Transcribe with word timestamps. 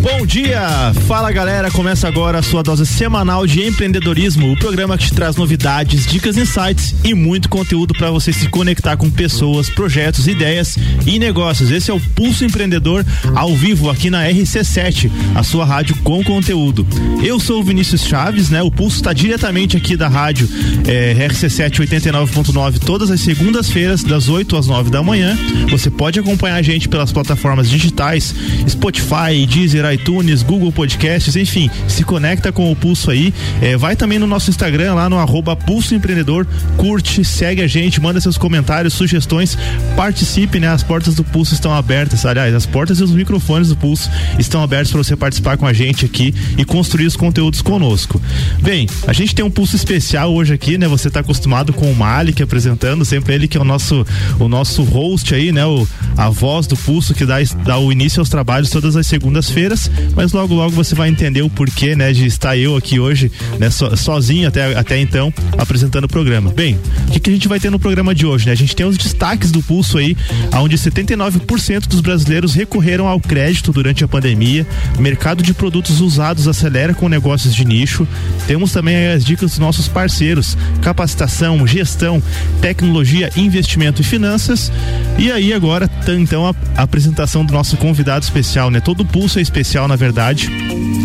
Bom 0.00 0.24
dia! 0.24 0.92
Fala 1.08 1.32
galera, 1.32 1.72
começa 1.72 2.06
agora 2.06 2.38
a 2.38 2.42
sua 2.42 2.62
dose 2.62 2.86
semanal 2.86 3.44
de 3.48 3.66
empreendedorismo, 3.66 4.52
o 4.52 4.56
programa 4.56 4.96
que 4.96 5.06
te 5.06 5.12
traz 5.12 5.34
novidades, 5.34 6.06
dicas, 6.06 6.36
insights 6.36 6.94
e 7.02 7.14
muito 7.14 7.48
conteúdo 7.48 7.92
para 7.94 8.08
você 8.08 8.32
se 8.32 8.48
conectar 8.48 8.96
com 8.96 9.10
pessoas, 9.10 9.68
projetos, 9.68 10.28
ideias 10.28 10.78
e 11.04 11.18
negócios. 11.18 11.72
Esse 11.72 11.90
é 11.90 11.94
o 11.94 11.98
Pulso 11.98 12.44
Empreendedor 12.44 13.04
ao 13.34 13.56
vivo 13.56 13.90
aqui 13.90 14.08
na 14.08 14.24
RC7, 14.24 15.10
a 15.34 15.42
sua 15.42 15.64
rádio 15.64 15.96
com 16.04 16.22
conteúdo. 16.22 16.86
Eu 17.20 17.40
sou 17.40 17.60
o 17.60 17.64
Vinícius 17.64 18.06
Chaves, 18.06 18.50
né? 18.50 18.62
O 18.62 18.70
Pulso 18.70 18.96
está 18.96 19.12
diretamente 19.12 19.76
aqui 19.76 19.96
da 19.96 20.06
rádio 20.06 20.48
é, 20.86 21.14
RC7 21.28 21.80
89.9 21.88 22.78
todas 22.78 23.10
as 23.10 23.20
segundas-feiras, 23.20 24.04
das 24.04 24.28
8 24.28 24.56
às 24.56 24.68
9 24.68 24.90
da 24.90 25.02
manhã. 25.02 25.36
Você 25.70 25.90
pode 25.90 26.20
acompanhar 26.20 26.56
a 26.56 26.62
gente 26.62 26.88
pelas 26.88 27.10
plataformas 27.10 27.68
digitais, 27.68 28.32
Spotify, 28.68 29.44
Deezer, 29.48 29.87
iTunes, 29.92 30.42
Google 30.42 30.72
Podcasts, 30.72 31.36
enfim, 31.36 31.70
se 31.86 32.04
conecta 32.04 32.52
com 32.52 32.70
o 32.70 32.76
Pulso 32.76 33.10
aí. 33.10 33.32
É, 33.60 33.76
vai 33.76 33.96
também 33.96 34.18
no 34.18 34.26
nosso 34.26 34.50
Instagram, 34.50 34.94
lá 34.94 35.08
no 35.08 35.18
arroba 35.18 35.54
Pulso 35.56 35.94
Empreendedor, 35.94 36.46
curte, 36.76 37.24
segue 37.24 37.62
a 37.62 37.66
gente, 37.66 38.00
manda 38.00 38.20
seus 38.20 38.38
comentários, 38.38 38.94
sugestões, 38.94 39.56
participe, 39.96 40.58
né? 40.60 40.68
As 40.68 40.82
portas 40.82 41.14
do 41.14 41.24
Pulso 41.24 41.54
estão 41.54 41.74
abertas, 41.74 42.24
aliás, 42.24 42.54
as 42.54 42.66
portas 42.66 43.00
e 43.00 43.02
os 43.02 43.10
microfones 43.10 43.68
do 43.68 43.76
Pulso 43.76 44.10
estão 44.38 44.62
abertos 44.62 44.90
para 44.90 45.02
você 45.02 45.16
participar 45.16 45.56
com 45.56 45.66
a 45.66 45.72
gente 45.72 46.04
aqui 46.04 46.34
e 46.56 46.64
construir 46.64 47.06
os 47.06 47.16
conteúdos 47.16 47.62
conosco. 47.62 48.20
Bem, 48.60 48.88
a 49.06 49.12
gente 49.12 49.34
tem 49.34 49.44
um 49.44 49.50
Pulso 49.50 49.76
especial 49.76 50.32
hoje 50.32 50.54
aqui, 50.54 50.78
né? 50.78 50.88
Você 50.88 51.08
está 51.08 51.20
acostumado 51.20 51.72
com 51.72 51.90
o 51.90 51.94
Malik 51.94 52.42
apresentando, 52.42 53.04
sempre 53.04 53.34
ele 53.34 53.48
que 53.48 53.56
é 53.56 53.60
o 53.60 53.64
nosso 53.64 54.06
o 54.38 54.48
nosso 54.48 54.82
host 54.82 55.34
aí, 55.34 55.52
né? 55.52 55.64
O, 55.64 55.86
a 56.16 56.28
voz 56.28 56.66
do 56.66 56.76
Pulso 56.76 57.14
que 57.14 57.24
dá, 57.24 57.36
dá 57.64 57.78
o 57.78 57.92
início 57.92 58.20
aos 58.20 58.28
trabalhos 58.28 58.70
todas 58.70 58.96
as 58.96 59.06
segundas-feiras 59.06 59.77
mas 60.14 60.32
logo 60.32 60.54
logo 60.54 60.70
você 60.70 60.94
vai 60.94 61.08
entender 61.08 61.42
o 61.42 61.50
porquê, 61.50 61.94
né, 61.94 62.12
de 62.12 62.26
estar 62.26 62.56
eu 62.56 62.76
aqui 62.76 62.98
hoje, 62.98 63.30
né, 63.58 63.70
so, 63.70 63.96
sozinho 63.96 64.48
até, 64.48 64.76
até 64.76 64.98
então, 64.98 65.32
apresentando 65.56 66.04
o 66.04 66.08
programa. 66.08 66.50
Bem, 66.52 66.78
o 67.08 67.10
que, 67.10 67.20
que 67.20 67.30
a 67.30 67.32
gente 67.32 67.48
vai 67.48 67.60
ter 67.60 67.70
no 67.70 67.78
programa 67.78 68.14
de 68.14 68.26
hoje, 68.26 68.46
né? 68.46 68.52
A 68.52 68.56
gente 68.56 68.74
tem 68.74 68.86
os 68.86 68.96
destaques 68.96 69.50
do 69.50 69.62
pulso 69.62 69.98
aí, 69.98 70.16
onde 70.54 70.76
79% 70.76 71.86
dos 71.86 72.00
brasileiros 72.00 72.54
recorreram 72.54 73.06
ao 73.06 73.20
crédito 73.20 73.72
durante 73.72 74.02
a 74.04 74.08
pandemia, 74.08 74.66
mercado 74.98 75.42
de 75.42 75.54
produtos 75.54 76.00
usados 76.00 76.48
acelera 76.48 76.94
com 76.94 77.08
negócios 77.08 77.54
de 77.54 77.64
nicho. 77.64 78.06
Temos 78.46 78.72
também 78.72 79.08
as 79.08 79.24
dicas 79.24 79.50
dos 79.50 79.58
nossos 79.58 79.88
parceiros, 79.88 80.56
capacitação, 80.82 81.66
gestão, 81.66 82.22
tecnologia, 82.60 83.30
investimento 83.36 84.02
e 84.02 84.04
finanças. 84.04 84.72
E 85.18 85.30
aí 85.30 85.52
agora, 85.52 85.90
então, 86.08 86.46
a, 86.46 86.54
a 86.76 86.82
apresentação 86.82 87.44
do 87.44 87.52
nosso 87.52 87.76
convidado 87.76 88.24
especial, 88.24 88.70
né? 88.70 88.80
Todo 88.80 89.04
pulso 89.04 89.38
é 89.38 89.42
especial 89.42 89.67
especial, 89.68 89.86
na 89.86 89.96
verdade. 89.96 90.48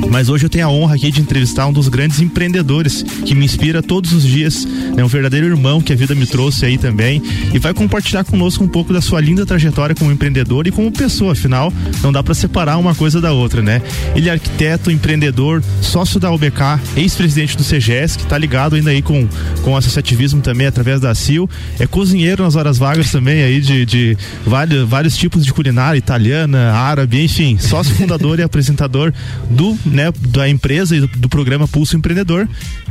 Mas 0.10 0.30
hoje 0.30 0.46
eu 0.46 0.50
tenho 0.50 0.66
a 0.66 0.70
honra 0.70 0.96
aqui 0.96 1.12
de 1.12 1.20
entrevistar 1.20 1.66
um 1.66 1.74
dos 1.74 1.88
grandes 1.88 2.20
empreendedores 2.20 3.04
que 3.26 3.34
me 3.34 3.46
inspira 3.46 3.82
todos 3.82 4.14
os 4.14 4.24
dias, 4.24 4.66
né? 4.96 5.04
Um 5.04 5.08
verdadeiro 5.08 5.48
irmão 5.48 5.82
que 5.82 5.92
a 5.92 5.96
vida 5.96 6.14
me 6.14 6.26
trouxe 6.26 6.66
aí 6.66 6.78
também 6.78 7.22
e 7.54 7.58
vai 7.58 7.74
compartilhar 7.74 8.24
conosco 8.24 8.64
um 8.64 8.68
pouco 8.68 8.94
da 8.94 9.02
sua 9.02 9.20
linda 9.20 9.46
trajetória 9.46 9.96
como 9.96 10.12
empreendedor 10.12 10.68
e 10.68 10.72
como 10.72 10.92
pessoa, 10.92 11.32
afinal, 11.34 11.74
não 12.02 12.12
dá 12.12 12.22
para 12.22 12.34
separar 12.34 12.78
uma 12.78 12.94
coisa 12.94 13.20
da 13.20 13.32
outra, 13.32 13.62
né? 13.62 13.82
Ele 14.16 14.30
é 14.30 14.34
arquiteto, 14.34 14.92
empreendedor, 14.92 15.64
sócio 15.82 16.20
da 16.20 16.32
UBK, 16.32 16.80
ex-presidente 16.96 17.58
do 17.58 17.64
CGS, 17.64 18.18
que 18.18 18.26
tá 18.26 18.38
ligado 18.38 18.76
ainda 18.76 18.92
aí 18.92 19.02
com, 19.02 19.28
com 19.64 19.76
associativismo 19.76 20.42
também 20.42 20.68
através 20.68 21.02
da 21.02 21.14
CIL, 21.16 21.50
é 21.80 21.88
cozinheiro 21.88 22.44
nas 22.44 22.56
horas 22.56 22.78
vagas 22.78 23.12
também 23.12 23.42
aí 23.42 23.60
de, 23.60 23.86
de 23.86 24.18
vários, 24.46 24.88
vários 24.88 25.18
tipos 25.18 25.44
de 25.44 25.52
culinária, 25.52 25.98
italiana, 25.98 26.72
árabe, 26.74 27.24
enfim, 27.24 27.58
sócio 27.58 27.96
fundador 27.96 28.40
e 28.40 28.44
apresentador 28.54 29.12
do, 29.50 29.78
né, 29.84 30.12
da 30.30 30.48
empresa 30.48 30.96
e 30.96 31.00
do, 31.00 31.08
do 31.08 31.28
programa 31.28 31.68
Pulso 31.68 31.98
Empreendedor. 31.98 32.48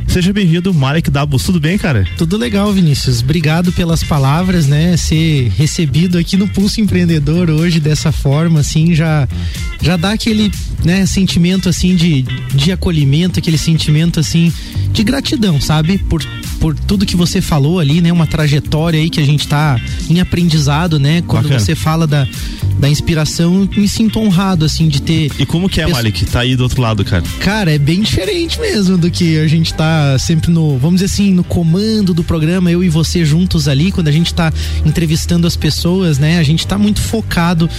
Seja 0.07 0.33
bem-vindo, 0.33 0.73
Marek 0.73 1.09
Dabos. 1.09 1.43
Tudo 1.43 1.59
bem, 1.61 1.77
cara? 1.77 2.05
Tudo 2.17 2.35
legal, 2.35 2.73
Vinícius. 2.73 3.21
Obrigado 3.21 3.71
pelas 3.71 4.03
palavras, 4.03 4.67
né? 4.67 4.97
Ser 4.97 5.49
recebido 5.57 6.17
aqui 6.17 6.35
no 6.35 6.47
Pulso 6.49 6.81
Empreendedor 6.81 7.49
hoje 7.49 7.79
dessa 7.79 8.11
forma, 8.11 8.59
assim, 8.59 8.93
já 8.93 9.27
já 9.81 9.97
dá 9.97 10.11
aquele, 10.13 10.51
né, 10.83 11.05
sentimento 11.05 11.67
assim 11.67 11.95
de, 11.95 12.23
de 12.53 12.71
acolhimento, 12.71 13.39
aquele 13.39 13.57
sentimento 13.57 14.19
assim 14.19 14.51
de 14.91 15.03
gratidão, 15.03 15.59
sabe? 15.59 15.97
Por 15.97 16.23
por 16.63 16.79
tudo 16.79 17.05
que 17.05 17.17
você 17.17 17.41
falou 17.41 17.77
ali, 17.77 17.99
né? 17.99 18.09
Uma 18.09 18.25
trajetória 18.25 18.97
aí 18.97 19.09
que 19.09 19.19
a 19.19 19.25
gente 19.25 19.45
tá 19.49 19.77
em 20.09 20.21
aprendizado, 20.21 20.97
né? 20.97 21.21
Quando 21.27 21.43
Bacana. 21.43 21.59
você 21.59 21.75
fala 21.75 22.07
da, 22.07 22.25
da 22.79 22.87
inspiração, 22.87 23.67
me 23.75 23.85
sinto 23.85 24.17
honrado, 24.17 24.63
assim, 24.63 24.87
de 24.87 25.01
ter. 25.01 25.29
E 25.37 25.45
como 25.45 25.67
que 25.67 25.81
é, 25.81 25.83
pessoa... 25.83 26.01
Malik? 26.01 26.25
Tá 26.25 26.39
aí 26.39 26.55
do 26.55 26.63
outro 26.63 26.81
lado, 26.81 27.03
cara? 27.03 27.21
Cara, 27.41 27.69
é 27.69 27.77
bem 27.77 28.01
diferente 28.01 28.61
mesmo 28.61 28.97
do 28.97 29.11
que 29.11 29.39
a 29.39 29.47
gente 29.47 29.73
tá 29.73 30.17
sempre 30.17 30.51
no, 30.51 30.77
vamos 30.77 31.01
dizer 31.01 31.13
assim, 31.13 31.33
no 31.33 31.43
comando 31.43 32.13
do 32.13 32.23
programa, 32.23 32.71
eu 32.71 32.81
e 32.81 32.87
você 32.87 33.25
juntos 33.25 33.67
ali, 33.67 33.91
quando 33.91 34.07
a 34.07 34.11
gente 34.13 34.33
tá 34.33 34.49
entrevistando 34.85 35.45
as 35.45 35.57
pessoas, 35.57 36.17
né? 36.17 36.39
A 36.39 36.43
gente 36.43 36.65
tá 36.65 36.77
muito 36.77 37.01
focado 37.01 37.69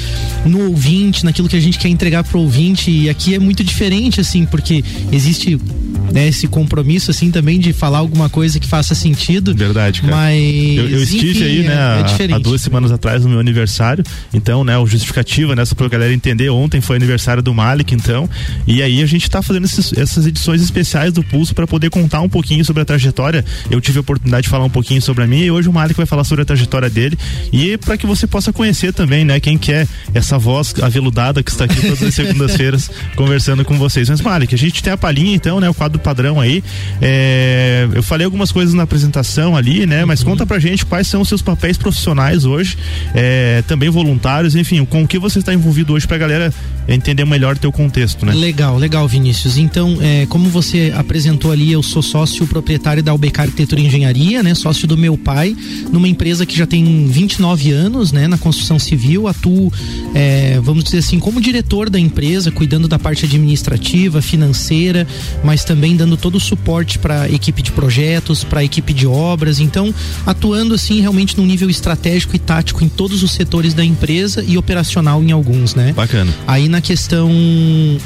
no 0.45 0.69
ouvinte, 0.69 1.25
naquilo 1.25 1.49
que 1.49 1.57
a 1.57 1.61
gente 1.61 1.79
quer 1.79 1.89
entregar 1.89 2.23
pro 2.23 2.39
ouvinte. 2.39 2.91
E 2.91 3.09
aqui 3.09 3.35
é 3.35 3.39
muito 3.39 3.65
diferente, 3.65 4.21
assim, 4.21 4.45
porque 4.45 4.85
existe 5.11 5.59
né, 6.13 6.29
esse 6.29 6.47
compromisso, 6.47 7.11
assim, 7.11 7.31
também 7.31 7.59
de 7.59 7.73
falar 7.73 7.99
alguma 7.99 8.29
coisa 8.29 8.61
que 8.61 8.69
faça 8.75 8.93
sentido. 8.93 9.55
Verdade, 9.55 10.01
cara. 10.01 10.17
Mas. 10.17 10.79
Eu, 10.79 10.89
eu 10.89 11.03
estive 11.05 11.45
aí, 11.45 11.63
né, 11.63 11.75
é, 12.19 12.33
é 12.33 12.35
há 12.35 12.39
duas 12.39 12.61
semanas 12.61 12.91
atrás 12.91 13.23
no 13.23 13.31
meu 13.31 13.39
aniversário. 13.39 14.03
Então, 14.33 14.65
né, 14.65 14.77
o 14.77 14.85
justificativa, 14.85 15.55
né, 15.55 15.65
só 15.65 15.77
pra 15.77 15.87
galera 15.87 16.13
entender, 16.13 16.51
ontem 16.51 16.81
foi 16.81 16.97
aniversário 16.97 17.41
do 17.41 17.55
Malik, 17.55 17.95
então. 17.95 18.29
E 18.67 18.83
aí 18.83 19.01
a 19.01 19.07
gente 19.07 19.31
tá 19.31 19.41
fazendo 19.43 19.65
esses, 19.65 19.93
essas 19.93 20.27
edições 20.27 20.61
especiais 20.61 21.13
do 21.13 21.23
Pulso 21.23 21.55
para 21.55 21.69
poder 21.69 21.89
contar 21.89 22.21
um 22.21 22.29
pouquinho 22.29 22.65
sobre 22.65 22.83
a 22.83 22.85
trajetória. 22.85 23.45
Eu 23.71 23.81
tive 23.81 23.99
a 23.99 24.01
oportunidade 24.01 24.43
de 24.43 24.49
falar 24.49 24.65
um 24.65 24.71
pouquinho 24.71 25.01
sobre 25.01 25.23
a 25.23 25.27
minha 25.27 25.45
e 25.45 25.51
hoje 25.53 25.69
o 25.69 25.73
Malik 25.73 25.97
vai 25.97 26.07
falar 26.07 26.25
sobre 26.25 26.43
a 26.43 26.45
trajetória 26.45 26.91
dele. 26.91 27.17
E 27.53 27.79
para 27.79 27.97
que 27.97 28.09
você 28.09 28.27
possa 28.27 28.53
conhecer 28.53 28.93
também, 28.93 29.25
né, 29.25 29.39
quem 29.39 29.57
que 29.57 29.71
é 29.71 29.87
essa 30.13 30.37
voz 30.37 30.75
aveludada 30.83 31.45
que 31.45 31.51
está 31.51 31.67
aqui 31.67 31.81
todas 31.81 32.03
as 32.03 32.15
segundas-feiras 32.15 32.91
conversando 33.15 33.65
com 33.65 33.79
vocês. 33.79 34.09
Mas, 34.11 34.21
Malik, 34.21 34.53
a 34.53 34.59
gente 34.59 34.83
tem 34.83 34.93
a 34.93 34.97
palhinha, 34.97 35.33
então, 35.33 35.61
né, 35.61 35.71
o 35.71 35.75
quadro 35.75 36.01
padrão 36.01 36.41
aí. 36.41 36.65
É, 37.01 37.87
eu 37.95 38.03
falei 38.03 38.25
algumas 38.25 38.51
coisas 38.55 38.73
na 38.73 38.85
apresentação 38.85 39.57
ali, 39.57 39.85
né? 39.85 40.05
Mas 40.05 40.21
uhum. 40.21 40.31
conta 40.31 40.47
pra 40.47 40.61
gente 40.61 40.87
quais 40.87 41.09
são 41.09 41.21
os 41.21 41.29
seus 41.29 41.43
papéis 41.43 41.77
profissionais 41.77 42.45
hoje, 42.45 42.79
é, 43.13 43.65
também 43.67 43.91
voluntários, 43.91 44.55
enfim, 44.55 44.85
com 44.85 45.03
o 45.03 45.09
que 45.09 45.19
você 45.19 45.41
está 45.41 45.53
envolvido 45.53 45.93
hoje 45.93 46.07
pra 46.07 46.17
galera 46.17 46.55
entender 46.87 47.25
melhor 47.25 47.57
o 47.57 47.59
teu 47.59 47.73
contexto, 47.73 48.25
né? 48.25 48.33
Legal, 48.33 48.79
legal, 48.79 49.09
Vinícius. 49.09 49.59
Então, 49.59 49.99
é, 50.01 50.25
como 50.27 50.49
você 50.49 50.93
apresentou 50.97 51.51
ali, 51.51 51.73
eu 51.73 51.83
sou 51.83 52.01
sócio 52.01 52.47
proprietário 52.47 53.03
da 53.03 53.13
UBK 53.13 53.41
Arquitetura 53.41 53.81
e 53.81 53.87
Engenharia, 53.87 54.41
né? 54.41 54.55
Sócio 54.55 54.87
do 54.87 54.97
meu 54.97 55.19
pai, 55.19 55.57
numa 55.91 56.07
empresa 56.07 56.47
que 56.47 56.57
já 56.57 56.67
tem 56.67 57.09
29 57.09 57.73
anos, 57.73 58.13
né? 58.13 58.29
Na 58.29 58.39
construção 58.39 58.79
civil, 58.79 59.27
atuo, 59.27 59.73
é, 60.15 60.61
vamos 60.63 60.85
dizer 60.85 60.99
assim, 60.99 61.19
como 61.19 61.41
diretor 61.41 61.91
da 61.91 61.99
empresa, 61.99 62.53
cuidando 62.53 62.87
da 62.87 63.01
parte 63.01 63.25
administrativa, 63.25 64.23
financeira, 64.23 65.09
mas 65.43 65.65
também 65.65 65.97
dando 65.97 66.17
todo 66.17 66.37
o 66.37 66.41
suporte 66.41 67.01
para 67.01 67.29
equipe 67.29 67.63
de 67.63 67.73
projetos, 67.73 68.44
para 68.45 68.61
a 68.61 68.65
equipe 68.65 68.93
de 68.93 69.07
obras, 69.07 69.61
então 69.61 69.95
atuando 70.27 70.75
assim 70.75 71.01
realmente 71.01 71.37
num 71.37 71.47
nível 71.47 71.69
estratégico 71.71 72.37
e 72.37 72.39
tático 72.39 72.85
em 72.85 72.89
todos 72.89 73.23
os 73.23 73.33
setores 73.33 73.75
da 73.75 73.85
empresa 73.85 74.45
e 74.47 74.57
operacional 74.59 75.23
em 75.23 75.33
alguns, 75.33 75.75
né? 75.75 75.93
Bacana. 75.93 76.33
Aí 76.47 76.69
na 76.69 76.81
questão 76.81 77.31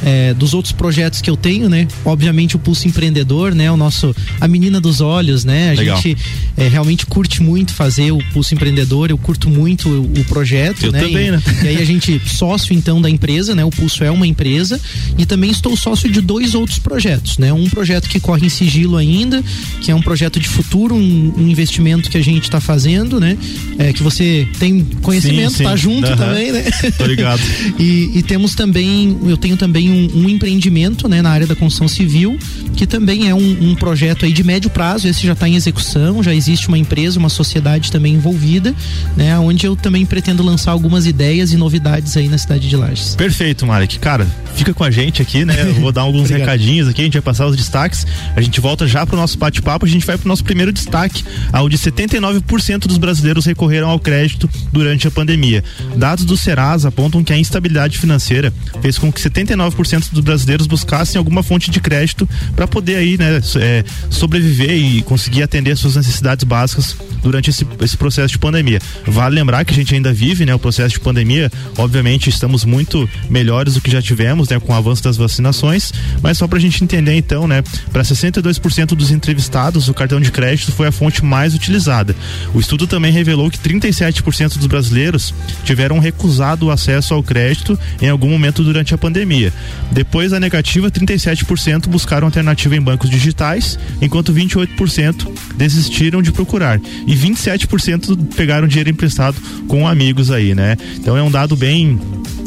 é, 0.04 0.34
dos 0.34 0.54
outros 0.54 0.72
projetos 0.72 1.20
que 1.20 1.30
eu 1.30 1.36
tenho, 1.36 1.68
né? 1.68 1.86
Obviamente 2.04 2.56
o 2.56 2.58
Pulso 2.58 2.86
Empreendedor, 2.86 3.54
né? 3.54 3.70
O 3.70 3.76
nosso 3.76 4.14
a 4.40 4.48
menina 4.48 4.80
dos 4.80 5.00
olhos, 5.00 5.44
né? 5.44 5.70
A 5.70 5.74
Legal. 5.74 5.96
gente 5.96 6.16
é, 6.56 6.68
realmente 6.68 7.06
curte 7.06 7.42
muito 7.42 7.72
fazer 7.72 8.12
o 8.12 8.18
Pulso 8.32 8.54
Empreendedor, 8.54 9.10
eu 9.10 9.18
curto 9.18 9.48
muito 9.48 9.88
o, 9.88 10.20
o 10.20 10.24
projeto, 10.24 10.84
eu 10.84 10.92
né? 10.92 11.00
Também, 11.00 11.28
e, 11.28 11.30
né? 11.30 11.42
E 11.62 11.68
aí 11.68 11.82
a 11.82 11.84
gente 11.84 12.20
sócio 12.26 12.74
então 12.74 13.00
da 13.00 13.08
empresa, 13.08 13.54
né? 13.54 13.64
O 13.64 13.70
Pulso 13.70 14.04
é 14.04 14.10
uma 14.10 14.26
empresa 14.26 14.80
e 15.16 15.24
também 15.24 15.50
estou 15.50 15.76
sócio 15.76 16.10
de 16.10 16.20
dois 16.20 16.54
outros 16.54 16.78
projetos, 16.78 17.38
né? 17.38 17.52
Um 17.52 17.68
projeto 17.68 18.08
que 18.08 18.20
corre 18.20 18.46
em 18.46 18.48
sigilo 18.48 18.96
ainda, 18.96 19.42
que 19.80 19.90
é 19.90 19.94
um 19.94 20.02
projeto 20.02 20.27
projeto 20.28 20.40
de 20.40 20.48
futuro, 20.48 20.94
um, 20.94 21.34
um 21.36 21.48
investimento 21.48 22.10
que 22.10 22.18
a 22.18 22.22
gente 22.22 22.44
está 22.44 22.60
fazendo, 22.60 23.18
né? 23.18 23.36
É, 23.78 23.92
que 23.92 24.02
você 24.02 24.46
tem 24.58 24.84
conhecimento, 25.02 25.52
sim, 25.52 25.58
sim. 25.58 25.64
tá 25.64 25.74
junto 25.74 26.10
uhum. 26.10 26.16
também, 26.16 26.52
né? 26.52 26.64
Tô 26.96 27.06
ligado. 27.06 27.40
e, 27.78 28.18
e, 28.18 28.22
temos 28.22 28.54
também, 28.54 29.18
eu 29.26 29.36
tenho 29.36 29.56
também 29.56 29.90
um, 29.90 30.24
um, 30.24 30.28
empreendimento, 30.28 31.08
né, 31.08 31.22
na 31.22 31.30
área 31.30 31.46
da 31.46 31.54
construção 31.54 31.88
civil, 31.88 32.38
que 32.76 32.86
também 32.86 33.28
é 33.28 33.34
um, 33.34 33.70
um 33.70 33.74
projeto 33.74 34.24
aí 34.24 34.32
de 34.32 34.44
médio 34.44 34.70
prazo, 34.70 35.08
esse 35.08 35.26
já 35.26 35.32
está 35.32 35.48
em 35.48 35.56
execução, 35.56 36.22
já 36.22 36.34
existe 36.34 36.68
uma 36.68 36.78
empresa, 36.78 37.18
uma 37.18 37.28
sociedade 37.28 37.90
também 37.90 38.14
envolvida, 38.14 38.74
né? 39.16 39.38
Onde 39.38 39.66
eu 39.66 39.74
também 39.74 40.04
pretendo 40.04 40.42
lançar 40.42 40.72
algumas 40.72 41.06
ideias 41.06 41.52
e 41.52 41.56
novidades 41.56 42.16
aí 42.16 42.28
na 42.28 42.38
cidade 42.38 42.68
de 42.68 42.76
Lages. 42.76 43.14
Perfeito, 43.14 43.66
Marek. 43.66 43.98
Cara, 43.98 44.26
fica 44.54 44.74
com 44.74 44.84
a 44.84 44.90
gente 44.90 45.22
aqui, 45.22 45.44
né? 45.44 45.54
Eu 45.68 45.74
vou 45.74 45.92
dar 45.92 46.02
alguns 46.02 46.28
recadinhos 46.30 46.88
aqui, 46.88 47.00
a 47.00 47.04
gente 47.04 47.14
vai 47.14 47.22
passar 47.22 47.46
os 47.46 47.56
destaques. 47.56 48.06
A 48.36 48.40
gente 48.40 48.60
volta 48.60 48.86
já 48.86 49.06
para 49.06 49.14
o 49.16 49.18
nosso 49.18 49.38
bate-papo. 49.38 49.86
A 49.86 49.88
gente 49.88 50.04
vai 50.04 50.17
para 50.18 50.26
o 50.26 50.28
nosso 50.28 50.44
primeiro 50.44 50.72
destaque, 50.72 51.24
onde 51.54 51.78
79% 51.78 52.86
dos 52.86 52.98
brasileiros 52.98 53.46
recorreram 53.46 53.88
ao 53.88 53.98
crédito 53.98 54.48
durante 54.72 55.06
a 55.08 55.10
pandemia. 55.10 55.64
Dados 55.96 56.24
do 56.24 56.36
Serasa 56.36 56.88
apontam 56.88 57.24
que 57.24 57.32
a 57.32 57.38
instabilidade 57.38 57.98
financeira 57.98 58.52
fez 58.80 58.98
com 58.98 59.12
que 59.12 59.20
79% 59.20 60.12
dos 60.12 60.22
brasileiros 60.22 60.66
buscassem 60.66 61.18
alguma 61.18 61.42
fonte 61.42 61.70
de 61.70 61.80
crédito 61.80 62.28
para 62.54 62.66
poder 62.66 62.96
aí, 62.96 63.18
né, 63.18 63.40
é, 63.56 63.84
sobreviver 64.10 64.70
e 64.70 65.02
conseguir 65.02 65.42
atender 65.42 65.76
suas 65.76 65.96
necessidades 65.96 66.44
básicas 66.44 66.96
durante 67.22 67.50
esse, 67.50 67.66
esse 67.82 67.96
processo 67.96 68.32
de 68.32 68.38
pandemia. 68.38 68.80
Vale 69.06 69.34
lembrar 69.34 69.64
que 69.64 69.72
a 69.72 69.76
gente 69.76 69.94
ainda 69.94 70.12
vive, 70.12 70.44
né, 70.44 70.54
o 70.54 70.58
processo 70.58 70.94
de 70.94 71.00
pandemia. 71.00 71.50
Obviamente 71.76 72.30
estamos 72.30 72.64
muito 72.64 73.08
melhores 73.28 73.74
do 73.74 73.80
que 73.80 73.90
já 73.90 74.00
tivemos, 74.00 74.48
né, 74.48 74.58
com 74.58 74.72
o 74.72 74.76
avanço 74.76 75.02
das 75.02 75.16
vacinações. 75.16 75.92
Mas 76.22 76.38
só 76.38 76.46
para 76.46 76.58
a 76.58 76.60
gente 76.60 76.82
entender 76.82 77.14
então, 77.14 77.46
né, 77.46 77.62
para 77.92 78.02
62% 78.02 78.94
dos 78.94 79.10
entrevistados, 79.10 79.88
o 79.88 79.94
cartão 79.94 80.07
de 80.16 80.32
crédito 80.32 80.72
foi 80.72 80.88
a 80.88 80.92
fonte 80.92 81.24
mais 81.24 81.54
utilizada. 81.54 82.16
O 82.54 82.60
estudo 82.60 82.86
também 82.86 83.12
revelou 83.12 83.50
que 83.50 83.58
37% 83.58 84.56
dos 84.56 84.66
brasileiros 84.66 85.34
tiveram 85.64 85.98
recusado 85.98 86.66
o 86.66 86.70
acesso 86.70 87.12
ao 87.12 87.22
crédito 87.22 87.78
em 88.00 88.08
algum 88.08 88.30
momento 88.30 88.64
durante 88.64 88.94
a 88.94 88.98
pandemia. 88.98 89.52
Depois 89.92 90.30
da 90.30 90.40
negativa, 90.40 90.90
37% 90.90 91.88
buscaram 91.88 92.26
alternativa 92.26 92.74
em 92.74 92.80
bancos 92.80 93.10
digitais, 93.10 93.78
enquanto 94.00 94.32
28% 94.32 95.30
desistiram 95.56 96.22
de 96.22 96.32
procurar 96.32 96.80
e 97.06 97.14
27% 97.14 98.34
pegaram 98.34 98.66
dinheiro 98.66 98.90
emprestado 98.90 99.36
com 99.66 99.86
amigos 99.86 100.30
aí, 100.30 100.54
né? 100.54 100.76
Então 100.96 101.16
é 101.16 101.22
um 101.22 101.30
dado 101.30 101.56
bem 101.56 101.98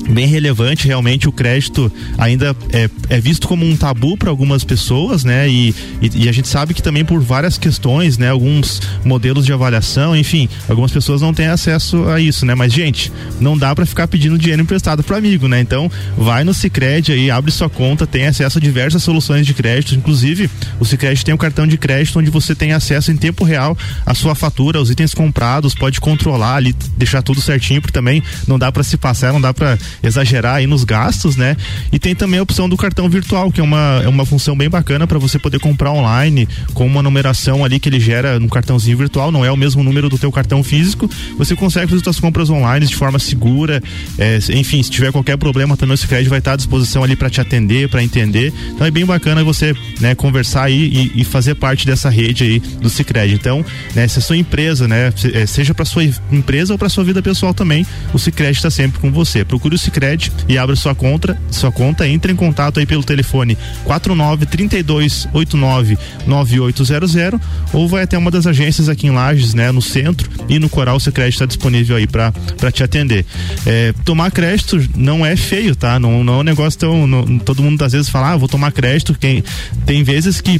bem 0.09 0.27
relevante 0.27 0.87
realmente 0.87 1.27
o 1.27 1.31
crédito 1.31 1.91
ainda 2.17 2.55
é, 2.71 2.89
é 3.09 3.19
visto 3.19 3.47
como 3.47 3.65
um 3.65 3.75
tabu 3.75 4.17
para 4.17 4.29
algumas 4.29 4.63
pessoas 4.63 5.23
né? 5.23 5.47
E, 5.49 5.75
e, 6.01 6.25
e, 6.25 6.29
a 6.29 6.31
gente 6.31 6.47
sabe 6.47 6.73
que 6.73 6.81
também 6.81 7.05
por 7.05 7.21
várias 7.21 7.57
questões 7.57 8.17
né? 8.17 8.29
Alguns 8.29 8.81
modelos 9.03 9.45
de 9.45 9.53
avaliação 9.53 10.15
enfim 10.15 10.49
algumas 10.67 10.91
pessoas 10.91 11.21
não 11.21 11.33
têm 11.33 11.47
acesso 11.47 12.07
a 12.07 12.19
isso 12.19 12.45
né? 12.45 12.55
Mas 12.55 12.73
gente 12.73 13.11
não 13.39 13.57
dá 13.57 13.75
para 13.75 13.85
ficar 13.85 14.07
pedindo 14.07 14.37
dinheiro 14.37 14.61
emprestado 14.61 15.03
para 15.03 15.17
amigo 15.17 15.47
né? 15.47 15.59
Então 15.59 15.91
vai 16.17 16.43
no 16.43 16.53
Sicredi 16.53 17.11
aí 17.11 17.31
abre 17.31 17.51
sua 17.51 17.69
conta 17.69 18.07
tem 18.07 18.27
acesso 18.27 18.57
a 18.57 18.61
diversas 18.61 19.03
soluções 19.03 19.45
de 19.45 19.53
crédito. 19.53 19.95
Inclusive 19.95 20.49
o 20.79 20.85
Sicredi 20.85 21.23
tem 21.23 21.33
um 21.33 21.37
cartão 21.37 21.67
de 21.67 21.77
crédito 21.77 22.19
onde 22.19 22.29
você 22.29 22.55
tem 22.55 22.73
acesso 22.73 23.11
em 23.11 23.17
tempo 23.17 23.43
real 23.43 23.77
à 24.05 24.13
sua 24.13 24.35
fatura 24.35 24.81
os 24.81 24.89
itens 24.89 25.13
comprados 25.13 25.73
pode 25.75 25.99
controlar 25.99 26.55
ali 26.55 26.75
deixar 26.97 27.21
tudo 27.21 27.41
certinho 27.41 27.81
porque 27.81 27.93
também 27.93 28.23
não 28.47 28.57
dá 28.57 28.71
para 28.71 28.83
se 28.83 28.97
passar 28.97 29.33
não 29.33 29.41
dá 29.41 29.53
para 29.53 29.77
exagerar 30.03 30.55
aí 30.55 30.67
nos 30.67 30.83
gastos, 30.83 31.35
né? 31.35 31.55
E 31.91 31.99
tem 31.99 32.15
também 32.15 32.39
a 32.39 32.43
opção 32.43 32.67
do 32.67 32.77
cartão 32.77 33.09
virtual, 33.09 33.51
que 33.51 33.59
é 33.59 33.63
uma, 33.63 34.01
é 34.03 34.07
uma 34.07 34.25
função 34.25 34.55
bem 34.55 34.69
bacana 34.69 35.05
para 35.07 35.19
você 35.19 35.37
poder 35.37 35.59
comprar 35.59 35.91
online 35.91 36.47
com 36.73 36.85
uma 36.85 37.03
numeração 37.03 37.63
ali 37.63 37.79
que 37.79 37.89
ele 37.89 37.99
gera 37.99 38.39
no 38.39 38.49
cartãozinho 38.49 38.97
virtual, 38.97 39.31
não 39.31 39.45
é 39.45 39.51
o 39.51 39.57
mesmo 39.57 39.83
número 39.83 40.09
do 40.09 40.17
teu 40.17 40.31
cartão 40.31 40.63
físico. 40.63 41.09
Você 41.37 41.55
consegue 41.55 41.87
fazer 41.87 42.03
suas 42.03 42.19
compras 42.19 42.49
online 42.49 42.85
de 42.85 42.95
forma 42.95 43.19
segura. 43.19 43.81
É, 44.17 44.39
enfim, 44.53 44.81
se 44.81 44.89
tiver 44.89 45.11
qualquer 45.11 45.37
problema, 45.37 45.77
também 45.77 45.95
o 45.95 45.97
Cicred 45.97 46.27
vai 46.29 46.39
estar 46.39 46.53
à 46.53 46.55
disposição 46.55 47.03
ali 47.03 47.15
para 47.15 47.29
te 47.29 47.41
atender, 47.41 47.89
para 47.89 48.03
entender. 48.03 48.53
Então 48.73 48.85
é 48.85 48.91
bem 48.91 49.05
bacana 49.05 49.43
você, 49.43 49.75
né, 49.99 50.15
conversar 50.15 50.63
aí 50.63 51.11
e, 51.15 51.21
e 51.21 51.23
fazer 51.23 51.55
parte 51.55 51.85
dessa 51.85 52.09
rede 52.09 52.43
aí 52.43 52.59
do 52.59 52.89
Cicred. 52.89 53.33
Então, 53.33 53.65
né, 53.95 54.07
se 54.07 54.19
a 54.19 54.21
sua 54.21 54.37
empresa, 54.37 54.87
né, 54.87 55.13
é, 55.33 55.45
seja 55.45 55.73
para 55.73 55.85
sua 55.85 56.03
empresa 56.31 56.73
ou 56.73 56.79
para 56.79 56.89
sua 56.89 57.03
vida 57.03 57.21
pessoal 57.21 57.53
também, 57.53 57.85
o 58.13 58.19
Cicred 58.19 58.55
está 58.55 58.69
sempre 58.69 58.99
com 58.99 59.11
você. 59.11 59.43
Procure 59.43 59.75
o 59.75 59.77
Cicred 59.81 60.31
e 60.47 60.57
abra 60.57 60.75
sua 60.75 60.95
conta, 60.95 61.37
sua 61.49 61.71
conta, 61.71 62.07
entre 62.07 62.31
em 62.31 62.35
contato 62.35 62.79
aí 62.79 62.85
pelo 62.85 63.03
telefone 63.03 63.57
49 63.83 64.45
32 64.45 65.27
89 65.33 65.97
9800 66.25 67.39
ou 67.73 67.87
vai 67.87 68.03
até 68.03 68.17
uma 68.17 68.31
das 68.31 68.47
agências 68.47 68.89
aqui 68.89 69.07
em 69.07 69.11
Lages, 69.11 69.53
né, 69.53 69.71
no 69.71 69.81
centro 69.81 70.29
e 70.47 70.59
no 70.59 70.69
Coral 70.69 70.97
o 70.97 70.99
Cicred 70.99 71.29
está 71.29 71.45
disponível 71.45 71.95
aí 71.95 72.07
para 72.07 72.31
te 72.71 72.83
atender. 72.83 73.25
É, 73.65 73.93
tomar 74.05 74.31
crédito 74.31 74.79
não 74.95 75.25
é 75.25 75.35
feio, 75.35 75.75
tá? 75.75 75.99
Não, 75.99 76.23
não 76.23 76.35
é 76.35 76.37
um 76.37 76.43
negócio 76.43 76.79
tão. 76.79 77.07
Não, 77.07 77.39
todo 77.39 77.61
mundo 77.61 77.81
às 77.83 77.91
vezes 77.91 78.09
fala, 78.09 78.31
ah, 78.31 78.37
vou 78.37 78.47
tomar 78.47 78.71
crédito. 78.71 79.15
Quem, 79.19 79.43
tem 79.85 80.03
vezes 80.03 80.41
que 80.41 80.59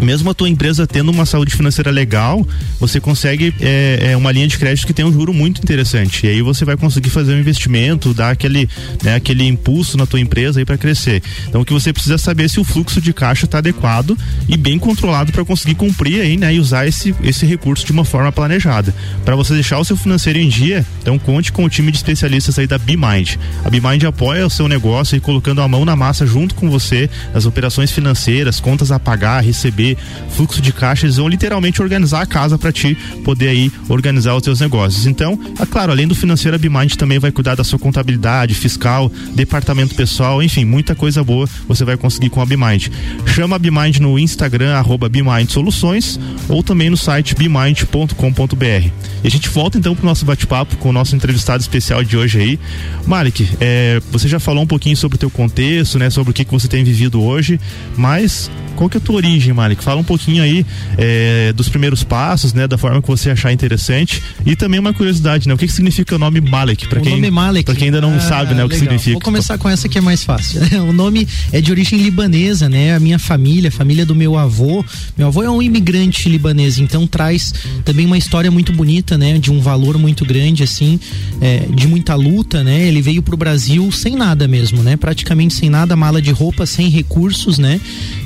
mesmo 0.00 0.30
a 0.30 0.34
tua 0.34 0.48
empresa 0.48 0.86
tendo 0.86 1.10
uma 1.10 1.26
saúde 1.26 1.54
financeira 1.54 1.90
legal, 1.90 2.46
você 2.78 3.00
consegue 3.00 3.54
é, 3.60 4.10
é, 4.10 4.16
uma 4.16 4.32
linha 4.32 4.48
de 4.48 4.58
crédito 4.58 4.86
que 4.86 4.92
tem 4.92 5.04
um 5.04 5.12
juro 5.12 5.32
muito 5.32 5.60
interessante. 5.62 6.26
E 6.26 6.30
aí 6.30 6.42
você 6.42 6.64
vai 6.64 6.76
conseguir 6.76 7.10
fazer 7.10 7.34
um 7.34 7.38
investimento, 7.38 8.14
dar 8.14 8.30
aquele, 8.30 8.68
né, 9.02 9.14
aquele 9.14 9.46
impulso 9.46 9.96
na 9.96 10.06
tua 10.06 10.20
empresa 10.20 10.60
aí 10.60 10.64
para 10.64 10.78
crescer. 10.78 11.22
Então 11.48 11.60
o 11.60 11.64
que 11.64 11.72
você 11.72 11.92
precisa 11.92 12.18
saber 12.18 12.44
é 12.44 12.48
se 12.48 12.60
o 12.60 12.64
fluxo 12.64 13.00
de 13.00 13.12
caixa 13.12 13.44
está 13.44 13.58
adequado 13.58 14.16
e 14.48 14.56
bem 14.56 14.78
controlado 14.78 15.32
para 15.32 15.44
conseguir 15.44 15.74
cumprir 15.74 16.20
aí, 16.20 16.36
né, 16.36 16.54
e 16.54 16.60
usar 16.60 16.86
esse, 16.86 17.14
esse 17.22 17.44
recurso 17.44 17.84
de 17.84 17.92
uma 17.92 18.04
forma 18.04 18.32
planejada. 18.32 18.94
Para 19.24 19.36
você 19.36 19.54
deixar 19.54 19.78
o 19.78 19.84
seu 19.84 19.96
financeiro 19.96 20.38
em 20.38 20.48
dia, 20.48 20.84
então 21.00 21.18
conte 21.18 21.52
com 21.52 21.64
o 21.64 21.68
time 21.68 21.90
de 21.90 21.98
especialistas 21.98 22.58
aí 22.58 22.66
da 22.66 22.78
BeMind. 22.78 23.36
A 23.64 23.70
BeMind 23.70 24.04
apoia 24.04 24.46
o 24.46 24.50
seu 24.50 24.68
negócio 24.68 25.16
e 25.16 25.20
colocando 25.20 25.60
a 25.60 25.68
mão 25.68 25.84
na 25.84 25.96
massa 25.96 26.26
junto 26.26 26.54
com 26.54 26.70
você 26.70 27.08
nas 27.34 27.46
operações 27.46 27.90
financeiras, 27.90 28.60
contas 28.60 28.90
a 28.90 28.98
pagar, 28.98 29.42
receber 29.42 29.81
fluxo 30.30 30.60
de 30.60 30.72
caixa, 30.72 31.06
eles 31.06 31.16
vão 31.16 31.28
literalmente 31.28 31.82
organizar 31.82 32.22
a 32.22 32.26
casa 32.26 32.58
para 32.58 32.72
ti 32.72 32.96
poder 33.24 33.48
aí 33.48 33.70
organizar 33.88 34.34
os 34.34 34.42
teus 34.42 34.60
negócios. 34.60 35.06
Então, 35.06 35.38
é 35.60 35.66
claro, 35.66 35.92
além 35.92 36.06
do 36.06 36.14
financeiro, 36.14 36.54
a 36.54 36.58
Bimind 36.58 36.94
também 36.94 37.18
vai 37.18 37.30
cuidar 37.30 37.54
da 37.54 37.64
sua 37.64 37.78
contabilidade, 37.78 38.54
fiscal, 38.54 39.10
departamento 39.34 39.94
pessoal, 39.94 40.42
enfim, 40.42 40.64
muita 40.64 40.94
coisa 40.94 41.22
boa 41.22 41.48
você 41.66 41.84
vai 41.84 41.96
conseguir 41.96 42.30
com 42.30 42.40
a 42.40 42.46
Bimind. 42.46 42.88
Chama 43.26 43.56
a 43.56 43.58
Bimind 43.58 43.98
no 43.98 44.18
Instagram, 44.18 44.74
arroba 44.74 45.08
Bimind 45.08 45.50
Soluções, 45.50 46.18
ou 46.48 46.62
também 46.62 46.90
no 46.90 46.96
site 46.96 47.34
bimind.com.br. 47.34 48.90
E 49.24 49.26
a 49.26 49.30
gente 49.30 49.48
volta 49.48 49.78
então 49.78 49.94
pro 49.94 50.04
nosso 50.04 50.24
bate-papo 50.24 50.76
com 50.76 50.88
o 50.88 50.92
nosso 50.92 51.14
entrevistado 51.14 51.60
especial 51.60 52.02
de 52.02 52.16
hoje 52.16 52.40
aí. 52.40 52.60
Malik, 53.06 53.48
é, 53.60 54.00
você 54.10 54.28
já 54.28 54.40
falou 54.40 54.62
um 54.62 54.66
pouquinho 54.66 54.96
sobre 54.96 55.16
o 55.16 55.18
teu 55.18 55.30
contexto, 55.30 55.98
né? 55.98 56.10
Sobre 56.10 56.32
o 56.32 56.34
que, 56.34 56.44
que 56.44 56.50
você 56.50 56.68
tem 56.68 56.82
vivido 56.82 57.22
hoje, 57.22 57.60
mas 57.96 58.50
qual 58.74 58.90
que 58.90 58.96
é 58.96 59.00
a 59.00 59.00
tua 59.00 59.16
origem, 59.16 59.52
Malik? 59.52 59.71
Fala 59.80 60.00
um 60.00 60.04
pouquinho 60.04 60.42
aí 60.42 60.66
é, 60.98 61.52
dos 61.52 61.68
primeiros 61.68 62.02
passos, 62.02 62.52
né? 62.52 62.66
Da 62.66 62.76
forma 62.76 63.00
que 63.00 63.08
você 63.08 63.30
achar 63.30 63.52
interessante. 63.52 64.22
E 64.44 64.54
também 64.54 64.78
uma 64.78 64.92
curiosidade, 64.92 65.48
né? 65.48 65.54
O 65.54 65.58
que, 65.58 65.66
que 65.66 65.72
significa 65.72 66.16
o 66.16 66.18
nome 66.18 66.40
Malik? 66.40 66.88
Para 66.88 67.00
quem, 67.00 67.12
nome 67.12 67.30
quem 67.74 67.86
ainda 67.86 68.00
não 68.00 68.14
ah, 68.16 68.20
sabe, 68.20 68.54
né? 68.54 68.64
O 68.64 68.68
que 68.68 68.76
significa. 68.76 69.12
Vou 69.12 69.20
começar 69.20 69.56
com 69.58 69.68
essa 69.68 69.88
que 69.88 69.98
é 69.98 70.00
mais 70.00 70.24
fácil. 70.24 70.60
o 70.88 70.92
nome 70.92 71.26
é 71.52 71.60
de 71.60 71.70
origem 71.70 71.98
libanesa, 72.00 72.68
né? 72.68 72.94
A 72.94 73.00
minha 73.00 73.18
família, 73.18 73.68
a 73.68 73.72
família 73.72 74.04
do 74.04 74.14
meu 74.14 74.36
avô. 74.36 74.84
Meu 75.16 75.28
avô 75.28 75.42
é 75.42 75.50
um 75.50 75.62
imigrante 75.62 76.28
libanês, 76.28 76.78
então 76.78 77.06
traz 77.06 77.54
também 77.84 78.06
uma 78.06 78.18
história 78.18 78.50
muito 78.50 78.72
bonita, 78.72 79.16
né? 79.16 79.38
De 79.38 79.50
um 79.50 79.60
valor 79.60 79.96
muito 79.98 80.24
grande, 80.24 80.62
assim, 80.62 80.98
é, 81.40 81.66
de 81.74 81.86
muita 81.86 82.14
luta, 82.14 82.62
né? 82.64 82.82
Ele 82.82 83.00
veio 83.00 83.22
pro 83.22 83.36
Brasil 83.36 83.90
sem 83.92 84.16
nada 84.16 84.48
mesmo, 84.48 84.82
né? 84.82 84.96
Praticamente 84.96 85.54
sem 85.54 85.70
nada, 85.70 85.96
mala 85.96 86.20
de 86.20 86.30
roupa, 86.30 86.66
sem 86.66 86.88
recursos, 86.88 87.58
né? 87.58 87.80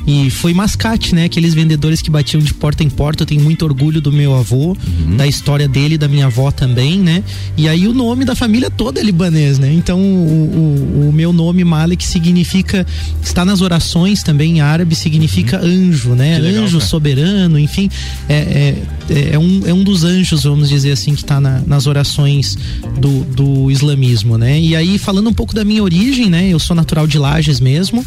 E 0.06 0.30
foi 0.30 0.54
mascate, 0.54 1.14
né? 1.14 1.24
Aqueles 1.24 1.52
vendedores 1.52 2.00
que 2.00 2.10
batiam 2.10 2.40
de 2.40 2.54
porta 2.54 2.84
em 2.84 2.88
porta. 2.88 3.24
Eu 3.24 3.26
tenho 3.26 3.40
muito 3.40 3.64
orgulho 3.64 4.00
do 4.00 4.12
meu 4.12 4.34
avô, 4.34 4.76
uhum. 4.76 5.16
da 5.16 5.26
história 5.26 5.66
dele, 5.66 5.98
da 5.98 6.06
minha 6.06 6.26
avó 6.26 6.50
também, 6.52 6.98
né? 6.98 7.24
E 7.56 7.68
aí 7.68 7.88
o 7.88 7.92
nome 7.92 8.24
da 8.24 8.36
família 8.36 8.70
toda 8.70 9.00
é 9.00 9.02
libanês, 9.02 9.58
né? 9.58 9.72
Então 9.72 9.98
o, 9.98 11.02
o, 11.04 11.08
o 11.08 11.12
meu 11.12 11.32
nome 11.32 11.64
Malik 11.64 12.04
significa, 12.04 12.86
está 13.20 13.44
nas 13.44 13.60
orações 13.60 14.22
também 14.22 14.58
em 14.58 14.60
árabe, 14.60 14.94
significa 14.94 15.60
uhum. 15.60 15.88
anjo, 15.88 16.10
né? 16.10 16.38
Legal, 16.38 16.64
anjo 16.64 16.78
cara. 16.78 16.88
soberano, 16.88 17.58
enfim. 17.58 17.90
É, 18.28 18.34
é, 18.34 18.82
é, 19.10 19.34
é, 19.34 19.38
um, 19.38 19.62
é 19.66 19.74
um 19.74 19.82
dos 19.82 20.04
anjos, 20.04 20.44
vamos 20.44 20.68
dizer 20.68 20.92
assim, 20.92 21.14
que 21.14 21.22
está 21.22 21.40
na, 21.40 21.60
nas 21.66 21.86
orações 21.86 22.56
do, 23.00 23.24
do 23.24 23.70
islamismo, 23.70 24.38
né? 24.38 24.60
E 24.60 24.76
aí, 24.76 24.98
falando 24.98 25.28
um 25.28 25.34
pouco 25.34 25.54
da 25.54 25.64
minha 25.64 25.82
origem, 25.82 26.30
né? 26.30 26.48
Eu 26.48 26.60
sou 26.60 26.76
natural 26.76 27.06
de 27.06 27.18
Lages 27.18 27.58
mesmo, 27.58 28.04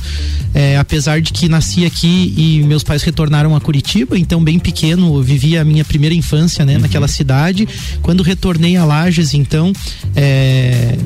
é, 0.53 0.77
apesar 0.77 1.21
de 1.21 1.33
que 1.33 1.49
nasci 1.49 1.88
aqui 1.89 2.33
e 2.37 2.63
meus 2.63 2.83
pais 2.83 3.03
retornaram 3.03 3.55
a 3.55 3.59
Curitiba, 3.59 4.17
então 4.17 4.41
bem 4.41 4.57
pequeno, 4.57 5.21
vivi 5.21 5.57
a 5.57 5.65
minha 5.65 5.83
primeira 5.83 6.15
infância, 6.15 6.63
né, 6.63 6.75
uhum. 6.75 6.81
naquela 6.81 7.07
cidade. 7.07 7.67
Quando 8.01 8.23
retornei 8.23 8.77
a 8.77 8.85
Lages, 8.85 9.33
então, 9.33 9.73
é, 10.15 10.97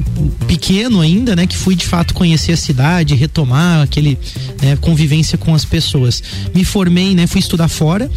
pequeno 0.46 1.02
ainda, 1.02 1.36
né, 1.36 1.48
que 1.48 1.58
fui 1.58 1.76
de 1.76 1.86
fato 1.86 2.14
conhecer 2.14 2.52
a 2.52 2.58
cidade, 2.58 3.16
retomar 3.16 3.82
aquele 3.82 4.18
né, 4.62 4.76
convivência 4.76 5.38
com 5.38 5.56
as 5.56 5.66
pessoas. 5.66 6.22
Me 6.54 6.64
formei, 6.64 7.16
né, 7.16 7.26
fui 7.26 7.40
estudar 7.40 7.68
fora, 7.68 8.10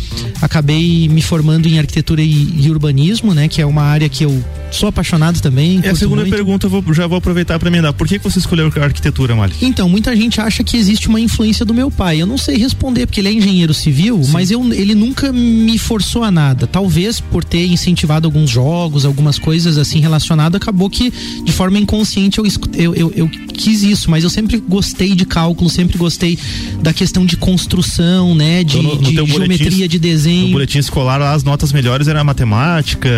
acabei 0.42 1.08
me 1.08 1.22
formando 1.22 1.66
em 1.66 1.78
arquitetura 1.78 2.22
e, 2.22 2.54
e 2.58 2.70
urbanismo, 2.70 3.32
né, 3.32 3.48
que 3.48 3.62
é 3.62 3.66
uma 3.66 3.82
área 3.82 4.08
que 4.08 4.24
eu 4.24 4.44
sou 4.70 4.88
apaixonado 4.88 5.40
também. 5.40 5.80
É 5.82 5.90
a 5.90 5.94
segunda 5.94 6.22
muito. 6.22 6.34
pergunta, 6.34 6.66
eu 6.66 6.70
vou, 6.70 6.94
já 6.94 7.06
vou 7.06 7.18
aproveitar 7.18 7.58
para 7.58 7.68
emendar. 7.68 7.92
Por 7.92 8.06
que, 8.06 8.18
que 8.18 8.24
você 8.24 8.38
escolheu 8.38 8.70
a 8.74 8.84
arquitetura, 8.84 9.34
Mali? 9.34 9.54
Então, 9.62 9.88
muita 9.88 10.14
gente 10.14 10.40
acha 10.40 10.62
que 10.64 10.76
existe 10.76 11.08
uma 11.08 11.20
influência 11.20 11.64
do 11.64 11.72
meu 11.72 11.90
pai. 11.90 12.20
Eu 12.20 12.26
não 12.26 12.38
sei 12.38 12.55
sei 12.56 12.58
responder, 12.58 13.06
porque 13.06 13.20
ele 13.20 13.28
é 13.28 13.32
engenheiro 13.32 13.72
civil, 13.74 14.22
Sim. 14.22 14.32
mas 14.32 14.50
eu, 14.50 14.72
ele 14.72 14.94
nunca 14.94 15.32
me 15.32 15.78
forçou 15.78 16.24
a 16.24 16.30
nada. 16.30 16.66
Talvez 16.66 17.20
por 17.20 17.44
ter 17.44 17.66
incentivado 17.66 18.26
alguns 18.26 18.50
jogos, 18.50 19.04
algumas 19.04 19.38
coisas 19.38 19.78
assim 19.78 20.00
relacionadas, 20.00 20.60
acabou 20.60 20.88
que 20.90 21.12
de 21.44 21.52
forma 21.52 21.78
inconsciente 21.78 22.38
eu, 22.38 22.46
eu, 22.74 22.94
eu, 22.94 23.12
eu 23.14 23.28
quis 23.52 23.82
isso, 23.82 24.10
mas 24.10 24.24
eu 24.24 24.30
sempre 24.30 24.58
gostei 24.58 25.14
de 25.14 25.24
cálculo, 25.24 25.68
sempre 25.68 25.98
gostei 25.98 26.38
da 26.80 26.92
questão 26.92 27.24
de 27.26 27.36
construção, 27.36 28.34
né? 28.34 28.64
De, 28.64 28.78
então, 28.78 28.94
no, 28.94 29.02
de 29.02 29.14
geometria, 29.14 29.58
boletim, 29.58 29.88
de 29.88 29.98
desenho. 29.98 30.46
No 30.46 30.52
boletim 30.52 30.78
escolar, 30.78 31.20
as 31.20 31.44
notas 31.44 31.72
melhores 31.72 32.08
eram 32.08 32.24
matemática, 32.24 33.08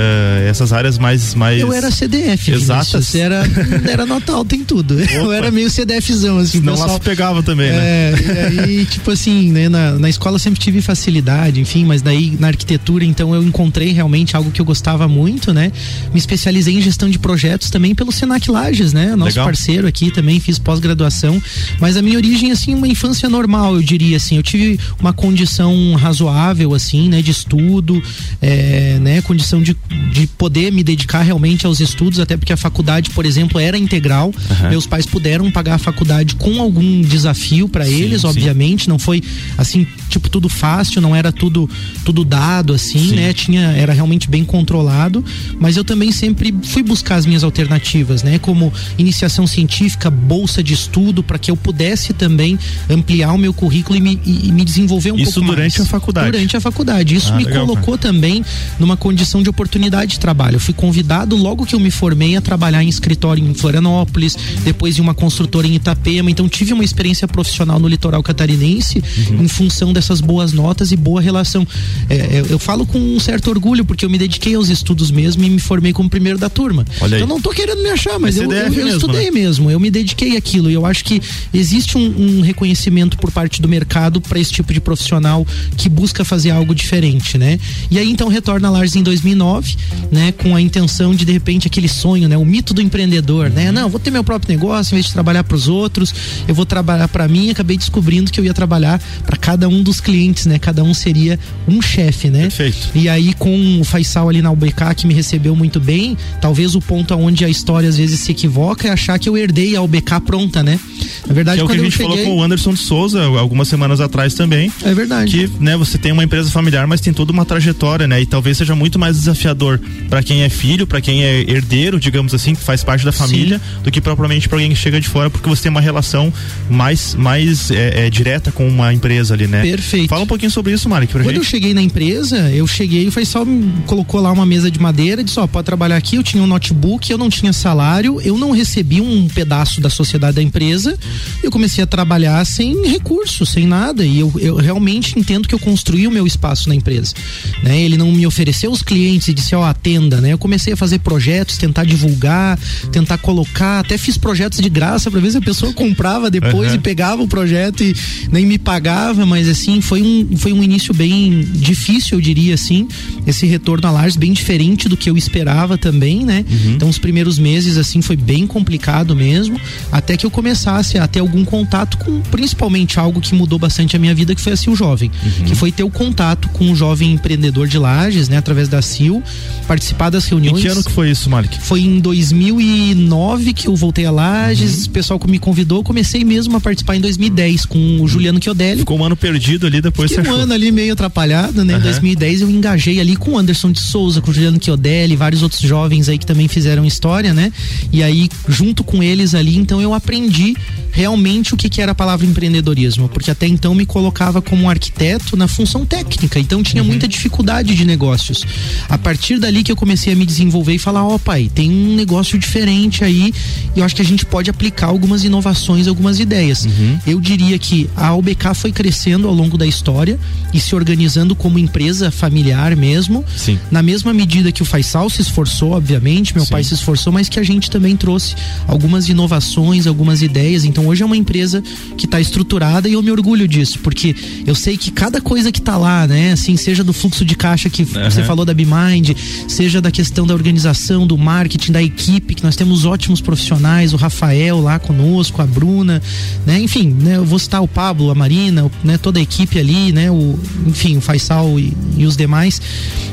essas 0.48 0.72
áreas 0.72 0.98
mais. 0.98 1.34
mais... 1.34 1.60
Eu 1.60 1.72
era 1.72 1.90
CDF, 1.90 2.50
Exatas. 2.50 3.14
Era, 3.14 3.42
era 3.88 4.04
nota 4.04 4.32
alta 4.32 4.54
em 4.56 4.64
tudo. 4.64 4.94
Opa. 4.94 5.12
Eu 5.12 5.32
era 5.32 5.50
meio 5.50 5.70
CDFzão, 5.70 6.38
assim. 6.38 6.60
Não 6.60 6.72
pessoal... 6.72 6.88
lá 6.88 6.94
se 6.94 7.00
pegava 7.00 7.42
também, 7.42 7.70
né? 7.70 7.78
É, 7.78 8.52
e 8.52 8.60
aí, 8.60 8.84
tipo 8.84 9.10
assim, 9.10 9.27
né? 9.28 9.68
Na, 9.68 9.92
na 9.92 10.08
escola 10.08 10.38
sempre 10.38 10.60
tive 10.60 10.80
facilidade, 10.80 11.60
enfim, 11.60 11.84
mas 11.84 12.02
daí 12.02 12.36
na 12.38 12.48
arquitetura, 12.48 13.04
então 13.04 13.34
eu 13.34 13.42
encontrei 13.42 13.92
realmente 13.92 14.36
algo 14.36 14.50
que 14.50 14.60
eu 14.60 14.64
gostava 14.64 15.06
muito, 15.08 15.52
né? 15.52 15.72
Me 16.12 16.18
especializei 16.18 16.76
em 16.76 16.80
gestão 16.80 17.08
de 17.08 17.18
projetos 17.18 17.70
também 17.70 17.94
pelo 17.94 18.12
Senac 18.12 18.50
Lages, 18.50 18.92
né? 18.92 19.14
Nosso 19.16 19.30
Legal. 19.30 19.46
parceiro 19.46 19.86
aqui 19.86 20.10
também, 20.10 20.40
fiz 20.40 20.58
pós-graduação, 20.58 21.40
mas 21.80 21.96
a 21.96 22.02
minha 22.02 22.16
origem, 22.16 22.50
assim, 22.50 22.74
uma 22.74 22.88
infância 22.88 23.28
normal, 23.28 23.76
eu 23.76 23.82
diria 23.82 24.16
assim. 24.16 24.36
Eu 24.36 24.42
tive 24.42 24.78
uma 25.00 25.12
condição 25.12 25.94
razoável, 25.94 26.74
assim, 26.74 27.08
né? 27.08 27.22
De 27.22 27.30
estudo, 27.30 28.02
é, 28.40 28.98
né? 29.00 29.22
Condição 29.22 29.62
de, 29.62 29.76
de 30.12 30.26
poder 30.26 30.72
me 30.72 30.82
dedicar 30.82 31.22
realmente 31.22 31.66
aos 31.66 31.80
estudos, 31.80 32.20
até 32.20 32.36
porque 32.36 32.52
a 32.52 32.56
faculdade, 32.56 33.10
por 33.10 33.26
exemplo, 33.26 33.60
era 33.60 33.76
integral. 33.76 34.28
Uhum. 34.28 34.68
Meus 34.70 34.86
pais 34.86 35.06
puderam 35.06 35.50
pagar 35.50 35.74
a 35.74 35.78
faculdade 35.78 36.34
com 36.36 36.60
algum 36.60 37.00
desafio 37.02 37.68
para 37.68 37.88
eles, 37.88 38.22
sim. 38.22 38.26
obviamente. 38.26 38.88
Não 38.88 38.98
foi 38.98 39.17
assim, 39.56 39.86
tipo, 40.08 40.28
tudo 40.28 40.48
fácil, 40.48 41.00
não 41.00 41.14
era 41.14 41.32
tudo 41.32 41.68
tudo 42.04 42.24
dado, 42.24 42.72
assim, 42.72 43.10
sim. 43.10 43.16
né? 43.16 43.32
Tinha, 43.32 43.60
era 43.72 43.92
realmente 43.92 44.28
bem 44.28 44.44
controlado. 44.44 45.24
Mas 45.60 45.76
eu 45.76 45.84
também 45.84 46.12
sempre 46.12 46.54
fui 46.62 46.82
buscar 46.82 47.16
as 47.16 47.26
minhas 47.26 47.44
alternativas, 47.44 48.22
né? 48.22 48.38
Como 48.38 48.72
iniciação 48.96 49.46
científica, 49.46 50.10
bolsa 50.10 50.62
de 50.62 50.74
estudo, 50.74 51.22
para 51.22 51.38
que 51.38 51.50
eu 51.50 51.56
pudesse 51.56 52.12
também 52.12 52.58
ampliar 52.88 53.32
o 53.32 53.38
meu 53.38 53.52
currículo 53.52 53.96
e 53.96 54.00
me, 54.00 54.20
e, 54.24 54.48
e 54.48 54.52
me 54.52 54.64
desenvolver 54.64 55.12
um 55.12 55.16
Isso 55.16 55.34
pouco 55.34 55.40
mais. 55.40 55.50
Isso 55.50 55.78
durante 55.78 55.82
a 55.82 55.84
faculdade? 55.86 56.30
Durante 56.30 56.56
a 56.56 56.60
faculdade. 56.60 57.14
Isso 57.14 57.32
ah, 57.32 57.36
me 57.36 57.44
legal, 57.44 57.66
colocou 57.66 57.98
cara. 57.98 58.12
também 58.12 58.44
numa 58.78 58.96
condição 58.96 59.42
de 59.42 59.50
oportunidade 59.50 60.12
de 60.12 60.20
trabalho. 60.20 60.56
Eu 60.56 60.60
fui 60.60 60.74
convidado 60.74 61.36
logo 61.36 61.66
que 61.66 61.74
eu 61.74 61.80
me 61.80 61.90
formei 61.90 62.36
a 62.36 62.40
trabalhar 62.40 62.82
em 62.82 62.88
escritório 62.88 63.44
em 63.44 63.54
Florianópolis, 63.54 64.36
depois 64.64 64.98
em 64.98 65.00
uma 65.00 65.14
construtora 65.14 65.66
em 65.66 65.74
Itapema. 65.74 66.30
Então 66.30 66.48
tive 66.48 66.72
uma 66.72 66.84
experiência 66.84 67.26
profissional 67.28 67.78
no 67.78 67.88
litoral 67.88 68.22
catarinense 68.22 68.97
uhum. 69.30 69.44
em 69.44 69.48
função 69.48 69.92
dessas 69.92 70.20
boas 70.20 70.52
notas 70.52 70.92
e 70.92 70.96
boa 70.96 71.20
relação. 71.20 71.66
É, 72.08 72.40
eu, 72.40 72.46
eu, 72.46 72.58
falo 72.58 72.86
com 72.86 72.98
um 72.98 73.20
certo 73.20 73.48
orgulho 73.50 73.84
porque 73.84 74.04
eu 74.04 74.10
me 74.10 74.18
dediquei 74.18 74.54
aos 74.54 74.68
estudos 74.68 75.10
mesmo 75.10 75.44
e 75.44 75.50
me 75.50 75.58
formei 75.58 75.92
como 75.92 76.08
primeiro 76.08 76.38
da 76.38 76.48
turma. 76.48 76.84
Olha 77.00 77.16
aí. 77.16 77.20
Eu 77.20 77.26
não 77.26 77.40
tô 77.40 77.50
querendo 77.50 77.82
me 77.82 77.90
achar, 77.90 78.18
mas 78.18 78.36
eu, 78.36 78.50
eu, 78.50 78.52
eu 78.52 78.70
mesmo, 78.70 78.88
estudei 78.88 79.26
né? 79.26 79.30
mesmo. 79.30 79.70
Eu 79.70 79.80
me 79.80 79.90
dediquei 79.90 80.36
àquilo. 80.36 80.70
E 80.70 80.74
eu 80.74 80.84
acho 80.84 81.04
que 81.04 81.20
existe 81.52 81.96
um, 81.96 82.38
um 82.38 82.40
reconhecimento 82.40 83.16
por 83.18 83.30
parte 83.30 83.60
do 83.60 83.68
mercado 83.68 84.20
para 84.20 84.38
esse 84.38 84.52
tipo 84.52 84.72
de 84.72 84.80
profissional 84.80 85.46
que 85.76 85.88
busca 85.88 86.24
fazer 86.24 86.50
algo 86.50 86.74
diferente, 86.74 87.38
né? 87.38 87.58
E 87.90 87.98
aí 87.98 88.10
então 88.10 88.28
retorna 88.28 88.68
a 88.68 88.70
Lars 88.70 88.96
em 88.96 89.02
2009, 89.02 89.76
né? 90.10 90.32
Com 90.32 90.54
a 90.54 90.60
intenção 90.60 91.14
de 91.14 91.24
de 91.24 91.32
repente 91.32 91.66
aquele 91.66 91.88
sonho, 91.88 92.28
né? 92.28 92.36
O 92.36 92.44
mito 92.44 92.72
do 92.72 92.80
empreendedor, 92.80 93.50
né? 93.50 93.70
Não, 93.70 93.88
vou 93.88 94.00
ter 94.00 94.10
meu 94.10 94.24
próprio 94.24 94.50
negócio, 94.50 94.92
em 94.92 94.96
vez 94.96 95.06
de 95.06 95.12
trabalhar 95.12 95.44
para 95.44 95.56
os 95.56 95.68
outros, 95.68 96.14
eu 96.46 96.54
vou 96.54 96.64
trabalhar 96.64 97.08
para 97.08 97.28
mim. 97.28 97.50
Acabei 97.50 97.76
descobrindo 97.76 98.30
que 98.30 98.40
eu 98.40 98.44
ia 98.44 98.54
trabalhar 98.54 98.87
para 99.26 99.36
cada 99.36 99.68
um 99.68 99.82
dos 99.82 100.00
clientes, 100.00 100.46
né? 100.46 100.58
Cada 100.58 100.82
um 100.82 100.94
seria 100.94 101.38
um 101.66 101.82
chefe, 101.82 102.30
né? 102.30 102.42
Perfeito. 102.42 102.90
E 102.94 103.08
aí 103.08 103.34
com 103.34 103.80
o 103.80 103.84
Faisal 103.84 104.28
ali 104.28 104.40
na 104.40 104.50
UBK 104.50 104.94
que 104.96 105.06
me 105.06 105.14
recebeu 105.14 105.54
muito 105.56 105.80
bem, 105.80 106.16
talvez 106.40 106.74
o 106.74 106.80
ponto 106.80 107.12
aonde 107.12 107.44
a 107.44 107.48
história 107.48 107.88
às 107.88 107.96
vezes 107.96 108.20
se 108.20 108.32
equivoca 108.32 108.88
é 108.88 108.90
achar 108.90 109.18
que 109.18 109.28
eu 109.28 109.36
herdei 109.36 109.76
a 109.76 109.82
UBK 109.82 110.20
pronta, 110.24 110.62
né? 110.62 110.78
Na 111.26 111.34
verdade, 111.34 111.58
que 111.58 111.62
é 111.62 111.64
o 111.64 111.68
que 111.68 111.74
a 111.74 111.78
gente 111.78 111.96
cheguei... 111.96 112.16
falou 112.16 112.24
com 112.24 112.36
o 112.36 112.42
Anderson 112.42 112.72
de 112.72 112.78
Souza 112.78 113.22
algumas 113.24 113.68
semanas 113.68 114.00
atrás 114.00 114.34
também. 114.34 114.72
É 114.82 114.94
verdade. 114.94 115.30
Que, 115.30 115.62
né, 115.62 115.76
você 115.76 115.98
tem 115.98 116.12
uma 116.12 116.24
empresa 116.24 116.50
familiar, 116.50 116.86
mas 116.86 117.00
tem 117.00 117.12
toda 117.12 117.32
uma 117.32 117.44
trajetória, 117.44 118.06
né? 118.06 118.20
E 118.20 118.26
talvez 118.26 118.56
seja 118.56 118.74
muito 118.74 118.98
mais 118.98 119.16
desafiador 119.16 119.80
para 120.08 120.22
quem 120.22 120.42
é 120.42 120.48
filho, 120.48 120.86
para 120.86 121.00
quem 121.00 121.24
é 121.24 121.40
herdeiro, 121.40 121.98
digamos 121.98 122.34
assim, 122.34 122.54
que 122.54 122.62
faz 122.62 122.82
parte 122.82 123.04
da 123.04 123.12
família, 123.12 123.58
Sim. 123.58 123.82
do 123.82 123.90
que 123.90 124.00
propriamente 124.00 124.48
para 124.48 124.56
alguém 124.56 124.70
que 124.70 124.76
chega 124.76 125.00
de 125.00 125.08
fora, 125.08 125.28
porque 125.30 125.48
você 125.48 125.62
tem 125.62 125.70
uma 125.70 125.80
relação 125.80 126.32
mais, 126.70 127.14
mais 127.14 127.70
é, 127.70 128.06
é, 128.06 128.10
direta 128.10 128.50
com 128.52 128.77
uma 128.82 128.92
empresa 128.92 129.34
ali, 129.34 129.46
né? 129.46 129.62
Perfeito. 129.62 130.08
Fala 130.08 130.22
um 130.22 130.26
pouquinho 130.26 130.50
sobre 130.50 130.72
isso, 130.72 130.88
Mari. 130.88 131.06
Quando 131.06 131.24
gente. 131.24 131.36
eu 131.36 131.44
cheguei 131.44 131.74
na 131.74 131.82
empresa, 131.82 132.50
eu 132.50 132.66
cheguei 132.66 133.04
e 133.04 133.08
o 133.08 133.12
Faisal 133.12 133.46
colocou 133.86 134.20
lá 134.20 134.30
uma 134.30 134.46
mesa 134.46 134.70
de 134.70 134.78
madeira 134.80 135.20
e 135.20 135.24
disse: 135.24 135.38
Ó, 135.40 135.46
pode 135.46 135.64
trabalhar 135.64 135.96
aqui. 135.96 136.16
Eu 136.16 136.22
tinha 136.22 136.42
um 136.42 136.46
notebook, 136.46 137.10
eu 137.10 137.18
não 137.18 137.28
tinha 137.28 137.52
salário, 137.52 138.20
eu 138.20 138.36
não 138.36 138.50
recebi 138.50 139.00
um 139.00 139.28
pedaço 139.28 139.80
da 139.80 139.90
sociedade 139.90 140.36
da 140.36 140.42
empresa. 140.42 140.98
Eu 141.42 141.50
comecei 141.50 141.82
a 141.82 141.86
trabalhar 141.86 142.44
sem 142.44 142.86
recursos, 142.86 143.48
sem 143.48 143.66
nada. 143.66 144.04
E 144.04 144.20
eu, 144.20 144.32
eu 144.38 144.56
realmente 144.56 145.18
entendo 145.18 145.48
que 145.48 145.54
eu 145.54 145.58
construí 145.58 146.06
o 146.06 146.10
meu 146.10 146.26
espaço 146.26 146.68
na 146.68 146.74
empresa. 146.74 147.14
Né? 147.62 147.80
Ele 147.80 147.96
não 147.96 148.12
me 148.12 148.26
ofereceu 148.26 148.70
os 148.70 148.82
clientes 148.82 149.28
e 149.28 149.34
disse: 149.34 149.54
Ó, 149.54 149.64
atenda, 149.64 150.20
né? 150.20 150.32
Eu 150.32 150.38
comecei 150.38 150.72
a 150.72 150.76
fazer 150.76 150.98
projetos, 151.00 151.56
tentar 151.56 151.84
divulgar, 151.84 152.58
tentar 152.92 153.18
colocar. 153.18 153.80
Até 153.80 153.96
fiz 153.98 154.16
projetos 154.16 154.60
de 154.60 154.68
graça 154.68 155.10
para 155.10 155.20
ver 155.20 155.30
se 155.30 155.38
a 155.38 155.42
pessoa 155.42 155.72
comprava 155.74 156.30
depois 156.30 156.70
uhum. 156.70 156.76
e 156.76 156.78
pegava 156.78 157.22
o 157.22 157.28
projeto 157.28 157.82
e 157.82 157.94
nem 158.30 158.46
me 158.46 158.58
pagava. 158.68 159.24
Mas 159.24 159.48
assim, 159.48 159.80
foi 159.80 160.02
um, 160.02 160.36
foi 160.36 160.52
um 160.52 160.62
início 160.62 160.92
bem 160.92 161.40
difícil, 161.54 162.18
eu 162.18 162.20
diria 162.20 162.52
assim. 162.52 162.86
Esse 163.26 163.46
retorno 163.46 163.88
a 163.88 163.90
Lars 163.90 164.16
bem 164.16 164.32
diferente 164.34 164.88
do 164.88 164.96
que 164.96 165.08
eu 165.08 165.16
esperava 165.16 165.78
também, 165.78 166.24
né? 166.24 166.44
Uhum. 166.48 166.72
Então, 166.72 166.88
os 166.88 166.98
primeiros 166.98 167.38
meses, 167.38 167.78
assim, 167.78 168.02
foi 168.02 168.16
bem 168.16 168.46
complicado 168.46 169.16
mesmo. 169.16 169.58
Até 169.90 170.16
que 170.16 170.26
eu 170.26 170.30
começasse 170.30 170.98
a 170.98 171.06
ter 171.06 171.20
algum 171.20 171.44
contato 171.44 171.96
com, 171.96 172.20
principalmente, 172.22 172.98
algo 172.98 173.20
que 173.20 173.34
mudou 173.34 173.58
bastante 173.58 173.96
a 173.96 173.98
minha 173.98 174.14
vida, 174.14 174.34
que 174.34 174.40
foi 174.40 174.52
a 174.52 174.56
Sil 174.58 174.76
Jovem. 174.76 175.10
Uhum. 175.24 175.44
Que 175.46 175.54
foi 175.54 175.72
ter 175.72 175.84
o 175.84 175.90
contato 175.90 176.48
com 176.50 176.64
um 176.64 176.76
jovem 176.76 177.12
empreendedor 177.12 177.66
de 177.66 177.78
Lages, 177.78 178.28
né? 178.28 178.36
Através 178.36 178.68
da 178.68 178.82
Sil, 178.84 179.22
participar 179.66 180.10
das 180.10 180.26
reuniões. 180.26 180.58
Em 180.58 180.62
que 180.62 180.68
ano 180.68 180.84
que 180.84 180.92
foi 180.92 181.10
isso, 181.10 181.30
Malik? 181.30 181.58
Foi 181.60 181.80
em 181.80 182.00
2009 182.00 183.52
que 183.54 183.68
eu 183.68 183.76
voltei 183.76 184.04
a 184.04 184.10
Lages, 184.10 184.80
uhum. 184.80 184.86
o 184.86 184.90
pessoal 184.90 185.18
que 185.18 185.30
me 185.30 185.38
convidou, 185.38 185.82
comecei 185.82 186.24
mesmo 186.24 186.56
a 186.56 186.60
participar 186.60 186.96
em 186.96 187.00
2010 187.00 187.64
com 187.64 188.02
o 188.02 188.08
Juliano 188.08 188.38
Ficou 188.78 188.98
um 188.98 189.04
ano 189.04 189.16
perdido 189.16 189.66
ali, 189.66 189.80
depois 189.80 190.10
Fiquei 190.10 190.24
um 190.24 190.34
achou. 190.34 190.42
ano 190.44 190.52
ali 190.52 190.70
meio 190.70 190.92
atrapalhado, 190.92 191.64
né? 191.64 191.76
Em 191.76 191.80
2010 191.80 192.42
eu 192.42 192.50
engajei 192.50 193.00
ali 193.00 193.16
com 193.16 193.32
o 193.32 193.38
Anderson 193.38 193.72
de 193.72 193.80
Souza, 193.80 194.20
com 194.20 194.30
o 194.30 194.34
Juliano 194.34 194.58
Chiodelli, 194.62 195.16
vários 195.16 195.42
outros 195.42 195.60
jovens 195.60 196.08
aí 196.08 196.18
que 196.18 196.26
também 196.26 196.48
fizeram 196.48 196.84
história, 196.84 197.32
né? 197.32 197.52
E 197.92 198.02
aí, 198.02 198.28
junto 198.48 198.84
com 198.84 199.02
eles 199.02 199.34
ali, 199.34 199.56
então 199.56 199.80
eu 199.80 199.94
aprendi 199.94 200.56
realmente 200.90 201.54
o 201.54 201.56
que, 201.56 201.68
que 201.68 201.80
era 201.80 201.92
a 201.92 201.94
palavra 201.94 202.26
empreendedorismo, 202.26 203.08
porque 203.08 203.30
até 203.30 203.46
então 203.46 203.74
me 203.74 203.86
colocava 203.86 204.42
como 204.42 204.64
um 204.64 204.70
arquiteto 204.70 205.36
na 205.36 205.46
função 205.46 205.86
técnica, 205.86 206.40
então 206.40 206.62
tinha 206.62 206.82
uhum. 206.82 206.88
muita 206.88 207.06
dificuldade 207.06 207.74
de 207.74 207.84
negócios. 207.84 208.44
A 208.88 208.98
partir 208.98 209.38
dali 209.38 209.62
que 209.62 209.70
eu 209.70 209.76
comecei 209.76 210.12
a 210.12 210.16
me 210.16 210.26
desenvolver 210.26 210.74
e 210.74 210.78
falar, 210.78 211.04
ó 211.04 211.14
oh, 211.14 211.18
pai, 211.18 211.50
tem 211.54 211.70
um 211.70 211.94
negócio 211.94 212.38
diferente 212.38 213.04
aí 213.04 213.32
e 213.76 213.78
eu 213.78 213.84
acho 213.84 213.94
que 213.94 214.02
a 214.02 214.04
gente 214.04 214.24
pode 214.24 214.50
aplicar 214.50 214.88
algumas 214.88 215.24
inovações, 215.24 215.86
algumas 215.86 216.18
ideias. 216.18 216.64
Uhum. 216.64 216.98
Eu 217.06 217.20
diria 217.20 217.58
que 217.58 217.88
a 217.94 218.12
Foi 218.54 218.72
crescendo 218.72 219.28
ao 219.28 219.34
longo 219.34 219.56
da 219.56 219.66
história 219.66 220.18
e 220.52 220.60
se 220.60 220.74
organizando 220.74 221.34
como 221.34 221.58
empresa 221.58 222.10
familiar 222.10 222.74
mesmo, 222.76 223.24
Sim. 223.36 223.58
na 223.70 223.82
mesma 223.82 224.12
medida 224.14 224.50
que 224.50 224.62
o 224.62 224.64
Faisal 224.64 225.10
se 225.10 225.20
esforçou, 225.20 225.72
obviamente, 225.72 226.34
meu 226.34 226.44
Sim. 226.44 226.50
pai 226.50 226.64
se 226.64 226.74
esforçou, 226.74 227.12
mas 227.12 227.28
que 227.28 227.38
a 227.38 227.42
gente 227.42 227.70
também 227.70 227.96
trouxe 227.96 228.34
algumas 228.66 229.08
inovações, 229.08 229.86
algumas 229.86 230.22
ideias, 230.22 230.64
então 230.64 230.86
hoje 230.86 231.02
é 231.02 231.06
uma 231.06 231.16
empresa 231.16 231.62
que 231.96 232.06
está 232.06 232.20
estruturada 232.20 232.88
e 232.88 232.94
eu 232.94 233.02
me 233.02 233.10
orgulho 233.10 233.46
disso, 233.46 233.78
porque 233.80 234.14
eu 234.46 234.54
sei 234.54 234.76
que 234.76 234.90
cada 234.90 235.20
coisa 235.20 235.52
que 235.52 235.58
está 235.58 235.76
lá, 235.76 236.06
né, 236.06 236.32
assim, 236.32 236.56
seja 236.56 236.82
do 236.82 236.92
fluxo 236.92 237.24
de 237.24 237.34
caixa 237.34 237.68
que 237.68 237.82
uhum. 237.82 238.10
você 238.10 238.22
falou 238.22 238.44
da 238.44 238.54
BeMind, 238.54 239.16
seja 239.46 239.80
da 239.80 239.90
questão 239.90 240.26
da 240.26 240.34
organização, 240.34 241.06
do 241.06 241.16
marketing, 241.18 241.72
da 241.72 241.82
equipe, 241.82 242.34
que 242.34 242.42
nós 242.42 242.56
temos 242.56 242.84
ótimos 242.84 243.20
profissionais, 243.20 243.92
o 243.92 243.96
Rafael 243.96 244.60
lá 244.60 244.78
conosco, 244.78 245.42
a 245.42 245.46
Bruna, 245.46 246.02
né, 246.46 246.58
enfim, 246.60 246.88
né, 246.88 247.16
eu 247.16 247.24
vou 247.24 247.38
citar 247.38 247.62
o 247.62 247.68
Pablo, 247.68 248.10
a 248.10 248.14
Marina, 248.38 248.70
né, 248.84 248.96
toda 248.96 249.18
a 249.18 249.22
equipe 249.22 249.58
ali, 249.58 249.92
né, 249.92 250.10
o, 250.10 250.38
enfim, 250.66 250.96
o 250.96 251.00
Faisal 251.00 251.58
e, 251.58 251.76
e 251.96 252.06
os 252.06 252.16
demais. 252.16 252.60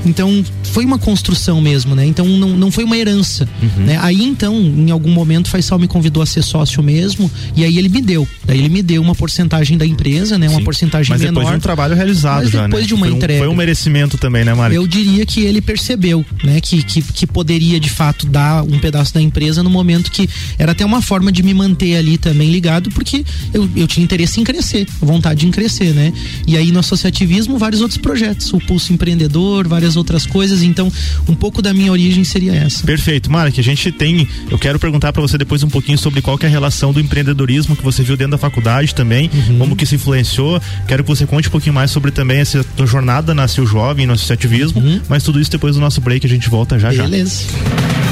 Então, 0.05 0.44
foi 0.75 0.86
uma 0.86 1.00
construção 1.00 1.62
mesmo, 1.62 1.96
né? 1.96 2.05
Então 2.05 2.25
não, 2.25 2.50
não 2.50 2.70
foi 2.70 2.84
uma 2.84 2.98
herança, 2.98 3.48
uhum. 3.62 3.86
né? 3.86 3.98
Aí 4.01 4.24
então, 4.24 4.55
em 4.55 4.91
algum 4.91 5.10
momento, 5.10 5.50
Faisal 5.50 5.79
me 5.79 5.88
convidou 5.88 6.22
a 6.22 6.25
ser 6.25 6.44
sócio 6.44 6.84
mesmo 6.84 7.32
e 7.55 7.63
aí 7.63 7.77
ele 7.77 7.89
me 7.89 8.01
deu. 8.01 8.27
Daí 8.46 8.60
ele 8.60 8.70
me 8.70 8.84
deu 8.84 9.01
uma 9.01 9.15
porcentagem 9.15 9.77
da 9.77 9.86
empresa, 9.86 10.38
né? 10.38 10.50
Uma 10.50 10.60
Sim, 10.60 10.65
porcentagem 10.65 11.10
mas 11.10 11.22
menor. 11.22 11.34
Mas 11.34 11.44
depois 11.44 11.53
de 11.53 11.58
um 11.58 11.62
trabalho 11.62 11.96
realizado 11.96 12.44
mas 12.44 12.51
já, 12.51 12.63
depois 12.63 12.84
né? 12.84 12.88
de 12.88 12.94
uma 12.94 13.05
foi 13.05 13.15
entrega. 13.15 13.39
Um, 13.39 13.46
foi 13.46 13.53
um 13.53 13.55
merecimento 13.55 14.17
também, 14.17 14.44
né, 14.44 14.53
Mário? 14.53 14.75
Eu 14.75 14.86
diria 14.86 15.25
que 15.25 15.41
ele 15.41 15.62
percebeu, 15.62 16.25
né? 16.44 16.60
Que, 16.60 16.84
que, 16.84 17.01
que 17.01 17.25
poderia 17.25 17.79
de 17.79 17.89
fato 17.89 18.27
dar 18.27 18.63
um 18.63 18.77
pedaço 18.77 19.13
da 19.13 19.22
empresa 19.22 19.63
no 19.63 19.70
momento 19.70 20.12
que 20.12 20.29
era 20.60 20.74
até 20.74 20.86
uma 20.86 21.01
forma 21.01 21.32
de 21.32 21.41
me 21.41 21.53
manter 21.53 21.96
ali 21.96 22.17
também 22.17 22.51
ligado, 22.51 22.91
porque 22.91 23.24
eu, 23.53 23.70
eu 23.75 23.88
tinha 23.88 24.03
interesse 24.03 24.39
em 24.39 24.44
crescer, 24.44 24.86
vontade 25.15 25.45
em 25.45 25.51
crescer, 25.51 25.93
né? 25.93 26.13
E 26.45 26.57
aí 26.57 26.72
no 26.72 26.79
associativismo, 26.79 27.57
vários 27.57 27.81
outros 27.81 27.98
projetos, 27.98 28.51
o 28.53 28.60
Pulso 28.60 28.93
Empreendedor, 28.93 29.67
várias 29.67 29.95
outras 29.95 30.25
coisas. 30.25 30.62
Então, 30.62 30.91
um 31.27 31.36
pouco 31.36 31.62
da 31.62 31.74
minha 31.74 31.91
origem 31.91 32.24
seria 32.24 32.53
essa. 32.53 32.86
Perfeito. 32.86 33.31
Mara, 33.31 33.51
que 33.51 33.60
a 33.60 33.63
gente 33.63 33.91
tem. 33.91 34.27
Eu 34.50 34.60
quero 34.60 34.79
perguntar 34.79 35.13
para 35.13 35.22
você 35.22 35.38
depois 35.38 35.63
um 35.63 35.69
pouquinho 35.69 35.98
sobre 35.98 36.22
qual 36.22 36.38
é 36.41 36.45
a 36.45 36.50
relação 36.50 36.91
do 36.91 37.00
empreendedorismo 37.00 37.75
que 37.75 37.84
você 37.84 38.03
viu 38.03 38.17
dentro 38.17 38.31
da 38.31 38.38
faculdade 38.38 38.93
também, 38.93 39.29
uhum. 39.34 39.60
como 39.60 39.75
que 39.75 39.86
se 39.86 39.95
influenciou. 39.95 40.62
Quero 40.88 41.03
que 41.03 41.10
você 41.10 41.25
conte 41.25 41.48
um 41.48 41.51
pouquinho 41.51 41.74
mais 41.74 41.91
sobre 41.91 42.12
também 42.12 42.39
essa 42.39 42.63
tua 42.75 42.86
jornada 42.86 43.34
nasceu 43.34 43.65
jovem 43.65 44.05
no 44.05 44.13
associativismo, 44.13 44.81
uhum. 44.81 45.01
mas 45.07 45.24
tudo 45.24 45.39
isso 45.39 45.51
depois 45.51 45.75
do 45.75 45.81
nosso 45.81 46.01
break 46.01 46.25
a 46.25 46.29
gente 46.29 46.50
volta 46.50 46.77
já 46.77 46.89
Beleza. 46.89 47.03
já. 47.03 47.10
Beleza. 47.10 48.05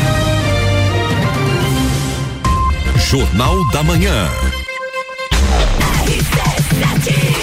Jornal 3.09 3.69
da 3.71 3.83
Manhã. 3.83 4.62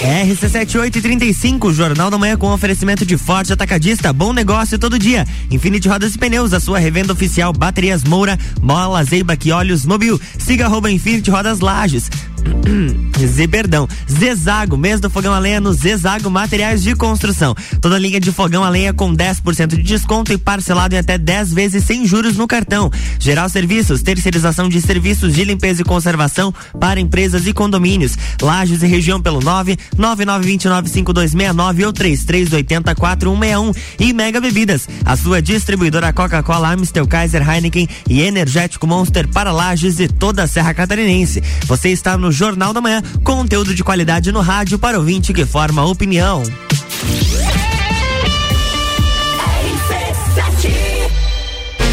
RC7835, 0.01 1.73
Jornal 1.73 2.09
da 2.09 2.17
Manhã 2.17 2.35
com 2.35 2.51
oferecimento 2.51 3.05
de 3.05 3.17
Forte 3.17 3.53
Atacadista, 3.53 4.11
bom 4.11 4.33
negócio 4.33 4.79
todo 4.79 4.97
dia. 4.97 5.27
Infinity 5.49 5.87
Rodas 5.87 6.15
e 6.15 6.17
Pneus, 6.17 6.53
a 6.53 6.59
sua 6.59 6.79
revenda 6.79 7.13
oficial, 7.13 7.53
baterias 7.53 8.03
Moura, 8.03 8.37
Mola, 8.61 9.03
Zeiba, 9.03 9.35
que 9.35 9.51
Olhos 9.51 9.85
Mobil. 9.85 10.19
Siga 10.37 10.65
arroba 10.65 10.91
Infinity 10.91 11.29
Rodas 11.29 11.59
Lages. 11.59 12.09
Zé, 13.27 13.47
perdão. 13.47 13.87
Zezago, 14.09 14.77
mês 14.77 14.99
do 14.99 15.09
fogão 15.09 15.33
a 15.33 15.39
lenha 15.39 15.59
no 15.59 15.73
Zezago 15.73 16.29
Materiais 16.29 16.83
de 16.83 16.95
Construção. 16.95 17.55
Toda 17.79 17.97
linha 17.97 18.19
de 18.19 18.31
fogão 18.31 18.63
a 18.63 18.69
lenha 18.69 18.93
com 18.93 19.15
10% 19.15 19.67
de 19.67 19.83
desconto 19.83 20.33
e 20.33 20.37
parcelado 20.37 20.95
em 20.95 20.97
até 20.97 21.17
10 21.17 21.53
vezes 21.53 21.83
sem 21.83 22.05
juros 22.05 22.35
no 22.35 22.47
cartão. 22.47 22.91
Geral 23.19 23.47
Serviços, 23.49 24.01
terceirização 24.01 24.67
de 24.67 24.81
serviços 24.81 25.33
de 25.33 25.43
limpeza 25.43 25.81
e 25.81 25.85
conservação 25.85 26.53
para 26.79 26.99
empresas 26.99 27.47
e 27.47 27.53
condomínios. 27.53 28.17
Lages 28.41 28.81
e 28.81 28.87
região 28.87 29.21
pelo 29.21 29.39
9 29.39 29.77
99295269 29.97 31.85
ou 31.85 31.93
33804161 31.93 33.75
e 33.99 34.13
Mega 34.13 34.41
Bebidas, 34.41 34.87
a 35.05 35.15
sua 35.15 35.41
distribuidora 35.41 36.13
Coca-Cola, 36.13 36.73
Amstel, 36.73 37.07
Kaiser, 37.07 37.47
Heineken 37.47 37.87
e 38.09 38.21
Energético 38.21 38.87
Monster 38.87 39.27
para 39.27 39.51
Lages 39.51 39.99
e 39.99 40.07
toda 40.07 40.43
a 40.43 40.47
Serra 40.47 40.73
Catarinense. 40.73 41.41
Você 41.65 41.89
está 41.89 42.17
no 42.17 42.31
Jornal 42.41 42.73
da 42.73 42.81
Manhã, 42.81 43.03
conteúdo 43.23 43.75
de 43.75 43.83
qualidade 43.83 44.31
no 44.31 44.41
rádio 44.41 44.79
para 44.79 44.97
ouvinte 44.97 45.31
que 45.31 45.45
forma 45.45 45.85
opinião. 45.85 46.41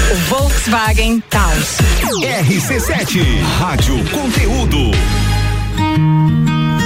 o 0.09 0.15
Volkswagen 0.29 1.21
Taos. 1.29 1.77
RC7 2.21 3.41
Rádio 3.59 4.03
Conteúdo. 4.09 4.91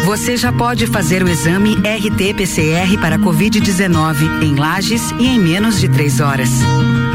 Você 0.06 0.38
já 0.38 0.52
pode 0.52 0.86
fazer 0.88 1.24
o 1.24 1.30
exame 1.30 1.76
RT-PCR 1.78 2.98
para 3.00 3.18
Covid-19 3.18 4.44
em 4.44 4.56
Lages 4.56 5.12
e 5.20 5.28
em 5.28 5.40
menos 5.40 5.80
de 5.80 5.90
três 5.90 6.20
horas. 6.20 6.50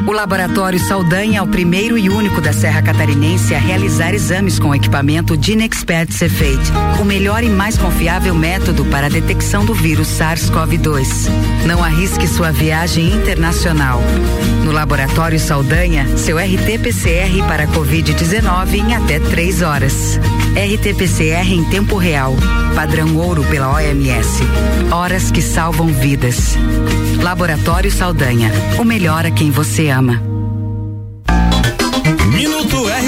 O 0.06 0.12
Laboratório 0.12 0.78
Saldanha 0.78 1.38
é 1.38 1.42
o 1.42 1.46
primeiro 1.46 1.96
e 1.96 2.08
único 2.08 2.40
da 2.40 2.52
Serra 2.52 2.82
Catarinense 2.82 3.54
a 3.54 3.58
realizar 3.58 4.12
exames 4.12 4.58
com 4.58 4.74
equipamento 4.74 5.36
Dinexpert 5.36 6.10
Cefate, 6.10 6.72
o 7.00 7.04
melhor 7.04 7.44
e 7.44 7.48
mais 7.48 7.78
confiável 7.78 8.34
método 8.34 8.84
para 8.86 9.06
a 9.06 9.10
detecção 9.10 9.64
do 9.64 9.74
vírus 9.74 10.08
SARS-CoV-2. 10.08 11.28
Não 11.66 11.84
arrisque 11.84 12.26
sua 12.26 12.50
viagem 12.50 13.12
internacional. 13.12 14.02
No 14.70 14.76
Laboratório 14.76 15.40
Saldanha, 15.40 16.16
seu 16.16 16.36
RT-PCR 16.36 17.44
para 17.48 17.66
Covid-19 17.66 18.74
em 18.74 18.94
até 18.94 19.18
três 19.18 19.62
horas. 19.62 20.16
RT-PCR 20.54 21.50
em 21.50 21.64
tempo 21.64 21.96
real. 21.96 22.36
Padrão 22.72 23.16
ouro 23.16 23.42
pela 23.42 23.74
OMS. 23.74 24.44
Horas 24.92 25.28
que 25.32 25.42
salvam 25.42 25.88
vidas. 25.88 26.54
Laboratório 27.20 27.90
Saldanha. 27.90 28.52
O 28.78 28.84
melhor 28.84 29.26
a 29.26 29.32
quem 29.32 29.50
você 29.50 29.88
ama. 29.88 30.29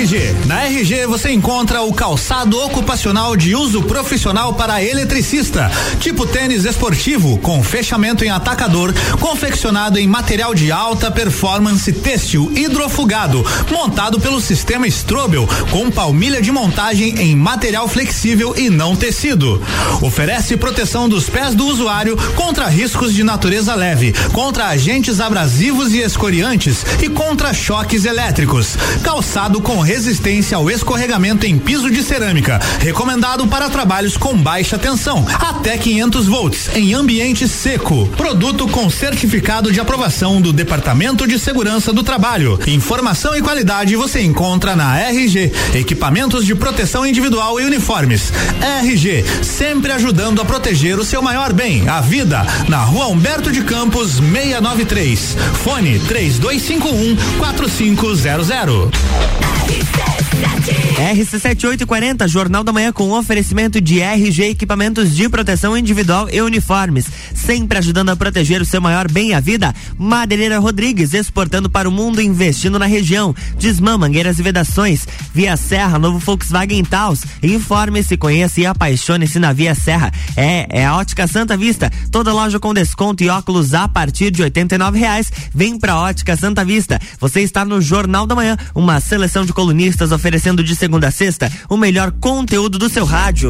RG. 0.02 0.34
Na 0.46 0.64
RG 0.64 1.06
você 1.06 1.30
encontra 1.30 1.82
o 1.82 1.92
calçado 1.92 2.58
ocupacional 2.58 3.36
de 3.36 3.54
uso 3.54 3.82
profissional 3.84 4.52
para 4.54 4.82
eletricista, 4.82 5.70
tipo 6.00 6.26
tênis 6.26 6.64
esportivo 6.64 7.38
com 7.38 7.62
fechamento 7.62 8.24
em 8.24 8.30
atacador, 8.30 8.92
confeccionado 9.20 10.00
em 10.00 10.08
material 10.08 10.56
de 10.56 10.72
alta 10.72 11.08
performance 11.08 11.92
têxtil 11.92 12.50
hidrofugado, 12.56 13.46
montado 13.70 14.18
pelo 14.18 14.40
sistema 14.40 14.88
Strobel, 14.88 15.48
com 15.70 15.88
palmilha 15.88 16.42
de 16.42 16.50
montagem 16.50 17.20
em 17.20 17.36
material 17.36 17.86
flexível 17.86 18.54
e 18.56 18.68
não 18.68 18.96
tecido. 18.96 19.62
Oferece 20.00 20.56
proteção 20.56 21.08
dos 21.08 21.30
pés 21.30 21.54
do 21.54 21.64
usuário 21.66 22.16
contra 22.34 22.66
riscos 22.66 23.14
de 23.14 23.22
natureza 23.22 23.76
leve, 23.76 24.12
contra 24.32 24.66
agentes 24.66 25.20
abrasivos 25.20 25.92
e 25.92 26.00
escoriantes 26.00 26.84
e 27.00 27.08
contra 27.08 27.54
choques 27.54 28.04
elétricos. 28.04 28.76
Calçado 29.04 29.60
com 29.60 29.91
resistência 29.92 30.56
ao 30.56 30.70
escorregamento 30.70 31.44
em 31.44 31.58
piso 31.58 31.90
de 31.90 32.02
cerâmica, 32.02 32.58
recomendado 32.80 33.46
para 33.46 33.68
trabalhos 33.68 34.16
com 34.16 34.34
baixa 34.34 34.78
tensão, 34.78 35.22
até 35.38 35.76
500 35.76 36.26
volts, 36.28 36.70
em 36.74 36.94
ambiente 36.94 37.46
seco. 37.46 38.06
Produto 38.16 38.66
com 38.68 38.88
certificado 38.88 39.70
de 39.70 39.80
aprovação 39.80 40.40
do 40.40 40.50
Departamento 40.50 41.28
de 41.28 41.38
Segurança 41.38 41.92
do 41.92 42.02
Trabalho. 42.02 42.58
Informação 42.66 43.36
e 43.36 43.42
qualidade 43.42 43.94
você 43.94 44.22
encontra 44.22 44.74
na 44.74 44.98
RG, 44.98 45.52
equipamentos 45.74 46.46
de 46.46 46.54
proteção 46.54 47.06
individual 47.06 47.60
e 47.60 47.66
uniformes. 47.66 48.32
RG, 48.80 49.26
sempre 49.42 49.92
ajudando 49.92 50.40
a 50.40 50.44
proteger 50.46 50.98
o 50.98 51.04
seu 51.04 51.20
maior 51.20 51.52
bem, 51.52 51.86
a 51.86 52.00
vida, 52.00 52.46
na 52.66 52.78
Rua 52.78 53.08
Humberto 53.08 53.52
de 53.52 53.62
Campos 53.62 54.12
693. 54.12 55.36
Fone 55.62 55.98
3251 55.98 57.38
4500. 57.38 59.81
says 59.84 60.31
RC7840, 60.42 62.26
Jornal 62.26 62.64
da 62.64 62.72
Manhã 62.72 62.92
com 62.92 63.12
oferecimento 63.12 63.80
de 63.80 64.00
RG 64.00 64.50
Equipamentos 64.50 65.14
de 65.14 65.28
Proteção 65.28 65.76
Individual 65.76 66.28
e 66.30 66.40
Uniformes. 66.40 67.06
Sempre 67.34 67.78
ajudando 67.78 68.10
a 68.10 68.16
proteger 68.16 68.60
o 68.60 68.64
seu 68.64 68.80
maior 68.80 69.10
bem, 69.10 69.34
a 69.34 69.40
vida. 69.40 69.74
Madeireira 69.96 70.58
Rodrigues, 70.58 71.14
exportando 71.14 71.70
para 71.70 71.88
o 71.88 71.92
mundo, 71.92 72.20
investindo 72.20 72.78
na 72.78 72.86
região. 72.86 73.34
Desmã, 73.58 73.96
mangueiras 73.96 74.38
e 74.38 74.42
vedações. 74.42 75.06
Via 75.32 75.56
Serra, 75.56 75.98
novo 75.98 76.18
Volkswagen 76.18 76.84
Taos. 76.84 77.22
Informe-se, 77.42 78.16
conheça 78.16 78.60
e 78.60 78.66
apaixone-se 78.66 79.38
na 79.38 79.52
Via 79.52 79.74
Serra. 79.74 80.12
É, 80.36 80.66
é 80.70 80.86
a 80.86 80.96
Ótica 80.96 81.26
Santa 81.26 81.56
Vista. 81.56 81.90
Toda 82.10 82.32
loja 82.32 82.58
com 82.58 82.74
desconto 82.74 83.22
e 83.22 83.28
óculos 83.28 83.74
a 83.74 83.86
partir 83.86 84.30
de 84.30 84.42
R$ 84.42 84.50
reais. 84.94 85.30
Vem 85.54 85.78
pra 85.78 85.98
Ótica 85.98 86.36
Santa 86.36 86.64
Vista. 86.64 87.00
Você 87.20 87.40
está 87.40 87.64
no 87.64 87.80
Jornal 87.80 88.26
da 88.26 88.34
Manhã, 88.34 88.56
uma 88.74 89.00
seleção 89.00 89.44
de 89.44 89.52
colunistas 89.52 90.10
oferecendo 90.10 90.31
de 90.62 90.74
segunda 90.74 91.08
a 91.08 91.10
sexta 91.10 91.50
o 91.68 91.76
melhor 91.76 92.12
conteúdo 92.12 92.78
do 92.78 92.88
seu 92.88 93.04
rádio. 93.04 93.48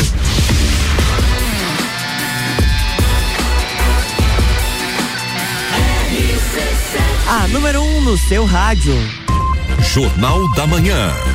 A 7.29 7.49
número 7.49 7.83
1 7.83 7.97
um 7.97 8.01
no 8.03 8.19
seu 8.19 8.45
rádio. 8.45 8.95
Jornal 9.95 10.53
da 10.55 10.67
Manhã. 10.67 11.32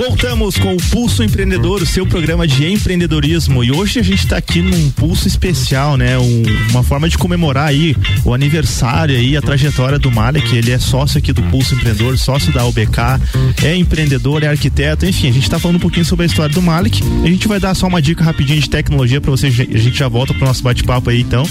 Voltamos 0.00 0.56
com 0.56 0.74
o 0.74 0.82
Pulso 0.90 1.22
Empreendedor, 1.22 1.82
o 1.82 1.86
seu 1.86 2.06
programa 2.06 2.46
de 2.46 2.66
empreendedorismo. 2.66 3.62
E 3.62 3.70
hoje 3.70 4.00
a 4.00 4.02
gente 4.02 4.24
está 4.24 4.38
aqui 4.38 4.62
num 4.62 4.90
pulso 4.92 5.28
especial, 5.28 5.98
né? 5.98 6.18
Um, 6.18 6.42
uma 6.70 6.82
forma 6.82 7.06
de 7.06 7.18
comemorar 7.18 7.66
aí 7.66 7.94
o 8.24 8.32
aniversário 8.32 9.14
aí, 9.14 9.36
a 9.36 9.42
trajetória 9.42 9.98
do 9.98 10.10
Malek. 10.10 10.56
Ele 10.56 10.70
é 10.70 10.78
sócio 10.78 11.18
aqui 11.18 11.34
do 11.34 11.42
Pulso 11.42 11.74
Empreendedor, 11.74 12.16
sócio 12.16 12.50
da 12.50 12.64
UBK, 12.64 13.20
é 13.62 13.76
empreendedor, 13.76 14.42
é 14.42 14.46
arquiteto, 14.46 15.04
enfim, 15.04 15.28
a 15.28 15.32
gente 15.32 15.42
está 15.42 15.58
falando 15.58 15.76
um 15.76 15.80
pouquinho 15.80 16.06
sobre 16.06 16.24
a 16.24 16.26
história 16.26 16.54
do 16.54 16.62
Malek. 16.62 17.02
A 17.22 17.26
gente 17.26 17.46
vai 17.46 17.60
dar 17.60 17.74
só 17.74 17.86
uma 17.86 18.00
dica 18.00 18.24
rapidinha 18.24 18.58
de 18.58 18.70
tecnologia 18.70 19.20
para 19.20 19.30
vocês. 19.30 19.52
A 19.60 19.78
gente 19.78 19.98
já 19.98 20.08
volta 20.08 20.32
pro 20.32 20.46
nosso 20.46 20.62
bate-papo 20.62 21.10
aí, 21.10 21.20
então. 21.20 21.46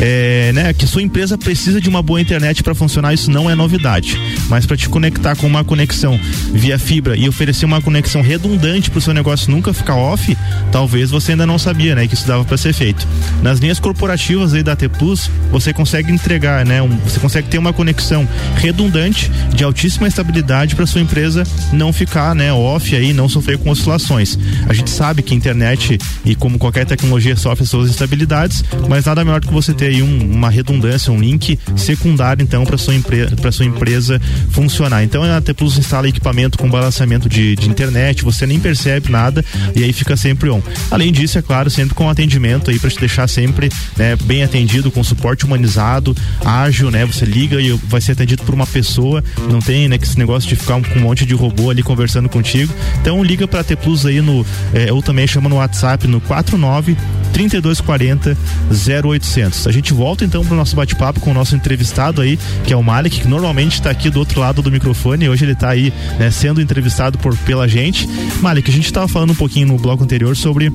É, 0.00 0.52
né? 0.54 0.72
Que 0.72 0.86
sua 0.86 1.02
empresa 1.02 1.36
precisa 1.36 1.78
de 1.78 1.90
uma 1.90 2.02
boa 2.02 2.18
internet 2.18 2.62
para 2.62 2.74
funcionar, 2.74 3.12
isso 3.12 3.30
não 3.30 3.50
é 3.50 3.54
novidade. 3.54 4.18
Mas 4.48 4.64
para 4.64 4.78
te 4.78 4.88
conectar 4.88 5.36
com 5.36 5.46
uma 5.46 5.62
conexão 5.62 6.18
via 6.54 6.78
fibra 6.78 7.14
e 7.14 7.28
oferecer 7.28 7.66
uma 7.66 7.82
conexão 7.90 8.22
redundante 8.22 8.88
para 8.88 8.98
o 8.98 9.00
seu 9.00 9.12
negócio 9.12 9.50
nunca 9.50 9.74
ficar 9.74 9.96
off, 9.96 10.36
talvez 10.70 11.10
você 11.10 11.32
ainda 11.32 11.44
não 11.44 11.58
sabia, 11.58 11.96
né, 11.96 12.06
que 12.06 12.14
isso 12.14 12.26
dava 12.26 12.44
para 12.44 12.56
ser 12.56 12.72
feito. 12.72 13.06
Nas 13.42 13.58
linhas 13.58 13.80
corporativas 13.80 14.54
aí 14.54 14.62
da 14.62 14.76
T 14.76 14.88
Plus, 14.88 15.28
você 15.50 15.72
consegue 15.72 16.12
entregar, 16.12 16.64
né, 16.64 16.80
um, 16.80 16.96
você 16.98 17.18
consegue 17.18 17.48
ter 17.48 17.58
uma 17.58 17.72
conexão 17.72 18.28
redundante 18.54 19.28
de 19.52 19.64
altíssima 19.64 20.06
estabilidade 20.06 20.76
para 20.76 20.86
sua 20.86 21.00
empresa 21.00 21.42
não 21.72 21.92
ficar, 21.92 22.32
né, 22.32 22.52
off 22.52 22.94
aí, 22.94 23.12
não 23.12 23.28
sofrer 23.28 23.58
com 23.58 23.70
oscilações. 23.70 24.38
A 24.68 24.72
gente 24.72 24.88
sabe 24.88 25.20
que 25.20 25.34
a 25.34 25.36
internet 25.36 25.98
e 26.24 26.36
como 26.36 26.58
qualquer 26.58 26.86
tecnologia 26.86 27.34
sofre 27.34 27.66
suas 27.66 27.90
instabilidades, 27.90 28.64
mas 28.88 29.04
nada 29.04 29.24
melhor 29.24 29.40
do 29.40 29.48
que 29.48 29.52
você 29.52 29.74
ter 29.74 29.86
aí 29.86 30.00
um, 30.00 30.32
uma 30.32 30.48
redundância, 30.48 31.12
um 31.12 31.18
link 31.18 31.58
secundário 31.76 32.40
então 32.40 32.64
para 32.64 32.78
sua 32.78 32.94
empresa, 32.94 33.34
para 33.34 33.50
sua 33.50 33.66
empresa 33.66 34.20
funcionar. 34.50 35.02
Então 35.02 35.24
a 35.24 35.40
T 35.40 35.52
Plus 35.52 35.76
instala 35.76 36.08
equipamento 36.08 36.56
com 36.56 36.70
balanceamento 36.70 37.28
de, 37.28 37.56
de 37.56 37.68
internet, 37.80 38.22
você 38.22 38.46
nem 38.46 38.60
percebe 38.60 39.10
nada 39.10 39.44
e 39.74 39.82
aí 39.82 39.92
fica 39.92 40.16
sempre 40.16 40.50
on. 40.50 40.60
Além 40.90 41.12
disso, 41.12 41.38
é 41.38 41.42
claro, 41.42 41.70
sempre 41.70 41.94
com 41.94 42.08
atendimento 42.08 42.70
aí 42.70 42.78
para 42.78 42.90
te 42.90 42.98
deixar 43.00 43.26
sempre 43.28 43.70
né, 43.96 44.16
bem 44.24 44.42
atendido, 44.42 44.90
com 44.90 45.02
suporte 45.02 45.44
humanizado, 45.44 46.14
ágil, 46.44 46.90
né? 46.90 47.06
Você 47.06 47.24
liga 47.24 47.60
e 47.60 47.72
vai 47.84 48.00
ser 48.00 48.12
atendido 48.12 48.42
por 48.42 48.54
uma 48.54 48.66
pessoa, 48.66 49.24
não 49.50 49.60
tem 49.60 49.88
né, 49.88 49.98
esse 50.00 50.18
negócio 50.18 50.48
de 50.48 50.56
ficar 50.56 50.80
com 50.80 50.98
um 50.98 51.02
monte 51.02 51.24
de 51.24 51.34
robô 51.34 51.70
ali 51.70 51.82
conversando 51.82 52.28
contigo. 52.28 52.72
Então 53.00 53.22
liga 53.24 53.48
para 53.48 53.64
T 53.64 53.76
Plus 53.76 54.04
aí 54.04 54.20
no, 54.20 54.44
é, 54.74 54.92
ou 54.92 55.02
também 55.02 55.26
chama 55.26 55.48
no 55.48 55.56
WhatsApp 55.56 56.06
no 56.06 56.20
49 56.20 56.96
3240 57.32 58.36
0800. 58.70 59.66
A 59.66 59.72
gente 59.72 59.92
volta 59.92 60.24
então 60.24 60.44
para 60.44 60.54
o 60.54 60.56
nosso 60.56 60.76
bate-papo 60.76 61.20
com 61.20 61.30
o 61.30 61.34
nosso 61.34 61.54
entrevistado 61.56 62.20
aí, 62.20 62.38
que 62.64 62.72
é 62.72 62.76
o 62.76 62.82
Malik, 62.82 63.20
que 63.20 63.28
normalmente 63.28 63.74
está 63.74 63.90
aqui 63.90 64.10
do 64.10 64.18
outro 64.18 64.40
lado 64.40 64.60
do 64.60 64.70
microfone. 64.70 65.28
Hoje 65.28 65.44
ele 65.44 65.52
está 65.52 65.70
aí 65.70 65.92
né, 66.18 66.30
sendo 66.30 66.60
entrevistado 66.60 67.18
por, 67.18 67.36
pela 67.38 67.68
gente. 67.70 68.06
Malik, 68.42 68.70
a 68.70 68.74
gente 68.74 68.86
estava 68.86 69.08
falando 69.08 69.30
um 69.30 69.34
pouquinho 69.34 69.68
no 69.68 69.76
bloco 69.78 70.04
anterior 70.04 70.36
sobre 70.36 70.70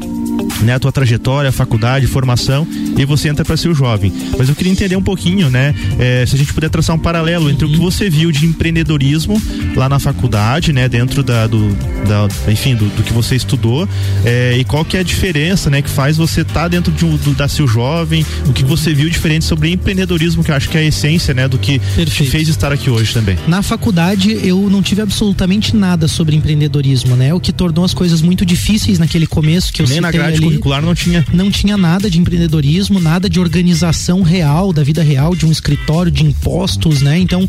né, 0.62 0.76
a 0.76 0.80
tua 0.80 0.92
trajetória, 0.92 1.52
faculdade, 1.52 2.08
formação, 2.08 2.68
e 2.98 3.06
você 3.06 3.30
entra 3.30 3.44
para 3.44 3.58
ser 3.58 3.70
o 3.70 3.76
jovem. 3.76 4.12
Mas 4.38 4.50
eu 4.50 4.56
queria 4.56 4.72
entender 4.72 4.96
um 4.96 5.02
pouquinho, 5.02 5.50
né, 5.50 5.74
é, 6.00 6.26
se 6.26 6.36
a 6.36 6.38
gente 6.38 6.54
puder 6.54 6.70
traçar 6.70 6.96
um 6.96 7.00
paralelo 7.00 7.50
entre 7.50 7.66
o 7.66 7.70
que 7.70 7.78
você 7.78 8.10
viu 8.10 8.32
de 8.32 8.46
empreendedorismo 8.46 9.42
lá 9.76 9.90
na 9.90 10.00
faculdade, 10.00 10.72
né, 10.72 10.88
dentro 10.88 11.24
da, 11.24 11.48
do, 11.48 11.70
da 12.08 12.28
enfim, 12.52 12.76
do, 12.76 12.86
do, 12.90 13.04
que 13.04 13.14
você 13.14 13.36
estudou, 13.36 13.88
é, 14.24 14.58
e 14.58 14.64
qual 14.64 14.84
que 14.86 14.98
é 14.98 15.02
a 15.02 15.04
diferença, 15.04 15.70
né, 15.70 15.82
que 15.82 15.90
faz 15.90 16.18
você 16.18 16.42
estar 16.42 16.54
tá 16.54 16.68
dentro 16.68 16.92
de 16.92 17.06
um, 17.06 17.16
do, 17.18 17.34
da 17.34 17.48
seu 17.48 17.68
jovem, 17.68 18.26
o 18.48 18.54
que 18.54 18.64
você 18.64 18.94
viu 18.94 19.10
diferente 19.10 19.46
sobre 19.46 19.72
empreendedorismo, 19.72 20.44
que 20.44 20.52
eu 20.52 20.56
acho 20.56 20.70
que 20.70 20.78
é 20.78 20.82
a 20.82 20.84
essência, 20.84 21.34
né, 21.34 21.48
do 21.48 21.58
que 21.58 21.80
te 21.80 22.26
fez 22.26 22.48
estar 22.48 22.72
aqui 22.72 22.90
hoje 22.90 23.14
também. 23.14 23.38
Na 23.48 23.62
faculdade 23.62 24.40
eu 24.44 24.70
não 24.70 24.82
tive 24.82 25.02
absolutamente 25.02 25.76
nada 25.76 26.08
sobre 26.08 26.36
empreendedorismo, 26.36 27.16
né, 27.16 27.34
o 27.34 27.40
que 27.40 27.52
tornou 27.52 27.86
as 27.86 27.94
coisas 27.94 28.22
muito 28.22 28.46
difíceis 28.46 29.00
naquele 29.00 29.28
começo 29.28 29.72
que 29.72 29.82
eu 29.82 29.88
Nem 29.88 30.02
na 30.02 30.12
grade 30.26 30.38
ali, 30.38 30.46
curricular 30.46 30.82
não 30.82 30.96
tinha. 30.96 31.26
Não 31.34 31.52
tinha 31.52 31.78
nada 31.78 32.10
de 32.10 32.20
empreendedorismo, 32.20 33.00
nada 33.00 33.30
de 33.30 33.40
organização 33.40 34.22
real, 34.22 34.72
da 34.72 34.84
vida 34.84 35.04
real, 35.04 35.36
de 35.36 35.46
um 35.46 35.52
escritório, 35.52 36.12
de 36.12 36.24
impostos, 36.24 37.02
né? 37.02 37.18
Então, 37.20 37.48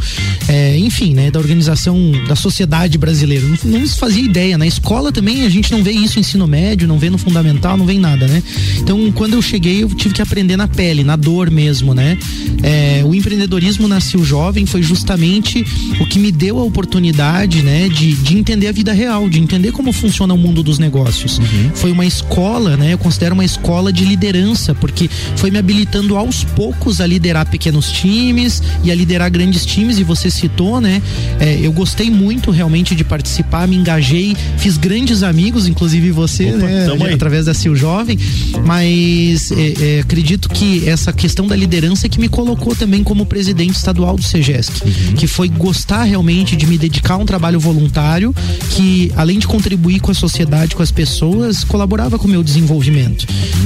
é, 0.49 0.79
enfim, 0.79 1.15
né? 1.15 1.31
Da 1.31 1.39
organização 1.39 2.13
da 2.27 2.37
sociedade 2.37 2.99
brasileira. 2.99 3.47
Não, 3.47 3.79
não 3.79 3.87
se 3.87 3.99
fazia 3.99 4.23
ideia. 4.23 4.59
Na 4.59 4.67
escola 4.67 5.13
também 5.13 5.45
a 5.45 5.49
gente 5.49 5.73
não 5.73 5.83
vê 5.83 5.93
isso 5.93 6.19
ensino 6.19 6.47
médio, 6.47 6.89
não 6.89 6.99
vê 6.99 7.11
no 7.11 7.19
fundamental, 7.19 7.77
não 7.77 7.87
vê 7.87 7.95
em 7.95 7.99
nada, 7.99 8.27
né? 8.27 8.43
Então, 8.79 9.11
quando 9.13 9.35
eu 9.35 9.43
cheguei, 9.43 9.83
eu 9.83 9.89
tive 9.89 10.15
que 10.15 10.23
aprender 10.23 10.57
na 10.57 10.69
pele, 10.69 11.05
na 11.05 11.17
dor 11.17 11.51
mesmo, 11.51 11.95
né? 11.95 12.19
É, 12.63 13.03
o 13.05 13.15
empreendedorismo 13.15 13.87
nasceu 13.89 14.25
jovem, 14.25 14.67
foi 14.67 14.83
justamente 14.83 15.65
o 16.01 16.07
que 16.07 16.19
me 16.19 16.33
deu 16.33 16.59
a 16.59 16.63
oportunidade, 16.63 17.63
né? 17.63 17.89
De, 17.89 18.15
de 18.15 18.37
entender 18.37 18.69
a 18.69 18.73
vida 18.73 18.93
real, 18.93 19.29
de 19.29 19.39
entender 19.39 19.73
como 19.73 19.93
funciona 19.93 20.35
o 20.35 20.39
mundo 20.39 20.63
dos 20.63 20.79
negócios. 20.79 21.39
Uhum. 21.39 21.71
Foi 21.75 21.93
uma 21.93 22.05
escola, 22.05 22.66
né? 22.75 22.95
Eu 22.95 22.99
considero 22.99 23.35
uma 23.35 23.45
escola 23.45 23.93
de 23.93 24.05
liderança, 24.05 24.75
porque 24.75 25.11
foi 25.37 25.51
me 25.51 25.59
habilitando 25.59 26.17
aos 26.17 26.43
poucos 26.43 27.01
a 27.01 27.07
liderar 27.07 27.47
pequenos 27.51 27.93
times 27.93 28.63
e 28.83 28.91
a 28.91 28.95
liderar 28.95 29.31
grandes 29.31 29.67
times, 29.67 29.99
e 29.99 30.05
você 30.05 30.31
citou, 30.31 30.81
né? 30.81 31.03
É, 31.39 31.59
eu 31.61 31.73
gostei 31.73 32.11
muito 32.11 32.51
realmente 32.51 32.95
de 32.95 33.05
participar, 33.05 33.69
me 33.69 33.77
engajei, 33.77 34.35
fiz 34.57 34.79
grandes 34.79 35.23
amigos, 35.23 35.69
inclusive 35.69 36.11
você, 36.11 36.55
Opa, 36.55 36.59
né? 36.67 37.13
Através 37.13 37.45
da 37.45 37.53
Sil 37.53 37.77
Jovem, 37.77 38.19
mas 38.65 39.53
é, 39.53 39.97
é, 39.97 40.01
acredito 40.01 40.49
que 40.49 40.89
essa 40.89 41.13
questão 41.13 41.47
da 41.47 41.55
liderança 41.55 42.07
é 42.07 42.09
que 42.09 42.19
me 42.19 42.29
colocou 42.29 42.75
também 42.75 43.03
como 43.03 43.27
presidente 43.27 43.75
estadual 43.75 44.17
do 44.17 44.23
CEGESC, 44.23 44.73
uhum. 44.83 45.15
que 45.17 45.27
foi 45.27 45.49
gostar 45.49 46.05
realmente 46.05 46.57
de 46.57 46.67
me 46.67 46.79
dedicar 46.79 47.15
a 47.15 47.17
um 47.19 47.27
trabalho 47.27 47.59
voluntário 47.61 48.35
que, 48.71 49.13
além 49.17 49.39
de 49.39 49.47
contribuir 49.47 50.01
com 50.01 50.11
a 50.11 50.15
sociedade, 50.15 50.75
com 50.75 50.83
as 50.83 50.91
pessoas, 50.91 51.65
colaborava 51.65 52.19
com 52.19 52.27
o 52.27 52.31
meu 52.31 52.43
desenvolvimento. 52.43 52.56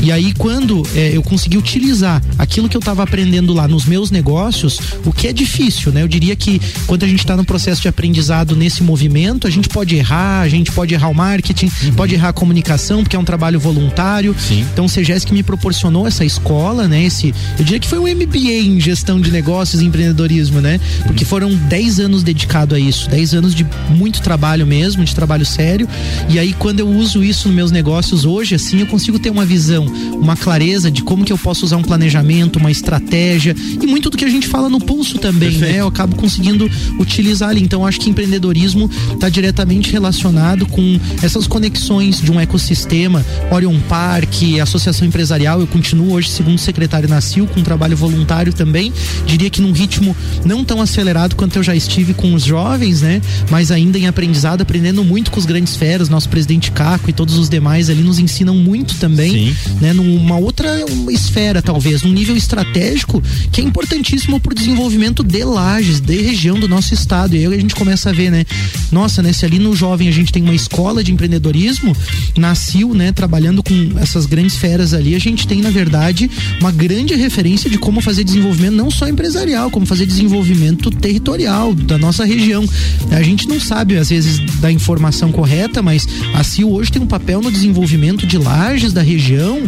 E 0.02 0.10
aí, 0.10 0.32
quando 0.32 0.82
é, 0.94 1.14
eu 1.14 1.22
consegui 1.22 1.58
utilizar 1.58 2.22
aquilo 2.38 2.68
que 2.68 2.76
eu 2.76 2.80
estava 2.80 3.02
aprendendo 3.02 3.52
lá 3.52 3.68
nos 3.68 3.84
meus 3.84 4.10
negócios, 4.10 4.78
o 5.04 5.12
que 5.12 5.28
é 5.28 5.32
difícil, 5.32 5.92
né? 5.92 6.02
Eu 6.02 6.08
diria 6.08 6.34
que 6.34 6.60
quando 6.86 7.04
a 7.04 7.08
gente 7.08 7.20
está 7.20 7.36
no 7.36 7.44
processo 7.44 7.82
de 7.82 7.88
aprendizado 7.88 8.56
nesse 8.56 8.82
movimento, 8.82 9.46
a 9.46 9.50
gente 9.50 9.68
pode 9.68 9.94
errar, 9.94 10.40
a 10.40 10.48
gente 10.48 10.72
pode 10.72 10.94
errar 10.94 11.08
o 11.08 11.14
marketing, 11.14 11.70
uhum. 11.84 11.92
pode 11.92 12.14
errar 12.14 12.30
a 12.30 12.32
comunicação, 12.32 13.02
porque 13.02 13.14
é 13.14 13.18
um 13.18 13.24
trabalho 13.24 13.60
voluntário. 13.60 14.34
Sim. 14.38 14.66
Então, 14.72 14.86
o 14.86 14.88
CGS 14.88 15.30
me 15.32 15.42
proporcionou 15.42 16.06
essa 16.06 16.24
escola, 16.24 16.88
né? 16.88 17.04
Esse, 17.04 17.34
eu 17.58 17.64
diria 17.64 17.78
que 17.78 17.88
foi 17.88 17.98
um 17.98 18.04
MBA 18.04 18.38
em 18.38 18.80
gestão 18.80 19.20
de 19.20 19.30
negócios 19.30 19.82
e 19.82 19.84
empreendedorismo, 19.84 20.60
né? 20.60 20.80
Porque 21.06 21.24
foram 21.24 21.54
10 21.54 22.00
anos 22.00 22.22
dedicado 22.22 22.74
a 22.74 22.80
isso, 22.80 23.08
10 23.10 23.34
anos 23.34 23.54
de 23.54 23.66
muito 23.90 24.22
trabalho 24.22 24.66
mesmo, 24.66 25.04
de 25.04 25.14
trabalho 25.14 25.44
sério. 25.44 25.88
E 26.28 26.38
aí, 26.38 26.52
quando 26.54 26.80
eu 26.80 26.88
uso 26.88 27.22
isso 27.22 27.48
nos 27.48 27.56
meus 27.56 27.70
negócios 27.70 28.24
hoje, 28.24 28.54
assim, 28.54 28.79
eu 28.80 28.86
consigo 28.86 29.18
ter 29.18 29.30
uma 29.30 29.44
visão, 29.44 29.86
uma 29.86 30.36
clareza 30.36 30.90
de 30.90 31.02
como 31.02 31.24
que 31.24 31.32
eu 31.32 31.38
posso 31.38 31.64
usar 31.64 31.76
um 31.76 31.82
planejamento, 31.82 32.58
uma 32.58 32.70
estratégia 32.70 33.54
e 33.80 33.86
muito 33.86 34.10
do 34.10 34.16
que 34.16 34.24
a 34.24 34.28
gente 34.28 34.46
fala 34.46 34.68
no 34.68 34.80
pulso 34.80 35.18
também, 35.18 35.50
Perfeito. 35.50 35.72
né? 35.72 35.80
Eu 35.80 35.86
acabo 35.86 36.16
conseguindo 36.16 36.70
utilizar 36.98 37.50
ali. 37.50 37.62
Então 37.62 37.86
acho 37.86 38.00
que 38.00 38.10
empreendedorismo 38.10 38.90
está 39.12 39.28
diretamente 39.28 39.92
relacionado 39.92 40.66
com 40.66 40.98
essas 41.22 41.46
conexões 41.46 42.20
de 42.20 42.30
um 42.30 42.40
ecossistema, 42.40 43.24
Orion 43.50 43.78
Park, 43.88 44.34
Associação 44.62 45.06
Empresarial. 45.06 45.60
Eu 45.60 45.66
continuo 45.66 46.12
hoje 46.12 46.28
segundo 46.28 46.58
secretário 46.58 47.08
na 47.08 47.20
CIL 47.20 47.46
com 47.46 47.60
um 47.60 47.62
trabalho 47.62 47.96
voluntário 47.96 48.52
também. 48.52 48.92
Diria 49.26 49.50
que 49.50 49.60
num 49.60 49.72
ritmo 49.72 50.16
não 50.44 50.64
tão 50.64 50.80
acelerado 50.80 51.36
quanto 51.36 51.56
eu 51.56 51.62
já 51.62 51.74
estive 51.74 52.14
com 52.14 52.34
os 52.34 52.44
jovens, 52.44 53.02
né? 53.02 53.20
Mas 53.50 53.70
ainda 53.70 53.98
em 53.98 54.06
aprendizado, 54.06 54.62
aprendendo 54.62 55.04
muito 55.04 55.30
com 55.30 55.38
os 55.38 55.46
grandes 55.46 55.76
feras, 55.76 56.08
nosso 56.08 56.28
presidente 56.28 56.70
Caco 56.70 57.10
e 57.10 57.12
todos 57.12 57.36
os 57.36 57.48
demais 57.48 57.90
ali 57.90 58.02
nos 58.02 58.18
ensinam 58.18 58.54
muito 58.54 58.69
também, 58.96 59.54
Sim. 59.54 59.56
né? 59.80 59.92
Numa 59.92 60.36
outra 60.36 60.68
esfera, 61.10 61.60
talvez, 61.60 62.02
num 62.02 62.12
nível 62.12 62.36
estratégico 62.36 63.22
que 63.50 63.60
é 63.60 63.64
importantíssimo 63.64 64.38
para 64.40 64.52
o 64.52 64.54
desenvolvimento 64.54 65.22
de 65.22 65.44
lajes, 65.44 66.00
de 66.00 66.20
região 66.22 66.58
do 66.58 66.68
nosso 66.68 66.94
estado. 66.94 67.34
E 67.34 67.38
aí 67.38 67.46
a 67.46 67.60
gente 67.60 67.74
começa 67.74 68.10
a 68.10 68.12
ver, 68.12 68.30
né? 68.30 68.44
Nossa, 68.92 69.22
né? 69.22 69.32
Se 69.32 69.44
ali 69.44 69.58
no 69.58 69.74
jovem 69.74 70.08
a 70.08 70.12
gente 70.12 70.32
tem 70.32 70.42
uma 70.42 70.54
escola 70.54 71.02
de 71.02 71.12
empreendedorismo, 71.12 71.96
nasceu, 72.36 72.94
né? 72.94 73.12
Trabalhando 73.12 73.62
com 73.62 73.98
essas 73.98 74.26
grandes 74.26 74.56
feras 74.56 74.94
ali, 74.94 75.14
a 75.14 75.18
gente 75.18 75.46
tem, 75.46 75.60
na 75.60 75.70
verdade, 75.70 76.30
uma 76.60 76.70
grande 76.70 77.14
referência 77.14 77.68
de 77.68 77.78
como 77.78 78.00
fazer 78.00 78.24
desenvolvimento 78.24 78.74
não 78.74 78.90
só 78.90 79.08
empresarial, 79.08 79.70
como 79.70 79.86
fazer 79.86 80.06
desenvolvimento 80.06 80.90
territorial 80.90 81.74
da 81.74 81.98
nossa 81.98 82.24
região. 82.24 82.64
A 83.10 83.22
gente 83.22 83.48
não 83.48 83.60
sabe, 83.60 83.96
às 83.96 84.10
vezes, 84.10 84.38
da 84.60 84.70
informação 84.70 85.32
correta, 85.32 85.82
mas 85.82 86.06
a 86.34 86.44
CIO 86.44 86.72
hoje 86.72 86.92
tem 86.92 87.02
um 87.02 87.06
papel 87.06 87.40
no 87.40 87.50
desenvolvimento 87.50 88.26
de 88.26 88.38
lajes 88.38 88.49
da 88.92 89.02
região 89.02 89.62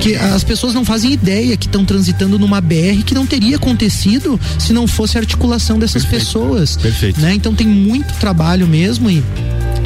que 0.00 0.14
as 0.14 0.44
pessoas 0.44 0.72
não 0.74 0.84
fazem 0.84 1.12
ideia 1.12 1.56
que 1.56 1.66
estão 1.66 1.84
transitando 1.84 2.38
numa 2.38 2.60
BR 2.60 3.02
que 3.04 3.14
não 3.14 3.26
teria 3.26 3.56
acontecido 3.56 4.38
se 4.58 4.72
não 4.72 4.86
fosse 4.86 5.18
a 5.18 5.20
articulação 5.20 5.78
dessas 5.78 6.02
Perfeito. 6.02 6.24
pessoas. 6.24 6.76
Perfeito. 6.76 7.20
Né? 7.20 7.34
Então 7.34 7.54
tem 7.54 7.66
muito 7.66 8.14
trabalho 8.14 8.66
mesmo 8.66 9.10
e 9.10 9.22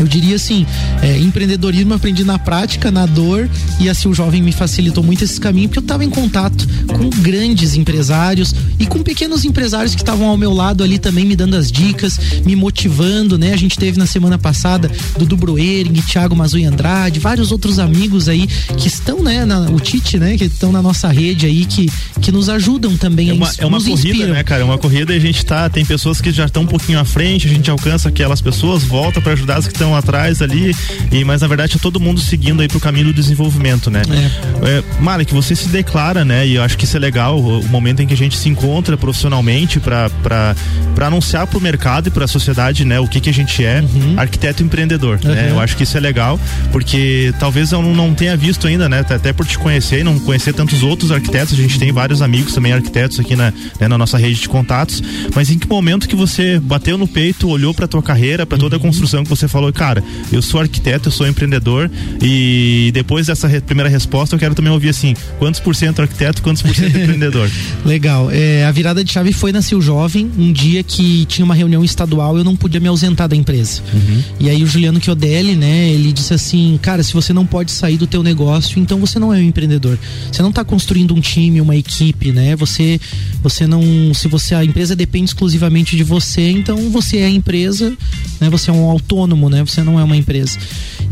eu 0.02 0.08
diria 0.08 0.34
assim, 0.34 0.66
é, 1.00 1.16
empreendedorismo 1.18 1.94
aprendi 1.94 2.24
na 2.24 2.38
prática, 2.38 2.90
na 2.90 3.06
dor, 3.06 3.48
e 3.78 3.88
assim 3.88 4.08
o 4.08 4.14
jovem 4.14 4.42
me 4.42 4.50
facilitou 4.50 5.02
muito 5.02 5.22
esse 5.22 5.40
caminho, 5.40 5.68
porque 5.68 5.78
eu 5.78 5.82
estava 5.82 6.04
em 6.04 6.10
contato 6.10 6.66
com 6.88 7.08
grandes 7.22 7.76
empresários 7.76 8.52
e 8.80 8.86
com 8.86 9.00
pequenos 9.02 9.44
empresários 9.44 9.94
que 9.94 10.02
estavam 10.02 10.26
ao 10.26 10.36
meu 10.36 10.52
lado 10.52 10.82
ali 10.82 10.98
também 10.98 11.24
me 11.24 11.36
dando 11.36 11.54
as 11.54 11.70
dicas, 11.70 12.18
me 12.44 12.56
motivando, 12.56 13.38
né? 13.38 13.52
A 13.52 13.56
gente 13.56 13.78
teve 13.78 13.96
na 13.96 14.06
semana 14.06 14.36
passada 14.38 14.90
Dudu 15.16 15.36
Broering, 15.36 15.92
Thiago 16.02 16.34
Mazui 16.34 16.64
Andrade, 16.64 17.20
vários 17.20 17.52
outros 17.52 17.78
amigos 17.78 18.28
aí 18.28 18.48
que 18.76 18.88
estão, 18.88 19.22
né, 19.22 19.44
na, 19.44 19.60
o 19.70 19.78
Tite, 19.78 20.18
né, 20.18 20.36
que 20.36 20.44
estão 20.44 20.72
na 20.72 20.82
nossa 20.82 21.08
rede 21.08 21.46
aí, 21.46 21.64
que, 21.64 21.88
que 22.20 22.32
nos 22.32 22.48
ajudam 22.48 22.96
também 22.96 23.30
é 23.30 23.32
uma, 23.32 23.50
É 23.56 23.66
uma 23.66 23.78
corrida, 23.78 24.08
inspiram. 24.08 24.34
né, 24.34 24.42
cara? 24.42 24.62
É 24.62 24.64
uma 24.64 24.78
corrida 24.78 25.12
e 25.12 25.16
a 25.16 25.20
gente 25.20 25.44
tá, 25.46 25.68
tem 25.68 25.84
pessoas 25.84 26.20
que 26.20 26.32
já 26.32 26.46
estão 26.46 26.64
um 26.64 26.66
pouquinho 26.66 26.98
à 26.98 27.04
frente, 27.04 27.46
a 27.46 27.50
gente 27.50 27.70
alcança 27.70 28.08
aquelas 28.08 28.40
pessoas, 28.40 28.82
volta 28.82 29.20
para 29.20 29.32
ajudar 29.32 29.56
as 29.58 29.66
que 29.66 29.72
estão 29.72 29.91
atrás 29.96 30.42
ali, 30.42 30.74
e, 31.10 31.24
mas 31.24 31.42
na 31.42 31.48
verdade 31.48 31.76
é 31.76 31.78
todo 31.78 32.00
mundo 32.00 32.20
seguindo 32.20 32.62
aí 32.62 32.68
pro 32.68 32.80
caminho 32.80 33.06
do 33.06 33.12
desenvolvimento, 33.12 33.90
né? 33.90 34.02
É. 34.08 34.78
É, 34.78 34.84
Malek, 35.00 35.32
você 35.32 35.54
se 35.54 35.68
declara, 35.68 36.24
né? 36.24 36.46
E 36.46 36.54
eu 36.54 36.62
acho 36.62 36.76
que 36.76 36.84
isso 36.84 36.96
é 36.96 37.00
legal, 37.00 37.38
o, 37.38 37.60
o 37.60 37.68
momento 37.68 38.00
em 38.00 38.06
que 38.06 38.14
a 38.14 38.16
gente 38.16 38.36
se 38.36 38.48
encontra 38.48 38.96
profissionalmente 38.96 39.80
para 39.80 40.54
anunciar 41.00 41.46
pro 41.46 41.60
mercado 41.60 42.08
e 42.08 42.10
pra 42.10 42.26
sociedade, 42.26 42.84
né? 42.84 43.00
O 43.00 43.06
que 43.06 43.20
que 43.20 43.30
a 43.30 43.34
gente 43.34 43.64
é, 43.64 43.80
uhum. 43.80 44.14
arquiteto 44.16 44.62
empreendedor, 44.62 45.18
uhum. 45.24 45.30
né? 45.30 45.48
Eu 45.50 45.60
acho 45.60 45.76
que 45.76 45.82
isso 45.82 45.96
é 45.96 46.00
legal, 46.00 46.38
porque 46.70 47.32
talvez 47.38 47.72
eu 47.72 47.82
não 47.82 48.14
tenha 48.14 48.36
visto 48.36 48.66
ainda, 48.66 48.88
né? 48.88 49.00
Até 49.00 49.32
por 49.32 49.46
te 49.46 49.58
conhecer 49.58 50.00
e 50.00 50.04
não 50.04 50.18
conhecer 50.18 50.52
tantos 50.52 50.82
outros 50.82 51.10
arquitetos, 51.10 51.54
a 51.54 51.56
gente 51.56 51.78
tem 51.78 51.92
vários 51.92 52.22
amigos 52.22 52.54
também 52.54 52.72
arquitetos 52.72 53.18
aqui 53.20 53.36
na, 53.36 53.52
né, 53.80 53.88
na 53.88 53.98
nossa 53.98 54.16
rede 54.18 54.40
de 54.40 54.48
contatos, 54.48 55.02
mas 55.34 55.50
em 55.50 55.58
que 55.58 55.68
momento 55.68 56.08
que 56.08 56.16
você 56.16 56.60
bateu 56.60 56.96
no 56.96 57.06
peito, 57.06 57.48
olhou 57.48 57.74
para 57.74 57.86
tua 57.88 58.02
carreira, 58.02 58.46
para 58.46 58.58
toda 58.58 58.76
a 58.76 58.78
uhum. 58.78 58.84
construção 58.84 59.22
que 59.22 59.30
você 59.30 59.48
falou, 59.48 59.72
cara, 59.82 60.04
eu 60.30 60.40
sou 60.40 60.60
arquiteto, 60.60 61.08
eu 61.08 61.12
sou 61.12 61.26
empreendedor 61.26 61.90
e 62.22 62.92
depois 62.94 63.26
dessa 63.26 63.48
re 63.48 63.60
primeira 63.60 63.90
resposta 63.90 64.36
eu 64.36 64.38
quero 64.38 64.54
também 64.54 64.72
ouvir 64.72 64.90
assim, 64.90 65.12
quantos 65.40 65.58
por 65.58 65.74
cento 65.74 66.00
arquiteto, 66.00 66.40
quantos 66.40 66.62
por 66.62 66.72
cento 66.72 66.94
empreendedor? 66.96 67.50
Legal, 67.84 68.30
é, 68.30 68.64
a 68.64 68.70
virada 68.70 69.02
de 69.02 69.10
chave 69.10 69.32
foi 69.32 69.50
nasceu 69.50 69.80
jovem, 69.82 70.30
um 70.38 70.52
dia 70.52 70.84
que 70.84 71.24
tinha 71.24 71.44
uma 71.44 71.54
reunião 71.54 71.82
estadual 71.82 72.38
eu 72.38 72.44
não 72.44 72.54
podia 72.54 72.78
me 72.78 72.86
ausentar 72.86 73.26
da 73.26 73.34
empresa. 73.34 73.82
Uhum. 73.92 74.22
E 74.38 74.48
aí 74.48 74.62
o 74.62 74.66
Juliano 74.68 75.02
Chiodelli, 75.02 75.56
né, 75.56 75.88
ele 75.88 76.12
disse 76.12 76.32
assim, 76.32 76.78
cara, 76.80 77.02
se 77.02 77.12
você 77.12 77.32
não 77.32 77.44
pode 77.44 77.72
sair 77.72 77.96
do 77.96 78.06
teu 78.06 78.22
negócio, 78.22 78.78
então 78.78 79.00
você 79.00 79.18
não 79.18 79.34
é 79.34 79.38
um 79.38 79.42
empreendedor. 79.42 79.98
Você 80.30 80.42
não 80.42 80.50
está 80.50 80.62
construindo 80.62 81.12
um 81.12 81.20
time, 81.20 81.60
uma 81.60 81.74
equipe, 81.74 82.30
né? 82.30 82.54
Você 82.54 83.00
você 83.42 83.66
não, 83.66 84.14
se 84.14 84.28
você 84.28 84.54
a 84.54 84.64
empresa 84.64 84.94
depende 84.94 85.30
exclusivamente 85.30 85.96
de 85.96 86.04
você, 86.04 86.50
então 86.50 86.88
você 86.90 87.16
é 87.16 87.24
a 87.24 87.30
empresa, 87.30 87.92
né? 88.40 88.48
Você 88.48 88.70
é 88.70 88.72
um 88.72 88.88
autônomo, 88.88 89.50
né? 89.50 89.64
Você 89.72 89.82
não 89.82 89.98
é 89.98 90.04
uma 90.04 90.16
empresa. 90.16 90.58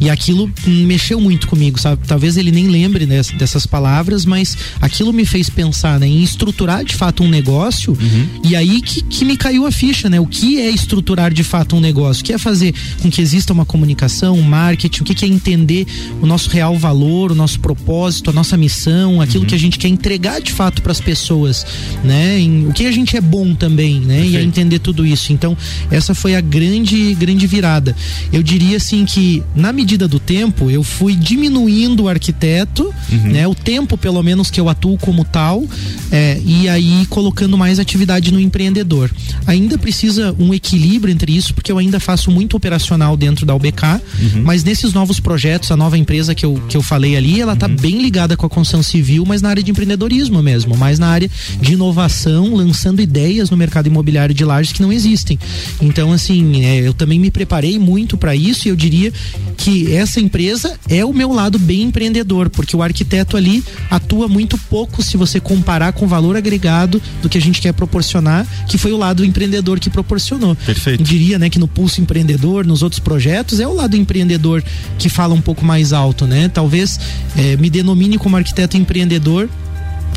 E 0.01 0.09
aquilo 0.09 0.51
mexeu 0.67 1.21
muito 1.21 1.47
comigo, 1.47 1.79
sabe? 1.79 2.07
Talvez 2.07 2.39
ele 2.39 2.51
nem 2.51 2.69
lembre 2.69 3.05
dessas, 3.05 3.37
dessas 3.37 3.67
palavras, 3.67 4.25
mas 4.25 4.57
aquilo 4.81 5.13
me 5.13 5.27
fez 5.27 5.51
pensar 5.51 6.01
né, 6.01 6.07
em 6.07 6.23
estruturar 6.23 6.83
de 6.85 6.95
fato 6.95 7.23
um 7.23 7.29
negócio. 7.29 7.93
Uhum. 7.93 8.27
E 8.43 8.57
aí 8.57 8.81
que, 8.81 9.03
que 9.03 9.25
me 9.27 9.37
caiu 9.37 9.67
a 9.67 9.71
ficha, 9.71 10.09
né? 10.09 10.19
O 10.19 10.27
que 10.27 10.59
é 10.59 10.71
estruturar 10.71 11.33
de 11.33 11.45
fato 11.45 11.77
um 11.77 11.81
negócio? 11.81 12.23
O 12.23 12.25
que 12.25 12.33
é 12.33 12.39
fazer 12.39 12.75
com 13.03 13.11
que 13.11 13.21
exista 13.21 13.53
uma 13.53 13.67
comunicação, 13.67 14.39
um 14.39 14.43
marketing? 14.43 15.03
O 15.03 15.05
que, 15.05 15.15
que 15.15 15.25
é 15.27 15.29
entender 15.29 15.87
o 16.23 16.27
nosso 16.27 16.49
real 16.49 16.79
valor, 16.79 17.33
o 17.33 17.35
nosso 17.35 17.61
propósito, 17.61 18.31
a 18.31 18.33
nossa 18.33 18.57
missão, 18.57 19.21
aquilo 19.21 19.43
uhum. 19.43 19.49
que 19.49 19.55
a 19.55 19.59
gente 19.59 19.79
quer 19.79 19.89
entregar 19.89 20.41
de 20.41 20.53
fato 20.53 20.81
para 20.81 20.93
as 20.93 21.01
pessoas, 21.01 21.67
né? 22.03 22.39
Em, 22.39 22.67
o 22.67 22.73
que 22.73 22.87
a 22.87 22.93
gente 22.93 23.17
é 23.17 23.21
bom 23.21 23.55
também, 23.55 24.01
né? 24.01 24.15
Perfeito. 24.15 24.33
E 24.33 24.37
é 24.39 24.43
entender 24.43 24.79
tudo 24.79 25.05
isso. 25.05 25.31
Então, 25.31 25.57
essa 25.91 26.15
foi 26.15 26.35
a 26.35 26.41
grande, 26.41 27.15
grande 27.15 27.47
virada. 27.47 27.95
Eu 28.33 28.40
diria 28.43 28.77
assim 28.77 29.05
que, 29.05 29.43
na 29.55 29.73
medida 29.73 30.07
do 30.07 30.19
tempo, 30.19 30.71
eu 30.71 30.83
fui 30.83 31.15
diminuindo 31.15 32.05
o 32.05 32.09
arquiteto, 32.09 32.93
uhum. 33.11 33.31
né? 33.31 33.47
O 33.47 33.55
tempo, 33.55 33.97
pelo 33.97 34.23
menos, 34.23 34.51
que 34.51 34.61
eu 34.61 34.69
atuo 34.69 34.97
como 34.99 35.25
tal, 35.25 35.65
é, 36.11 36.41
e 36.45 36.69
aí 36.69 37.07
colocando 37.07 37.57
mais 37.57 37.79
atividade 37.79 38.33
no 38.33 38.41
empreendedor. 38.41 39.11
Ainda 39.47 39.79
precisa 39.79 40.35
um 40.39 40.53
equilíbrio 40.55 41.13
entre 41.13 41.37
isso, 41.37 41.55
porque 41.55 41.71
eu 41.71 41.79
ainda 41.79 42.01
faço 42.01 42.31
muito 42.31 42.57
operacional 42.57 43.17
dentro 43.17 43.45
da 43.47 43.55
UBK, 43.55 43.83
uhum. 43.85 44.43
mas 44.45 44.65
nesses 44.65 44.93
novos 44.93 45.21
projetos, 45.21 45.71
a 45.71 45.77
nova 45.77 45.97
empresa 45.97 46.35
que 46.35 46.45
eu, 46.45 46.61
que 46.69 46.77
eu 46.77 46.83
falei 46.83 47.17
ali, 47.17 47.41
ela 47.41 47.57
tá 47.57 47.67
uhum. 47.67 47.77
bem 47.77 48.01
ligada 48.01 48.37
com 48.37 48.47
a 48.47 48.49
construção 48.49 48.83
civil, 48.83 49.25
mas 49.27 49.43
na 49.43 49.49
área 49.49 49.63
de 49.63 49.71
empreendedorismo 49.71 50.43
mesmo, 50.43 50.77
mais 50.77 50.99
na 50.99 51.09
área 51.09 51.31
de 51.61 51.73
inovação, 51.73 52.55
lançando 52.55 53.01
ideias 53.01 53.51
no 53.51 53.57
mercado 53.57 53.87
imobiliário 53.87 54.35
de 54.35 54.45
lajes 54.45 54.73
que 54.73 54.83
não 54.83 54.93
existem. 54.93 55.39
Então, 55.81 56.13
assim, 56.13 56.65
é, 56.65 56.81
eu 56.81 56.95
também 56.95 57.19
me 57.19 57.31
preparei 57.31 57.79
muito 57.79 58.17
para 58.17 58.30
isso 58.35 58.67
e 58.67 58.71
eu 58.71 58.77
diria 58.77 59.13
que 59.57 59.95
essa 59.95 60.21
empresa 60.21 60.79
é 60.89 61.05
o 61.05 61.13
meu 61.13 61.33
lado 61.33 61.59
bem 61.59 61.83
empreendedor, 61.83 62.49
porque 62.49 62.77
o 62.77 62.83
arquiteto 62.83 63.37
ali 63.37 63.63
atua 63.91 64.29
muito 64.29 64.57
pouco 64.57 65.03
se 65.03 65.17
você 65.17 65.41
comparar 65.41 65.93
com 65.93 66.05
o 66.05 66.09
valor 66.09 66.37
agregado 66.37 67.01
do 67.23 67.29
que 67.29 67.39
a 67.39 67.41
gente 67.41 67.61
quer 67.61 67.73
proporcionar, 67.73 68.47
que 68.69 68.79
foi 68.79 68.93
o 68.93 68.97
lado 68.97 69.25
empreendedor 69.25 69.79
que 69.79 69.91
proporcionou. 69.91 70.57
Perfeito. 70.57 71.01
Eu 71.01 71.05
diria, 71.05 71.39
né, 71.39 71.51
que 71.51 71.59
no 71.59 71.69
pulso 71.69 72.01
empreendedor, 72.01 72.67
nos 72.67 72.83
outros 72.83 73.01
projetos, 73.01 73.61
é 73.61 73.67
o 73.67 73.75
lado 73.75 73.97
empreendedor 73.97 74.63
que 74.99 75.09
fala 75.09 75.35
um 75.35 75.41
pouco 75.41 75.65
mais 75.65 75.93
alto, 75.93 76.27
né? 76.27 76.49
Talvez 76.49 76.99
é, 77.37 77.57
me 77.57 77.69
denomine 77.71 78.19
como 78.19 78.37
arquiteto 78.37 78.77
empreendedor 78.77 79.49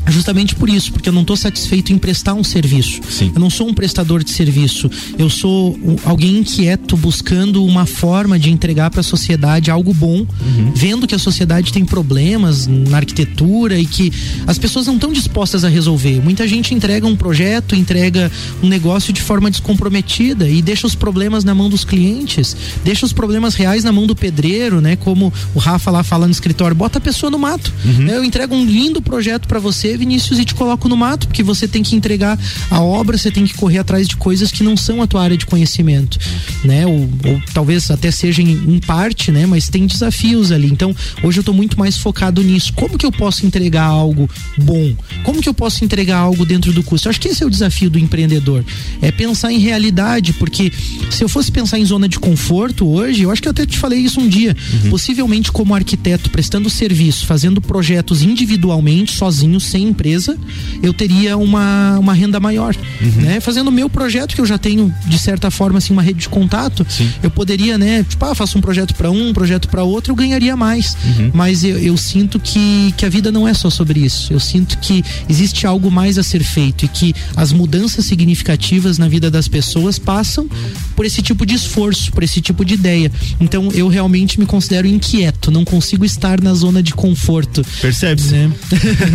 Justamente 0.08 0.56
por 0.56 0.70
isso, 0.70 0.92
porque 0.92 1.10
eu 1.10 1.13
não 1.13 1.22
estou 1.22 1.38
satisfeito 1.38 1.94
em 1.94 1.98
prestar 1.98 2.34
um 2.34 2.44
serviço. 2.44 3.02
Sim. 3.10 3.32
Eu 3.34 3.39
não 3.39 3.50
sou 3.50 3.68
um 3.68 3.74
prestador 3.74 4.24
de 4.24 4.32
serviço. 4.32 4.89
Eu 5.18 5.30
sou 5.30 5.78
alguém 6.04 6.39
inquieto 6.39 6.98
buscando 6.98 7.63
uma 7.63 7.86
forma 7.86 8.38
de 8.38 8.52
entregar 8.52 8.89
para 8.89 9.00
a 9.00 9.04
sociedade 9.04 9.72
algo 9.72 9.94
bom, 9.94 10.20
uhum. 10.20 10.72
vendo 10.76 11.08
que 11.08 11.16
a 11.16 11.20
sociedade 11.20 11.72
tem 11.72 11.86
problemas 11.86 12.68
na 12.68 12.98
arquitetura 12.98 13.80
e 13.80 13.86
que 13.86 14.12
as 14.46 14.58
pessoas 14.58 14.88
não 14.88 14.96
estão 14.96 15.12
dispostas 15.12 15.63
a 15.63 15.70
resolver. 15.70 16.22
Muita 16.22 16.48
gente 16.48 16.74
entrega 16.74 17.08
um 17.08 17.16
projeto, 17.16 17.76
entrega 17.76 18.32
um 18.62 18.68
negócio 18.68 19.13
de 19.13 19.22
forma 19.22 19.50
descomprometida 19.50 20.50
e 20.50 20.62
deixa 20.62 20.86
os 20.86 20.96
problemas 20.96 21.44
na 21.44 21.56
mão 21.56 21.70
dos 21.70 21.86
clientes, 21.86 22.56
deixa 22.84 23.06
os 23.06 23.13
problemas 23.13 23.56
reais 23.56 23.84
na 23.84 23.92
mão 23.92 24.06
do 24.06 24.16
pedreiro, 24.16 24.82
né? 24.82 24.96
Como 24.96 25.32
o 25.56 25.60
Rafa 25.60 25.89
lá 25.92 26.04
fala 26.04 26.26
no 26.26 26.32
escritório, 26.32 26.76
bota 26.76 26.98
a 26.98 27.02
pessoa 27.02 27.30
no 27.30 27.39
mato. 27.39 27.72
Uhum. 27.86 28.08
Eu 28.08 28.24
entrego 28.24 28.54
um 28.54 28.66
lindo 28.66 29.02
projeto 29.02 29.48
para 29.48 29.60
você 29.60 29.93
você, 29.94 29.98
Vinícius, 29.98 30.40
e 30.40 30.46
te 30.46 30.56
coloco 30.56 30.90
no 30.90 30.98
mato, 30.98 31.28
porque 31.28 31.44
você 31.44 31.68
tem 31.68 31.84
que 31.84 31.96
entregar 31.96 32.40
a 32.70 32.82
obra, 32.82 33.18
você 33.18 33.32
tem 33.32 33.46
que 33.46 33.54
correr 33.54 33.80
atrás 33.80 34.08
de 34.08 34.16
coisas 34.16 34.52
que 34.52 34.64
não 34.64 34.76
são 34.76 35.02
a 35.02 35.08
tua 35.08 35.24
área 35.24 35.38
de 35.38 35.46
conhecimento, 35.46 36.18
né? 36.64 36.86
Ou, 36.86 37.02
ou 37.26 37.42
talvez 37.54 37.90
até 37.92 38.12
seja 38.12 38.42
em, 38.42 38.80
parte, 38.80 39.32
né? 39.32 39.46
Mas 39.46 39.70
tem 39.70 39.86
desafios 39.86 40.52
ali. 40.52 40.68
Então, 40.68 40.96
hoje 41.24 41.40
eu 41.40 41.44
tô 41.44 41.54
muito 41.54 41.78
mais 41.78 41.98
focado 41.98 42.42
nisso. 42.42 42.74
Como 42.74 42.98
que 42.98 43.06
eu 43.06 43.12
posso 43.12 43.46
entregar 43.46 43.86
algo 43.86 44.30
bom? 44.58 44.94
Como 45.24 45.42
que 45.42 45.48
eu 45.48 45.54
posso 45.54 45.86
entregar 45.86 46.18
algo 46.18 46.46
dentro 46.46 46.74
do 46.74 46.84
custo? 46.84 47.08
Eu 47.08 47.12
acho 47.12 47.22
que 47.22 47.30
esse 47.30 47.44
é 47.44 47.46
o 47.46 47.50
desafio 47.50 47.90
do 47.90 48.00
empreendedor. 48.00 48.66
É 49.02 49.12
pensar 49.12 49.52
em 49.52 49.60
realidade, 49.60 50.34
porque 50.34 50.72
se 51.10 51.24
eu 51.24 51.30
fosse 51.30 51.52
pensar 51.52 51.80
em 51.80 51.86
zona 51.86 52.10
de 52.10 52.20
conforto 52.20 52.88
hoje, 52.88 53.24
eu 53.24 53.32
acho 53.32 53.42
que 53.42 53.48
eu 53.48 53.52
até 53.52 53.66
te 53.66 53.78
falei 53.78 54.00
isso 54.00 54.20
um 54.20 54.28
dia. 54.28 54.56
Uhum. 54.84 54.90
Possivelmente, 54.90 55.52
como 55.52 55.76
arquiteto, 55.76 56.30
prestando 56.30 56.70
serviço, 56.70 57.26
fazendo 57.26 57.62
projetos 57.62 58.22
individualmente, 58.22 59.16
sozinho, 59.16 59.60
sem 59.60 59.83
empresa, 59.84 60.38
eu 60.82 60.93
teria 60.93 61.38
uma, 61.38 61.98
uma 62.00 62.13
renda 62.13 62.39
maior. 62.39 62.76
Uhum. 63.02 63.22
Né? 63.22 63.39
Fazendo 63.39 63.67
o 63.67 63.72
meu 63.72 63.89
projeto, 63.89 64.36
que 64.36 64.41
eu 64.41 64.46
já 64.46 64.58
tenho, 64.58 64.93
de 65.06 65.17
certa 65.19 65.52
forma, 65.52 65.78
assim, 65.78 65.93
uma 65.93 66.02
rede 66.02 66.22
de 66.22 66.30
contato, 66.30 66.86
Sim. 66.89 67.10
eu 67.22 67.30
poderia, 67.30 67.78
né? 67.78 68.06
Tipo, 68.08 68.26
ah, 68.26 68.36
faço 68.36 68.58
um 68.58 68.62
projeto 68.62 68.96
para 68.96 69.10
um, 69.12 69.30
um 69.30 69.34
projeto 69.34 69.67
para 69.67 69.84
outro, 69.84 70.12
eu 70.12 70.15
ganharia 70.15 70.56
mais. 70.56 70.96
Uhum. 71.06 71.32
Mas 71.34 71.63
eu, 71.63 71.78
eu 71.78 71.98
sinto 71.98 72.39
que, 72.39 72.93
que 72.98 73.06
a 73.06 73.10
vida 73.10 73.32
não 73.32 73.48
é 73.48 73.54
só 73.54 73.69
sobre 73.69 74.00
isso. 74.00 74.32
Eu 74.32 74.39
sinto 74.39 74.78
que 74.80 75.04
existe 75.30 75.65
algo 75.65 75.91
mais 75.91 76.17
a 76.17 76.24
ser 76.24 76.43
feito 76.43 76.86
e 76.86 76.88
que 76.88 77.13
as 77.36 77.52
mudanças 77.52 78.06
significativas 78.06 78.98
na 78.98 79.08
vida 79.08 79.30
das 79.30 79.48
pessoas 79.48 80.00
passam 80.00 80.48
por 80.96 81.06
esse 81.06 81.22
tipo 81.22 81.46
de 81.46 81.56
esforço, 81.56 82.12
por 82.12 82.24
esse 82.24 82.42
tipo 82.42 82.64
de 82.64 82.76
ideia. 82.76 83.12
Então 83.40 83.70
eu 83.74 83.88
realmente 83.88 84.40
me 84.40 84.46
considero 84.46 84.88
inquieto, 84.88 85.52
não 85.52 85.66
consigo 85.66 86.06
estar 86.06 86.42
na 86.42 86.54
zona 86.54 86.82
de 86.82 86.94
conforto. 86.94 87.66
Percebe-se. 87.82 88.34
Né? 88.34 88.52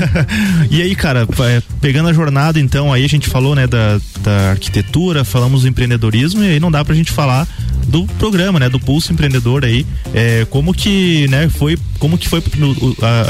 e 0.71 0.83
aí, 0.83 0.95
cara, 0.95 1.27
é, 1.47 1.62
pegando 1.81 2.09
a 2.09 2.12
jornada, 2.12 2.61
então, 2.61 2.93
aí 2.93 3.05
a 3.05 3.09
gente 3.09 3.29
falou, 3.29 3.55
né, 3.55 3.67
da, 3.67 4.01
da 4.21 4.51
arquitetura, 4.51 5.25
falamos 5.25 5.62
do 5.62 5.69
empreendedorismo, 5.69 6.43
e 6.43 6.49
aí 6.49 6.61
não 6.61 6.71
dá 6.71 6.85
pra 6.85 6.95
gente 6.95 7.12
falar 7.12 7.47
do 7.87 8.07
programa, 8.19 8.59
né, 8.59 8.69
do 8.69 8.79
Pulso 8.79 9.12
Empreendedor 9.12 9.64
aí, 9.64 9.87
é, 10.12 10.47
como 10.51 10.75
que, 10.75 11.27
né, 11.29 11.49
foi, 11.49 11.79
como 11.99 12.19
que 12.19 12.29
foi, 12.29 12.43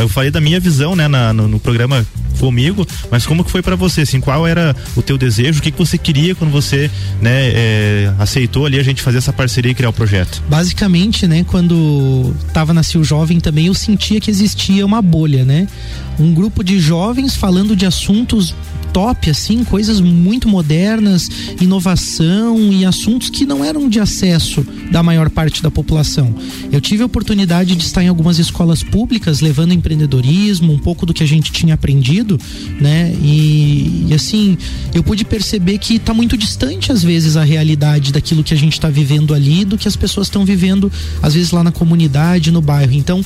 eu 0.01 0.09
falei 0.09 0.31
da 0.31 0.41
minha 0.41 0.59
visão, 0.59 0.97
né, 0.97 1.07
na, 1.07 1.33
no, 1.33 1.47
no 1.47 1.61
programa 1.61 2.07
comigo, 2.39 2.87
mas 3.11 3.27
como 3.27 3.45
que 3.45 3.51
foi 3.51 3.63
para 3.63 3.77
você, 3.77 4.03
assim, 4.03 4.21
qual 4.21 4.47
era 4.47 4.75
o 4.97 5.03
teu 5.03 5.19
desejo, 5.19 5.61
o 5.61 5.63
que 5.63 5.71
que 5.71 5.79
você 5.79 5.99
queria 5.99 6.35
quando 6.35 6.51
você, 6.51 6.91
né, 7.21 7.51
é, 7.51 8.13
aceitou 8.19 8.67
ali 8.67 8.79
a 8.79 8.83
gente 8.83 9.03
fazer 9.03 9.19
essa 9.19 9.33
parceria 9.33 9.73
e 9.73 9.75
criar 9.75 9.91
o 9.91 9.93
projeto? 9.93 10.43
Basicamente, 10.49 11.27
né, 11.27 11.45
quando 11.45 12.35
tava 12.53 12.73
na 12.75 12.83
Jovem 13.03 13.39
também 13.39 13.67
eu 13.67 13.75
sentia 13.75 14.21
que 14.21 14.31
existia 14.31 14.85
uma 14.85 15.01
bolha, 15.01 15.45
né? 15.45 15.69
Um 16.19 16.35
grupo 16.35 16.65
de 16.65 16.81
jovens 16.81 17.37
falando 17.37 17.77
de 17.77 17.87
assuntos 17.87 18.55
top, 18.93 19.31
assim, 19.31 19.63
coisas 19.63 20.01
muito 20.01 20.49
modernas, 20.49 21.31
inovação 21.61 22.73
e 22.73 22.85
assuntos 22.85 23.31
que 23.31 23.47
não 23.47 23.65
eram 23.65 23.89
de 23.89 24.01
acesso 24.01 24.67
da 24.91 25.03
maior 25.03 25.31
parte 25.31 25.63
da 25.63 25.71
população. 25.71 26.35
Eu 26.73 26.81
tive 26.81 27.05
a 27.05 27.07
oportunidade 27.07 27.77
de 27.77 27.85
estar 27.85 28.03
em 28.03 28.09
algumas 28.09 28.39
escolas 28.39 28.83
públicas 28.83 29.41
levando 29.41 29.73
empreendedorismo, 29.73 30.73
um 30.73 30.79
pouco 30.79 31.07
do 31.07 31.15
que 31.15 31.23
a 31.23 31.27
gente 31.27 31.53
tinha 31.53 31.75
aprendido, 31.75 32.28
né? 32.81 33.15
E, 33.23 34.07
e 34.09 34.15
assim, 34.15 34.59
eu 34.93 35.03
pude 35.03 35.25
perceber 35.25 35.79
que 35.79 35.95
está 35.95 36.13
muito 36.13 36.37
distante 36.37 36.91
às 36.91 37.03
vezes 37.03 37.37
a 37.37 37.45
realidade 37.45 38.13
daquilo 38.13 38.43
que 38.43 38.53
a 38.53 38.57
gente 38.57 38.73
está 38.73 38.89
vivendo 38.89 39.33
ali 39.33 39.65
do 39.65 39.79
que 39.79 39.87
as 39.87 39.97
pessoas 39.97 40.27
estão 40.27 40.45
vivendo 40.45 40.91
às 41.23 41.35
vezes 41.35 41.51
lá 41.53 41.63
na 41.63 41.73
comunidade, 41.73 42.51
no 42.51 42.61
bairro. 42.61 42.93
Então, 42.93 43.25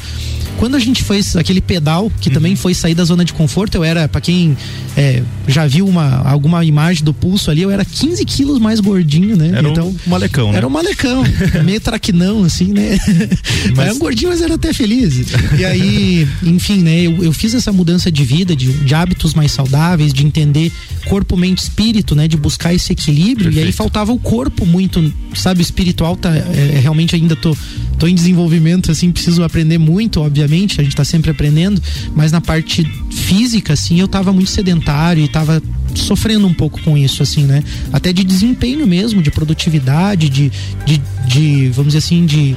quando 0.58 0.76
a 0.76 0.78
gente 0.78 1.02
fez 1.02 1.34
aquele 1.34 1.60
pedal, 1.60 2.10
que 2.20 2.28
uhum. 2.28 2.34
também 2.34 2.56
foi 2.56 2.74
sair 2.74 2.94
da 2.94 3.04
zona 3.04 3.24
de 3.24 3.32
conforto, 3.32 3.74
eu 3.74 3.84
era, 3.84 4.06
para 4.08 4.20
quem 4.20 4.56
é, 4.96 5.22
já 5.48 5.66
viu 5.66 5.86
uma, 5.88 6.18
alguma 6.28 6.64
imagem 6.64 7.02
do 7.04 7.12
pulso 7.12 7.50
ali, 7.50 7.62
eu 7.62 7.70
era 7.70 7.84
15 7.84 8.24
quilos 8.24 8.58
mais 8.58 8.78
gordinho, 8.78 9.36
né? 9.36 9.50
Era 9.56 9.68
então, 9.68 9.88
um 9.88 10.10
malecão, 10.10 10.52
né? 10.52 10.58
Era 10.58 10.66
um 10.66 10.70
malecão, 10.70 11.24
meio 11.64 11.80
traquinão, 11.80 12.44
assim, 12.44 12.66
né? 12.66 12.98
Mas... 13.74 13.86
Era 13.86 13.94
um 13.94 13.98
gordinho, 13.98 14.30
mas 14.30 14.40
era 14.40 14.54
até 14.54 14.72
feliz. 14.72 15.24
E 15.58 15.64
aí, 15.64 16.28
enfim, 16.42 16.78
né? 16.78 17.00
Eu, 17.00 17.24
eu 17.24 17.32
fiz 17.32 17.54
essa 17.54 17.72
mudança 17.72 18.10
de 18.10 18.24
vida, 18.24 18.54
de, 18.54 18.72
de 18.72 18.91
hábitos 18.94 19.34
mais 19.34 19.52
saudáveis, 19.52 20.12
de 20.12 20.24
entender 20.24 20.72
corpo, 21.06 21.36
mente, 21.36 21.58
espírito, 21.58 22.14
né? 22.14 22.28
De 22.28 22.36
buscar 22.36 22.74
esse 22.74 22.92
equilíbrio. 22.92 23.46
Perfeito. 23.46 23.64
E 23.64 23.66
aí 23.66 23.72
faltava 23.72 24.12
o 24.12 24.18
corpo 24.18 24.64
muito, 24.66 25.12
sabe? 25.34 25.60
O 25.60 25.62
espiritual 25.62 26.16
tá, 26.16 26.34
é, 26.34 26.78
realmente 26.80 27.14
ainda 27.14 27.36
tô, 27.36 27.56
tô 27.98 28.06
em 28.06 28.14
desenvolvimento, 28.14 28.90
assim, 28.90 29.10
preciso 29.10 29.42
aprender 29.42 29.78
muito, 29.78 30.20
obviamente, 30.20 30.80
a 30.80 30.84
gente 30.84 30.96
tá 30.96 31.04
sempre 31.04 31.30
aprendendo, 31.30 31.82
mas 32.14 32.32
na 32.32 32.40
parte 32.40 32.84
física, 33.10 33.72
assim, 33.72 34.00
eu 34.00 34.08
tava 34.08 34.32
muito 34.32 34.50
sedentário 34.50 35.24
e 35.24 35.28
tava 35.28 35.62
sofrendo 35.94 36.46
um 36.46 36.54
pouco 36.54 36.80
com 36.82 36.96
isso, 36.96 37.22
assim, 37.22 37.44
né? 37.44 37.62
Até 37.92 38.12
de 38.12 38.24
desempenho 38.24 38.86
mesmo, 38.86 39.22
de 39.22 39.30
produtividade, 39.30 40.28
de, 40.28 40.50
de, 40.84 41.00
de 41.26 41.68
vamos 41.70 41.92
dizer 41.92 41.98
assim, 41.98 42.24
de 42.24 42.56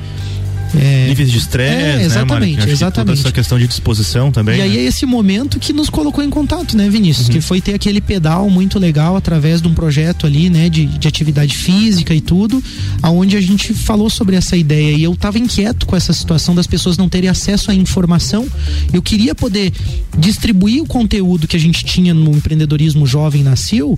é, 0.80 1.08
níveis 1.08 1.32
de 1.32 1.38
estresse, 1.38 2.02
é, 2.02 2.04
exatamente, 2.04 2.66
né, 2.66 2.72
exatamente. 2.72 3.20
essa 3.20 3.32
questão 3.32 3.58
de 3.58 3.68
disposição 3.68 4.32
também. 4.32 4.58
E 4.60 4.62
aí 4.62 4.70
né? 4.70 4.78
é 4.78 4.84
esse 4.86 5.06
momento 5.06 5.60
que 5.60 5.74
nos 5.74 5.90
colocou 5.90 6.24
em 6.24 6.30
contato, 6.30 6.76
né, 6.76 6.90
Vinícius? 6.90 7.28
Uhum. 7.28 7.34
Que 7.34 7.42
foi 7.42 7.62
ter 7.62 7.74
aquele 7.74 8.02
pedal 8.02 8.50
muito 8.50 8.80
legal 8.80 9.16
através 9.16 9.62
de 9.62 9.68
um 9.68 9.74
projeto 9.74 10.26
ali, 10.26 10.50
né, 10.50 10.70
de, 10.70 10.86
de 10.86 11.08
atividade 11.08 11.56
física 11.56 12.14
e 12.14 12.22
tudo, 12.22 12.64
aonde 13.02 13.38
a 13.38 13.42
gente 13.42 13.74
falou 13.74 14.10
sobre 14.10 14.36
essa 14.36 14.56
ideia 14.56 14.96
e 14.96 15.04
eu 15.04 15.14
estava 15.14 15.38
inquieto 15.38 15.86
com 15.86 15.96
essa 15.96 16.14
situação 16.14 16.56
das 16.56 16.68
pessoas 16.68 16.98
não 16.98 17.08
terem 17.08 17.30
acesso 17.30 17.72
à 17.72 17.74
informação. 17.74 18.48
Eu 18.94 19.02
queria 19.02 19.36
poder 19.36 19.72
distribuir 20.18 20.82
o 20.82 20.86
conteúdo 20.86 21.48
que 21.48 21.56
a 21.56 21.60
gente 21.60 21.84
tinha 21.84 22.14
no 22.14 22.32
empreendedorismo 22.32 23.06
jovem 23.06 23.44
nasceu, 23.44 23.98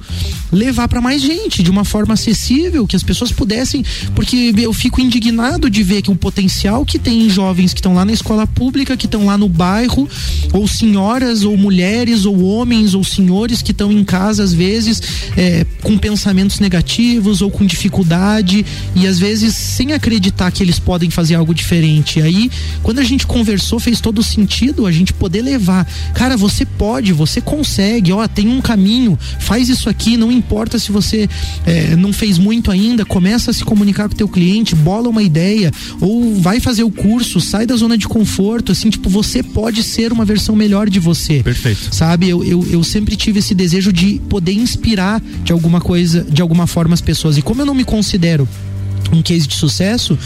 levar 0.51 0.87
para 0.87 1.01
mais 1.01 1.21
gente 1.21 1.61
de 1.63 1.69
uma 1.69 1.85
forma 1.85 2.13
acessível, 2.13 2.87
que 2.87 2.95
as 2.95 3.03
pessoas 3.03 3.31
pudessem, 3.31 3.83
porque 4.15 4.53
eu 4.57 4.73
fico 4.73 4.99
indignado 4.99 5.69
de 5.69 5.83
ver 5.83 6.01
que 6.01 6.11
o 6.11 6.15
potencial 6.15 6.66
que 6.85 6.99
tem 6.99 7.29
jovens 7.29 7.73
que 7.73 7.79
estão 7.79 7.93
lá 7.93 8.05
na 8.05 8.11
escola 8.11 8.47
pública, 8.47 8.97
que 8.97 9.05
estão 9.05 9.25
lá 9.25 9.37
no 9.37 9.47
bairro, 9.47 10.07
ou 10.53 10.67
senhoras, 10.67 11.43
ou 11.43 11.57
mulheres, 11.57 12.25
ou 12.25 12.43
homens, 12.43 12.93
ou 12.93 13.03
senhores 13.03 13.61
que 13.61 13.71
estão 13.71 13.91
em 13.91 14.03
casa, 14.03 14.43
às 14.43 14.53
vezes, 14.53 15.01
é, 15.35 15.65
com 15.81 15.97
pensamentos 15.97 16.59
negativos 16.59 17.41
ou 17.41 17.49
com 17.49 17.65
dificuldade, 17.65 18.65
e 18.95 19.07
às 19.07 19.19
vezes 19.19 19.55
sem 19.55 19.93
acreditar 19.93 20.51
que 20.51 20.63
eles 20.63 20.79
podem 20.79 21.09
fazer 21.09 21.35
algo 21.35 21.53
diferente. 21.53 22.19
E 22.19 22.21
aí, 22.21 22.51
quando 22.83 22.99
a 22.99 23.03
gente 23.03 23.25
conversou, 23.25 23.79
fez 23.79 23.99
todo 23.99 24.23
sentido 24.23 24.85
a 24.85 24.91
gente 24.91 25.13
poder 25.13 25.41
levar. 25.41 25.87
Cara, 26.13 26.37
você 26.37 26.65
pode, 26.65 27.13
você 27.13 27.41
consegue, 27.41 28.11
ó, 28.11 28.27
tem 28.27 28.47
um 28.47 28.61
caminho, 28.61 29.17
faz 29.39 29.69
isso 29.69 29.89
aqui, 29.89 30.17
não 30.17 30.31
importa 30.31 30.79
se 30.79 30.91
você 30.91 31.29
é, 31.65 31.95
não 31.95 32.13
fez 32.13 32.37
muito 32.37 32.71
ainda, 32.71 33.05
começa 33.05 33.51
a 33.51 33.53
se 33.53 33.63
comunicar 33.63 34.07
com 34.07 34.13
o 34.13 34.17
teu 34.17 34.27
cliente, 34.27 34.75
bola 34.75 35.09
uma 35.09 35.23
ideia, 35.23 35.71
ou 35.99 36.35
vai 36.35 36.56
vai 36.57 36.61
fazer 36.61 36.83
o 36.83 36.91
curso, 36.91 37.39
sai 37.39 37.65
da 37.65 37.75
zona 37.75 37.97
de 37.97 38.07
conforto, 38.07 38.71
assim, 38.71 38.89
tipo, 38.89 39.09
você 39.09 39.41
pode 39.41 39.83
ser 39.83 40.11
uma 40.11 40.25
versão 40.25 40.55
melhor 40.55 40.89
de 40.89 40.99
você. 40.99 41.41
Perfeito. 41.43 41.93
Sabe? 41.93 42.27
Eu, 42.29 42.43
eu, 42.43 42.65
eu 42.69 42.83
sempre 42.83 43.15
tive 43.15 43.39
esse 43.39 43.53
desejo 43.53 43.93
de 43.93 44.19
poder 44.27 44.53
inspirar 44.53 45.21
de 45.43 45.51
alguma 45.51 45.79
coisa, 45.79 46.23
de 46.23 46.41
alguma 46.41 46.67
forma 46.67 46.93
as 46.93 47.01
pessoas. 47.01 47.37
E 47.37 47.41
como 47.41 47.61
eu 47.61 47.65
não 47.65 47.75
me 47.75 47.83
considero 47.83 48.47
um 49.11 49.21
case 49.21 49.47
de 49.47 49.55
sucesso, 49.55 50.17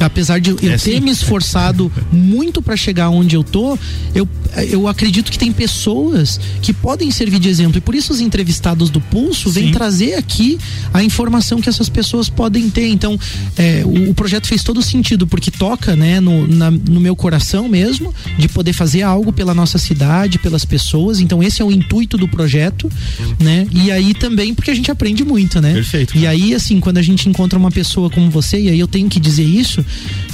apesar 0.00 0.40
de 0.40 0.50
eu 0.50 0.56
é 0.62 0.76
ter 0.76 0.78
sim. 0.78 1.00
me 1.00 1.10
esforçado 1.10 1.90
muito 2.12 2.60
para 2.62 2.76
chegar 2.76 3.10
onde 3.10 3.36
eu 3.36 3.44
tô, 3.44 3.78
eu, 4.14 4.28
eu 4.70 4.88
acredito 4.88 5.30
que 5.30 5.38
tem 5.38 5.52
pessoas 5.52 6.40
que 6.62 6.72
podem 6.72 7.10
servir 7.10 7.38
de 7.38 7.48
exemplo. 7.48 7.78
E 7.78 7.80
por 7.80 7.94
isso 7.94 8.12
os 8.12 8.20
entrevistados 8.20 8.90
do 8.90 9.00
Pulso 9.00 9.50
vêm 9.50 9.72
trazer 9.72 10.14
aqui 10.14 10.58
a 10.92 11.02
informação 11.02 11.60
que 11.60 11.68
essas 11.68 11.88
pessoas 11.88 12.28
podem 12.28 12.68
ter. 12.70 12.88
Então, 12.88 13.18
é, 13.56 13.82
o, 13.84 14.10
o, 14.10 14.14
projeto 14.14 14.46
fez 14.46 14.62
todo 14.62 14.82
sentido, 14.82 15.26
porque 15.26 15.50
toca 15.50 15.94
né, 15.94 16.20
no, 16.20 16.46
na, 16.46 16.70
no 16.70 17.00
meu 17.00 17.14
coração 17.14 17.68
mesmo, 17.68 18.14
de 18.38 18.48
poder 18.48 18.72
fazer 18.72 19.02
algo 19.02 19.32
pela 19.32 19.54
nossa 19.54 19.78
cidade, 19.78 20.38
pelas 20.38 20.64
pessoas. 20.64 21.20
Então, 21.20 21.42
esse 21.42 21.60
é 21.60 21.64
o 21.64 21.70
intuito 21.70 22.16
do 22.16 22.28
projeto, 22.28 22.90
né? 23.38 23.66
E 23.70 23.90
aí 23.90 24.14
também 24.14 24.54
porque 24.54 24.70
a 24.70 24.74
gente 24.74 24.90
aprende 24.90 25.24
muito, 25.24 25.60
né? 25.60 25.72
Perfeito. 25.72 26.16
E 26.16 26.26
aí, 26.26 26.54
assim, 26.54 26.80
quando 26.80 26.98
a 26.98 27.02
gente 27.02 27.28
encontra 27.28 27.58
uma 27.58 27.70
pessoa 27.70 28.10
como 28.26 28.30
você, 28.30 28.60
e 28.60 28.68
aí 28.68 28.78
eu 28.78 28.88
tenho 28.88 29.08
que 29.08 29.20
dizer 29.20 29.44
isso, 29.44 29.84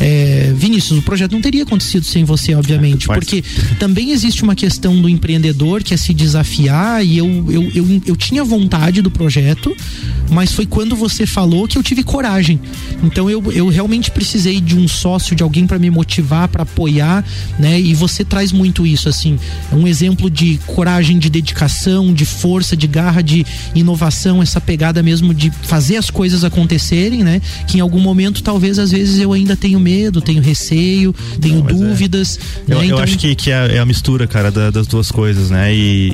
é, 0.01 0.53
Vinícius, 0.57 0.99
o 0.99 1.03
projeto 1.03 1.33
não 1.33 1.41
teria 1.41 1.63
acontecido 1.63 2.05
sem 2.05 2.25
você, 2.25 2.55
obviamente, 2.55 3.07
porque 3.07 3.45
também 3.79 4.11
existe 4.11 4.43
uma 4.43 4.55
questão 4.55 5.01
do 5.01 5.09
empreendedor 5.09 5.83
que 5.83 5.95
é 5.95 5.97
se 5.97 6.15
desafiar 6.15 7.05
e 7.05 7.19
eu, 7.19 7.27
eu, 7.51 7.71
eu, 7.75 8.03
eu 8.07 8.17
tinha 8.17 8.43
vontade 8.43 9.03
do 9.03 9.11
projeto, 9.11 9.75
mas 10.31 10.53
foi 10.53 10.65
quando 10.65 10.97
você 10.97 11.27
falou 11.27 11.69
que 11.69 11.77
eu 11.77 11.83
tive 11.83 12.03
coragem. 12.03 12.59
Então 13.03 13.29
eu, 13.29 13.53
eu 13.53 13.69
realmente 13.69 14.11
precisei 14.11 14.61
de 14.61 14.77
um 14.77 14.89
sócio, 14.89 15.37
de 15.37 15.43
alguém 15.43 15.67
para 15.67 15.79
me 15.79 15.91
motivar, 15.91 16.49
para 16.49 16.63
apoiar, 16.63 17.25
né? 17.59 17.79
E 17.79 17.95
você 17.95 18.25
traz 18.25 18.51
muito 18.53 18.87
isso, 18.87 19.09
assim, 19.09 19.39
um 19.73 19.87
exemplo 19.87 20.31
de 20.31 20.59
coragem, 20.67 21.19
de 21.19 21.29
dedicação, 21.29 22.15
de 22.15 22.25
força, 22.25 22.77
de 22.77 22.87
garra, 22.87 23.23
de 23.23 23.45
inovação, 23.75 24.43
essa 24.43 24.61
pegada 24.61 25.03
mesmo 25.03 25.35
de 25.35 25.51
fazer 25.63 25.97
as 25.97 26.09
coisas 26.09 26.45
acontecerem, 26.45 27.23
né? 27.23 27.41
Que 27.67 27.79
em 27.79 27.81
algum 27.83 28.01
momento, 28.01 28.43
talvez, 28.43 28.79
às 28.79 28.91
vezes, 28.91 29.21
eu 29.21 29.33
ainda 29.33 29.57
tenho 29.57 29.79
medo, 29.79 30.21
tenho 30.21 30.43
receio, 30.43 31.15
tenho 31.41 31.59
Não, 31.59 31.67
dúvidas. 31.67 32.39
É. 32.39 32.71
Né? 32.71 32.77
Eu, 32.77 32.85
então... 32.85 32.99
eu, 32.99 33.05
acho 33.05 33.19
que, 33.19 33.35
que 33.35 33.51
é, 33.51 33.77
é, 33.77 33.79
a 33.79 33.85
mistura, 33.85 34.27
cara, 34.27 34.51
da, 34.51 34.71
das 34.71 34.87
duas 34.87 35.11
coisas, 35.11 35.51
né? 35.51 35.75
E, 35.75 36.09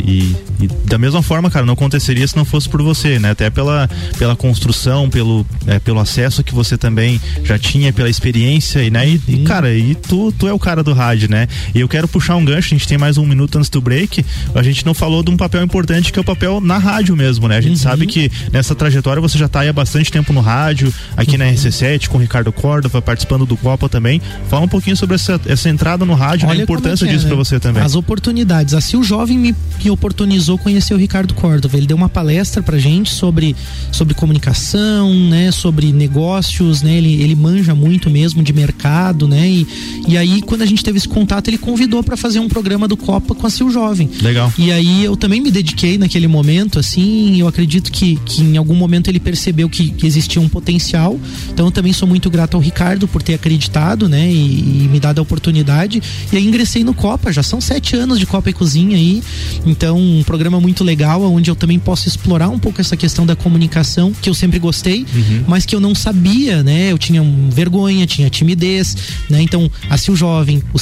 e, 0.60 0.64
e, 0.64 0.68
da 0.86 0.98
mesma 0.98 1.22
forma, 1.22 1.50
cara, 1.50 1.64
não 1.64 1.74
aconteceria 1.74 2.26
se 2.26 2.36
não 2.36 2.44
fosse 2.44 2.68
por 2.68 2.82
você, 2.82 3.18
né? 3.18 3.30
Até 3.30 3.50
pela, 3.50 3.88
pela 4.18 4.34
construção, 4.34 5.08
pelo, 5.08 5.46
é, 5.66 5.78
pelo 5.78 6.00
acesso 6.00 6.42
que 6.42 6.54
você 6.54 6.76
também 6.76 7.20
já 7.44 7.58
tinha, 7.58 7.92
pela 7.92 8.08
experiência, 8.08 8.82
e, 8.82 8.90
né? 8.90 9.08
E, 9.08 9.20
e, 9.28 9.38
cara, 9.44 9.72
e 9.74 9.94
tu, 9.94 10.32
tu 10.32 10.48
é 10.48 10.52
o 10.52 10.58
cara 10.58 10.82
do 10.82 10.92
rádio, 10.92 11.30
né? 11.30 11.46
E 11.74 11.80
eu 11.80 11.88
quero 11.88 12.08
puxar 12.08 12.36
um 12.36 12.44
gancho, 12.44 12.74
a 12.74 12.78
gente 12.78 12.88
tem 12.88 12.98
mais 12.98 13.18
um 13.18 13.26
minuto 13.26 13.58
antes 13.58 13.70
do 13.70 13.80
break. 13.80 14.24
A 14.54 14.62
gente 14.62 14.84
não 14.84 14.94
falou 14.94 15.22
de 15.22 15.30
um 15.30 15.36
papel 15.36 15.62
importante 15.62 16.12
que 16.12 16.18
é 16.18 16.22
o 16.22 16.24
papel 16.24 16.60
na 16.60 16.78
rádio 16.78 17.16
mesmo, 17.16 17.46
né? 17.48 17.56
A 17.56 17.60
gente 17.60 17.76
uhum. 17.76 17.82
sabe 17.82 18.06
que 18.06 18.30
nessa 18.52 18.74
trajetória 18.74 19.20
você 19.20 19.38
já 19.38 19.46
está 19.46 19.60
aí 19.60 19.68
há 19.68 19.72
bastante 19.72 20.10
tempo 20.10 20.32
no 20.32 20.40
rádio, 20.40 20.92
aqui 21.16 21.32
uhum. 21.32 21.38
na 21.38 21.46
RC7, 21.58 22.08
com 22.08 22.18
o 22.18 22.20
Ricardo 22.20 22.52
Córdova, 22.52 23.02
participando 23.02 23.44
do 23.44 23.56
Copa 23.56 23.88
também. 23.88 24.20
Fala 24.48 24.64
um 24.64 24.68
pouquinho 24.68 24.96
sobre 24.96 25.16
essa, 25.16 25.40
essa 25.46 25.68
entrada 25.68 26.04
no 26.04 26.14
rádio, 26.14 26.46
né? 26.48 26.54
a 26.54 26.56
importância 26.56 27.04
é, 27.04 27.08
disso 27.08 27.24
né? 27.24 27.28
para 27.28 27.36
você 27.36 27.58
também. 27.58 27.82
As 27.82 27.94
oportunidades. 27.94 28.74
Assim, 28.74 28.96
o 28.96 29.02
jovem 29.02 29.38
me, 29.38 29.54
me 29.82 29.90
oportunizou 29.90 30.56
conhecer 30.58 30.94
o 30.94 30.96
Ricardo 30.96 31.34
Córdova. 31.34 31.76
Ele 31.76 31.86
deu 31.86 31.96
uma 31.96 32.08
palestra 32.08 32.62
pra 32.62 32.78
gente 32.78 33.10
sobre, 33.12 33.56
sobre 33.90 34.14
comunicação, 34.14 35.12
né? 35.28 35.50
Sobre 35.50 35.92
negócios, 35.92 36.82
né? 36.82 36.94
Ele, 36.94 37.20
ele 37.22 37.34
manja 37.34 37.74
muito 37.74 38.08
mesmo 38.08 38.42
de 38.42 38.52
mercado, 38.52 39.26
né? 39.26 39.48
E, 39.48 39.66
e 40.06 40.16
aí, 40.16 40.40
quando 40.42 40.62
a 40.62 40.66
gente 40.66 40.82
teve 40.84 40.98
esse 40.98 41.08
contato, 41.08 41.48
ele 41.48 41.58
convidou 41.58 42.02
para 42.02 42.16
fazer 42.16 42.38
um 42.38 42.48
programa 42.48 42.86
do 42.86 42.96
Copa 42.96 43.34
com 43.34 43.46
a 43.46 43.50
Sil 43.50 43.70
Jovem. 43.70 44.08
Legal. 44.22 44.52
E 44.58 44.72
aí 44.72 45.04
eu 45.04 45.16
também 45.16 45.40
me 45.40 45.50
dediquei 45.50 45.98
naquele 45.98 46.26
momento, 46.26 46.78
assim, 46.78 47.40
eu 47.40 47.48
acredito 47.48 47.90
que, 47.90 48.16
que 48.24 48.42
em 48.42 48.56
algum 48.56 48.74
momento 48.74 49.08
ele 49.08 49.20
percebeu 49.20 49.68
que, 49.68 49.90
que 49.90 50.06
existia 50.06 50.40
um 50.40 50.48
potencial. 50.48 51.18
Então 51.52 51.66
eu 51.66 51.72
também 51.72 51.92
sou 51.92 52.06
muito 52.06 52.30
grato 52.30 52.56
ao 52.56 52.60
Ricardo 52.60 53.08
por 53.08 53.22
ter 53.22 53.34
acreditado, 53.34 54.08
né? 54.08 54.30
E, 54.30 54.84
e 54.84 54.88
me 54.90 55.00
dado 55.00 55.18
a 55.18 55.22
oportunidade. 55.22 56.02
E 56.32 56.36
aí 56.36 56.46
ingressei 56.46 56.84
no 56.84 56.94
Copa, 56.94 57.32
já 57.32 57.42
são 57.42 57.60
sete 57.60 57.96
anos 57.96 58.18
de 58.18 58.26
Copa 58.26 58.50
e 58.50 58.52
Cozinha 58.52 58.96
aí. 58.96 59.22
Então, 59.66 59.98
um 59.98 60.22
programa 60.22 60.60
muito 60.60 60.84
legal, 60.84 61.22
onde 61.22 61.50
eu 61.50 61.56
também 61.56 61.78
posso 61.78 62.08
explorar 62.08 62.48
um 62.48 62.58
pouco 62.58 62.80
essa 62.80 62.96
questão 62.96 63.26
da 63.26 63.36
comunicação, 63.36 64.12
que 64.12 64.28
eu 64.28 64.34
sempre 64.34 64.58
gostei, 64.58 65.06
uhum. 65.14 65.44
mas 65.46 65.64
que 65.64 65.74
eu 65.74 65.80
não 65.80 65.94
sabia, 65.94 66.62
né? 66.62 66.92
Eu 66.92 66.98
tinha 66.98 67.22
vergonha, 67.50 68.06
tinha 68.06 68.30
timidez, 68.30 68.96
né? 69.28 69.42
Então, 69.42 69.70
a 69.88 69.96
Sil 69.96 70.14
Jovem, 70.16 70.62
o 70.72 70.78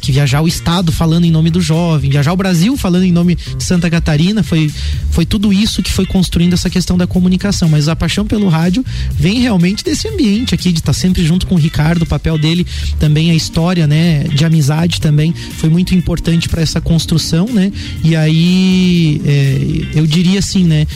que 0.00 0.12
viajar 0.12 0.40
o 0.42 0.48
Estado 0.48 0.92
falando 0.92 1.24
em 1.24 1.30
nome 1.30 1.50
do 1.50 1.60
jovem, 1.60 2.10
viajar 2.10 2.32
o 2.32 2.36
Brasil 2.36 2.76
falando 2.76 3.04
em 3.04 3.12
nome 3.12 3.36
de 3.36 3.62
Santa 3.62 3.90
Catarina, 3.90 4.42
foi, 4.42 4.70
foi 5.10 5.24
tudo 5.24 5.52
isso 5.52 5.82
que 5.82 5.92
foi 5.92 6.06
construindo 6.06 6.54
essa 6.54 6.68
questão 6.68 6.96
da 6.96 7.06
comunicação. 7.06 7.68
Mas 7.68 7.88
a 7.88 7.96
paixão 7.96 8.26
pelo 8.26 8.48
rádio 8.48 8.84
vem 9.12 9.40
realmente 9.40 9.84
desse 9.84 10.08
ambiente 10.12 10.54
aqui, 10.54 10.72
de 10.72 10.80
estar 10.80 10.92
sempre 10.92 11.24
junto 11.24 11.46
com 11.46 11.54
o 11.54 11.58
Ricardo, 11.58 12.02
o 12.02 12.06
papel 12.06 12.38
dele 12.38 12.66
também, 12.98 13.30
a 13.30 13.34
história, 13.34 13.86
né, 13.86 14.24
de 14.24 14.44
amizade 14.44 15.00
também 15.00 15.32
foi 15.32 15.68
muito 15.68 15.94
importante 15.94 16.48
para 16.48 16.62
essa 16.62 16.80
construção, 16.80 17.46
né? 17.46 17.72
E 18.02 18.16
aí, 18.16 19.20
é, 19.24 19.98
eu 19.98 20.06
diria 20.06 20.38
assim, 20.38 20.64
né? 20.64 20.86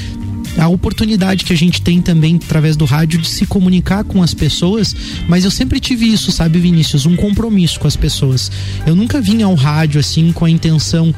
a 0.56 0.68
oportunidade 0.68 1.44
que 1.44 1.52
a 1.52 1.56
gente 1.56 1.82
tem 1.82 2.00
também 2.00 2.36
através 2.36 2.76
do 2.76 2.84
rádio 2.84 3.20
de 3.20 3.28
se 3.28 3.46
comunicar 3.46 4.04
com 4.04 4.22
as 4.22 4.32
pessoas, 4.32 4.94
mas 5.28 5.44
eu 5.44 5.50
sempre 5.50 5.80
tive 5.80 6.06
isso, 6.06 6.30
sabe, 6.30 6.58
Vinícius, 6.58 7.06
um 7.06 7.16
compromisso 7.16 7.80
com 7.80 7.88
as 7.88 7.96
pessoas. 7.96 8.50
Eu 8.86 8.94
nunca 8.94 9.20
vim 9.20 9.42
ao 9.42 9.54
rádio 9.54 10.00
assim 10.00 10.32
com 10.32 10.44
a 10.44 10.50
intenção 10.50 11.14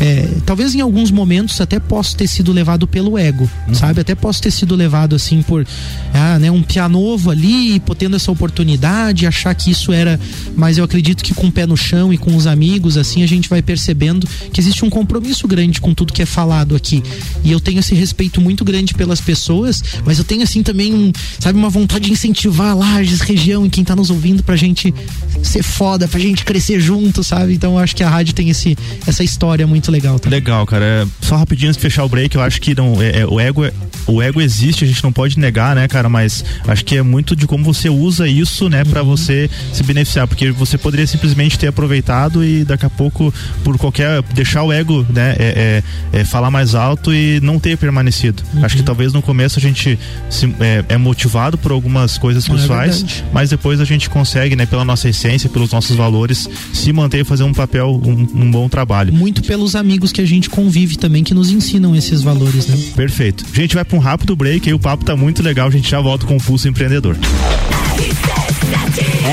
é, 0.00 0.28
talvez 0.46 0.74
em 0.74 0.80
alguns 0.80 1.10
momentos 1.10 1.60
até 1.60 1.80
possa 1.80 2.16
ter 2.16 2.28
sido 2.28 2.52
levado 2.52 2.86
pelo 2.86 3.18
ego, 3.18 3.50
uhum. 3.66 3.74
sabe? 3.74 4.00
Até 4.00 4.14
posso 4.14 4.40
ter 4.40 4.50
sido 4.50 4.76
levado 4.76 5.16
assim 5.16 5.42
por 5.42 5.66
ah, 6.14 6.38
né, 6.38 6.50
um 6.50 6.62
pianovo 6.62 7.30
ali, 7.30 7.82
tendo 7.98 8.14
essa 8.16 8.30
oportunidade, 8.30 9.26
achar 9.26 9.54
que 9.54 9.70
isso 9.70 9.92
era. 9.92 10.18
Mas 10.56 10.78
eu 10.78 10.84
acredito 10.84 11.24
que 11.24 11.34
com 11.34 11.48
o 11.48 11.52
pé 11.52 11.66
no 11.66 11.76
chão 11.76 12.12
e 12.12 12.18
com 12.18 12.36
os 12.36 12.46
amigos, 12.46 12.96
assim, 12.96 13.22
a 13.22 13.26
gente 13.26 13.48
vai 13.48 13.60
percebendo 13.60 14.26
que 14.52 14.60
existe 14.60 14.84
um 14.84 14.90
compromisso 14.90 15.48
grande 15.48 15.80
com 15.80 15.92
tudo 15.92 16.12
que 16.12 16.22
é 16.22 16.26
falado 16.26 16.76
aqui. 16.76 17.02
E 17.42 17.50
eu 17.50 17.58
tenho 17.58 17.80
esse 17.80 17.94
respeito 17.94 18.40
muito 18.40 18.64
grande 18.64 18.94
pelas 18.94 19.20
pessoas, 19.20 19.82
mas 20.04 20.18
eu 20.18 20.24
tenho 20.24 20.42
assim 20.42 20.62
também, 20.62 20.94
um, 20.94 21.12
sabe, 21.40 21.58
uma 21.58 21.70
vontade 21.70 22.06
de 22.06 22.12
incentivar 22.12 22.76
Lages, 22.76 23.20
região 23.20 23.66
e 23.66 23.70
quem 23.70 23.82
tá 23.82 23.96
nos 23.96 24.10
ouvindo 24.10 24.42
pra 24.42 24.54
gente 24.54 24.94
ser 25.42 25.62
foda, 25.62 26.06
pra 26.06 26.20
gente 26.20 26.44
crescer 26.44 26.80
junto, 26.80 27.24
sabe? 27.24 27.54
Então 27.54 27.72
eu 27.72 27.78
acho 27.78 27.96
que 27.96 28.02
a 28.02 28.08
rádio 28.08 28.34
tem 28.34 28.48
esse, 28.48 28.76
essa 29.06 29.24
história 29.24 29.66
muito 29.68 29.90
legal 29.90 30.18
também. 30.18 30.38
Legal, 30.38 30.66
cara. 30.66 30.84
É, 30.84 31.06
só 31.20 31.36
rapidinho 31.36 31.68
antes 31.68 31.76
de 31.76 31.82
fechar 31.82 32.04
o 32.04 32.08
break, 32.08 32.34
eu 32.34 32.42
acho 32.42 32.60
que 32.60 32.74
não, 32.74 33.00
é, 33.02 33.20
é, 33.20 33.26
o 33.26 33.38
ego 33.38 33.64
é, 33.64 33.72
o 34.06 34.22
ego 34.22 34.40
existe, 34.40 34.84
a 34.84 34.86
gente 34.86 35.04
não 35.04 35.12
pode 35.12 35.38
negar, 35.38 35.76
né, 35.76 35.86
cara, 35.86 36.08
mas 36.08 36.44
acho 36.66 36.84
que 36.84 36.96
é 36.96 37.02
muito 37.02 37.36
de 37.36 37.46
como 37.46 37.62
você 37.62 37.88
usa 37.88 38.26
isso, 38.26 38.68
né, 38.68 38.84
para 38.84 39.02
uhum. 39.02 39.10
você 39.10 39.50
se 39.72 39.82
beneficiar, 39.82 40.26
porque 40.26 40.50
você 40.50 40.78
poderia 40.78 41.06
simplesmente 41.06 41.58
ter 41.58 41.68
aproveitado 41.68 42.42
e 42.44 42.64
daqui 42.64 42.86
a 42.86 42.90
pouco 42.90 43.32
por 43.62 43.76
qualquer 43.76 44.22
deixar 44.34 44.62
o 44.62 44.72
ego, 44.72 45.06
né, 45.10 45.36
é, 45.38 45.82
é, 46.12 46.20
é 46.20 46.24
falar 46.24 46.50
mais 46.50 46.74
alto 46.74 47.12
e 47.12 47.38
não 47.40 47.58
ter 47.58 47.76
permanecido. 47.76 48.42
Uhum. 48.54 48.64
Acho 48.64 48.76
que 48.76 48.82
talvez 48.82 49.12
no 49.12 49.20
começo 49.20 49.58
a 49.58 49.62
gente 49.62 49.98
se, 50.30 50.46
é, 50.60 50.84
é 50.88 50.96
motivado 50.96 51.58
por 51.58 51.70
algumas 51.70 52.16
coisas 52.16 52.48
é 52.48 52.52
pessoais, 52.52 53.22
mas 53.32 53.50
depois 53.50 53.80
a 53.80 53.84
gente 53.84 54.08
consegue, 54.08 54.56
né, 54.56 54.64
pela 54.64 54.84
nossa 54.84 55.08
essência, 55.08 55.50
pelos 55.50 55.70
nossos 55.70 55.96
valores, 55.96 56.48
se 56.72 56.92
manter 56.92 57.20
e 57.20 57.24
fazer 57.24 57.44
um 57.44 57.52
papel, 57.52 58.00
um, 58.04 58.42
um 58.42 58.50
bom 58.50 58.68
trabalho. 58.68 59.12
Muito 59.12 59.42
pelos 59.58 59.74
amigos 59.74 60.12
que 60.12 60.20
a 60.20 60.24
gente 60.24 60.48
convive 60.48 60.96
também 60.96 61.24
que 61.24 61.34
nos 61.34 61.50
ensinam 61.50 61.96
esses 61.96 62.22
valores, 62.22 62.68
né? 62.68 62.78
Perfeito. 62.94 63.44
A 63.52 63.56
gente 63.56 63.74
vai 63.74 63.84
para 63.84 63.96
um 63.96 64.00
rápido 64.00 64.36
break 64.36 64.68
e 64.68 64.72
o 64.72 64.78
papo 64.78 65.04
tá 65.04 65.16
muito 65.16 65.42
legal, 65.42 65.66
a 65.66 65.70
gente 65.70 65.90
já 65.90 66.00
volta 66.00 66.24
com 66.26 66.36
o 66.36 66.40
Pulso 66.40 66.68
Empreendedor. 66.68 67.16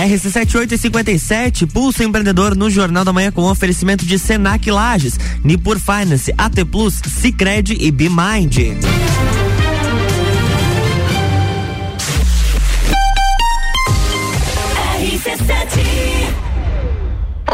RC7857, 0.09 1.67
Pulso 1.71 2.01
Empreendedor 2.01 2.55
no 2.55 2.71
Jornal 2.71 3.05
da 3.05 3.13
Manhã 3.13 3.32
com 3.32 3.43
oferecimento 3.43 4.03
de 4.03 4.17
Senac 4.17 4.69
Lages, 4.71 5.19
Nipur 5.43 5.80
Finance, 5.80 6.34
AT 6.36 6.65
Plus, 6.65 6.99
Cicred 7.21 7.78
e 7.80 7.91
BeMind. 7.91 8.80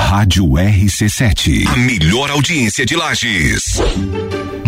Rádio 0.00 0.44
RC7. 0.54 1.68
A 1.68 1.76
melhor 1.76 2.30
audiência 2.30 2.84
de 2.84 2.96
Lages. 2.96 3.78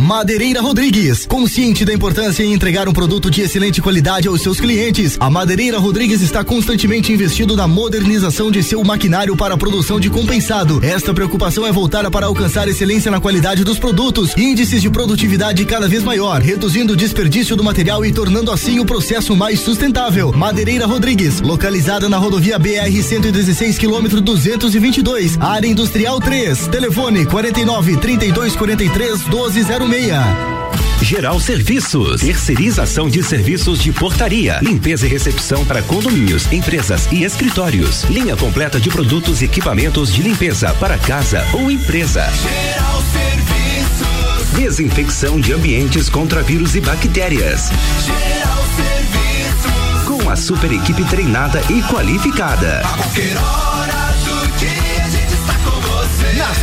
Madeireira 0.02 0.60
Rodrigues, 0.60 1.24
consciente 1.26 1.84
da 1.84 1.94
importância 1.94 2.42
em 2.42 2.52
entregar 2.52 2.88
um 2.88 2.92
produto 2.92 3.30
de 3.30 3.40
excelente 3.40 3.80
qualidade 3.80 4.26
aos 4.26 4.42
seus 4.42 4.60
clientes, 4.60 5.16
a 5.20 5.30
Madeireira 5.30 5.78
Rodrigues 5.78 6.20
está 6.20 6.42
constantemente 6.42 7.12
investindo 7.12 7.56
na 7.56 7.68
modernização 7.68 8.50
de 8.50 8.64
seu 8.64 8.82
maquinário 8.82 9.36
para 9.36 9.54
a 9.54 9.56
produção 9.56 10.00
de 10.00 10.10
compensado. 10.10 10.80
Esta 10.84 11.14
preocupação 11.14 11.64
é 11.64 11.70
voltada 11.70 12.10
para 12.10 12.26
alcançar 12.26 12.66
excelência 12.66 13.12
na 13.12 13.20
qualidade 13.20 13.62
dos 13.62 13.78
produtos, 13.78 14.36
índices 14.36 14.82
de 14.82 14.90
produtividade 14.90 15.64
cada 15.64 15.86
vez 15.86 16.02
maior, 16.02 16.40
reduzindo 16.40 16.94
o 16.94 16.96
desperdício 16.96 17.54
do 17.54 17.62
material 17.62 18.04
e 18.04 18.12
tornando 18.12 18.50
assim 18.50 18.80
o 18.80 18.84
processo 18.84 19.36
mais 19.36 19.60
sustentável. 19.60 20.32
Madeireira 20.32 20.84
Rodrigues, 20.84 21.40
localizada 21.40 22.08
na 22.08 22.18
rodovia 22.18 22.58
BR 22.58 23.02
116 23.02 23.78
quilômetro 23.78 24.20
222, 24.20 25.21
área 25.40 25.68
industrial 25.68 26.20
3, 26.20 26.68
telefone 26.68 27.24
49 27.26 27.96
32 27.96 28.56
43 28.56 29.22
1206. 29.28 30.62
Geral 31.00 31.38
Serviços, 31.40 32.20
terceirização 32.20 33.08
de 33.08 33.22
serviços 33.22 33.80
de 33.80 33.92
portaria, 33.92 34.58
limpeza 34.62 35.06
e 35.06 35.08
recepção 35.08 35.64
para 35.64 35.82
condomínios, 35.82 36.50
empresas 36.52 37.08
e 37.10 37.24
escritórios. 37.24 38.04
Linha 38.04 38.36
completa 38.36 38.80
de 38.80 38.88
produtos 38.88 39.42
e 39.42 39.44
equipamentos 39.44 40.12
de 40.12 40.22
limpeza 40.22 40.72
para 40.74 40.98
casa 40.98 41.44
ou 41.52 41.70
empresa. 41.70 42.28
Geral 42.30 43.02
Serviços. 43.12 44.52
Desinfecção 44.56 45.40
de 45.40 45.52
ambientes 45.52 46.08
contra 46.08 46.42
vírus 46.42 46.74
e 46.74 46.80
bactérias. 46.80 47.70
Geral 48.04 48.64
Serviços. 48.76 50.02
Com 50.06 50.30
a 50.30 50.36
super 50.36 50.72
equipe 50.72 51.04
treinada 51.04 51.60
e 51.68 51.82
qualificada. 51.82 52.80
A 52.80 52.96
qualquer 52.96 53.36
hora 53.36 53.71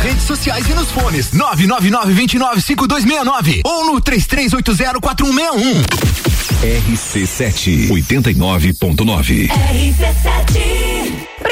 redes 0.00 0.22
sociais 0.22 0.66
e 0.66 0.72
nos 0.72 0.90
fones. 0.90 1.28
999-295269 1.32 3.60
ou 3.64 3.84
no 3.84 4.00
33804161. 4.00 5.82
RC7 6.62 7.90
89.9. 7.90 9.50
RC7 9.50 10.99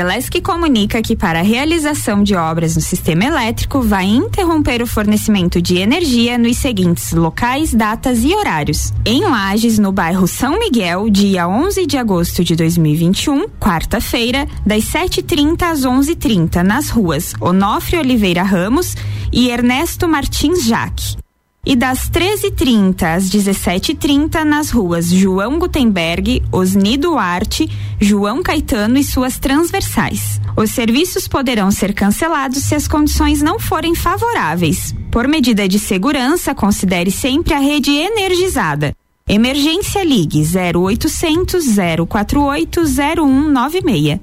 Celesc 0.00 0.40
comunica 0.40 1.02
que 1.02 1.14
para 1.14 1.40
a 1.40 1.42
realização 1.42 2.22
de 2.22 2.34
obras 2.34 2.74
no 2.74 2.80
sistema 2.80 3.22
elétrico 3.22 3.82
vai 3.82 4.06
interromper 4.06 4.80
o 4.80 4.86
fornecimento 4.86 5.60
de 5.60 5.76
energia 5.76 6.38
nos 6.38 6.56
seguintes 6.56 7.12
locais, 7.12 7.74
datas 7.74 8.24
e 8.24 8.34
horários. 8.34 8.94
Em 9.04 9.20
Lages, 9.20 9.78
no 9.78 9.92
bairro 9.92 10.26
São 10.26 10.58
Miguel, 10.58 11.10
dia 11.10 11.46
11 11.46 11.86
de 11.86 11.98
agosto 11.98 12.42
de 12.42 12.56
2021, 12.56 13.46
quarta-feira, 13.60 14.48
das 14.64 14.84
7h30 14.84 15.62
às 15.64 15.80
11h30, 15.80 16.62
nas 16.62 16.88
ruas 16.88 17.34
Onofre 17.38 17.98
Oliveira 17.98 18.42
Ramos 18.42 18.96
e 19.30 19.50
Ernesto 19.50 20.08
Martins 20.08 20.64
Jaque 20.64 21.20
e 21.64 21.76
das 21.76 22.10
13h30 22.10 23.02
às 23.02 23.30
17h30 23.30 24.44
nas 24.44 24.70
ruas 24.70 25.08
João 25.08 25.58
Gutenberg, 25.58 26.42
Osni 26.50 26.96
Duarte, 26.96 27.70
João 28.00 28.42
Caetano 28.42 28.96
e 28.96 29.04
suas 29.04 29.38
transversais. 29.38 30.40
Os 30.56 30.70
serviços 30.70 31.28
poderão 31.28 31.70
ser 31.70 31.92
cancelados 31.92 32.62
se 32.64 32.74
as 32.74 32.88
condições 32.88 33.42
não 33.42 33.58
forem 33.58 33.94
favoráveis. 33.94 34.94
Por 35.10 35.28
medida 35.28 35.68
de 35.68 35.78
segurança, 35.78 36.54
considere 36.54 37.10
sempre 37.10 37.54
a 37.54 37.58
rede 37.58 37.90
energizada. 37.90 38.94
Emergência 39.28 40.02
Ligue 40.02 40.42
0800 40.42 41.64
048 42.08 42.80
0196. 42.84 44.20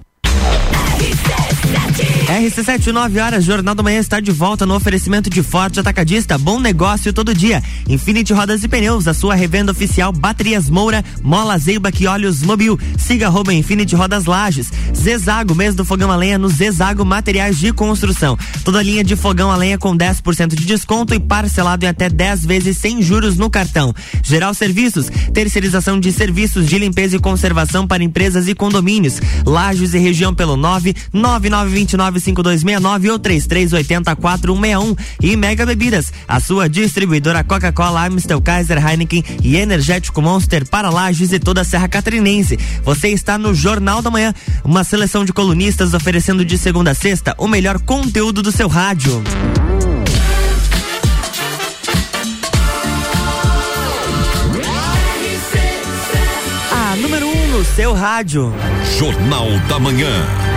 RC7, 2.28 2.91
9 2.91 3.20
horas, 3.20 3.43
Jornal 3.43 3.74
da 3.74 3.82
Manhã 3.82 3.99
está 3.99 4.20
de 4.20 4.32
volta 4.32 4.65
no 4.65 4.76
oferecimento 4.76 5.30
de 5.30 5.41
Forte 5.41 5.80
Atacadista, 5.80 6.38
bom 6.38 6.59
negócio 6.59 7.11
todo 7.11 7.34
dia. 7.34 7.63
Infinity 7.88 8.34
Rodas 8.34 8.63
e 8.63 8.68
Pneus, 8.68 9.07
a 9.07 9.13
sua 9.13 9.34
revenda 9.34 9.72
oficial 9.72 10.11
Baterias 10.11 10.70
Moura, 10.70 11.03
Mola 11.24 11.57
Zeibach 11.57 12.03
e 12.03 12.05
Óleos 12.05 12.43
Mobil. 12.43 12.78
Siga 12.97 13.28
arroba 13.28 13.53
Infinity 13.53 13.95
Rodas 13.95 14.26
Lages. 14.26 14.72
Zezago, 14.95 15.55
mês 15.55 15.74
do 15.74 15.84
fogão 15.84 16.11
a 16.11 16.15
lenha 16.15 16.38
no 16.38 16.49
Zezago 16.49 17.03
Materiais 17.05 17.57
de 17.57 17.74
Construção. 17.74 18.38
Toda 18.63 18.84
linha 18.84 19.03
de 19.03 19.15
fogão 19.15 19.49
a 19.49 19.55
lenha 19.55 19.78
com 19.78 19.97
10% 19.97 20.53
de 20.53 20.65
desconto 20.65 21.15
e 21.15 21.20
parcelado 21.20 21.86
em 21.86 21.88
até 21.88 22.09
10 22.09 22.45
vezes 22.45 22.78
sem 22.78 23.01
juros 23.01 23.38
no 23.38 23.49
cartão. 23.49 23.95
Geral 24.22 24.53
Serviços, 24.53 25.09
terceirização 25.34 25.99
de 25.99 26.11
serviços 26.11 26.68
de 26.68 26.78
limpeza 26.78 27.15
e 27.15 27.20
conservação 27.20 27.88
para 27.88 28.03
empresas 28.03 28.47
e 28.47 28.53
condomínios. 28.53 29.20
Lages 29.45 29.93
e 29.93 29.97
região 29.97 30.36
pelo 30.36 30.55
9 30.55 30.93
9929 31.58 32.20
5269 32.20 33.12
ou 33.12 33.20
33804161 33.20 34.97
e 35.22 35.36
Mega 35.36 35.66
Bebidas, 35.66 36.14
a 36.28 36.39
sua 36.39 36.70
distribuidora 36.70 37.43
Coca-Cola, 37.43 38.05
Amstel, 38.05 38.41
Kaiser, 38.41 38.86
Heineken 38.86 39.24
e 39.43 39.58
Energético 39.58 40.22
Monster 40.22 40.68
para 40.68 40.89
Lages 40.89 41.32
e 41.32 41.39
toda 41.39 41.62
a 41.62 41.64
Serra 41.64 41.88
Catarinense. 41.88 42.60
Você 42.84 43.10
está 43.10 43.38
no 43.38 43.53
Jornal 43.53 44.01
da 44.01 44.12
Manhã, 44.12 44.34
uma 44.64 44.84
seleção 44.84 45.26
de 45.26 45.34
colunistas 45.34 45.93
oferecendo 45.93 46.45
de 46.45 46.58
segunda 46.58 46.91
a 46.91 46.95
sexta 46.95 47.34
o 47.38 47.47
melhor 47.47 47.80
conteúdo 47.80 48.41
do 48.41 48.51
seu 48.51 48.68
rádio. 48.68 49.24
A 56.72 56.95
número 56.97 57.28
1 57.28 57.30
um 57.30 57.47
no 57.58 57.66
seu 57.66 57.93
rádio. 57.93 58.53
Jornal 58.97 59.47
da 59.68 59.80
Manhã. 59.80 60.57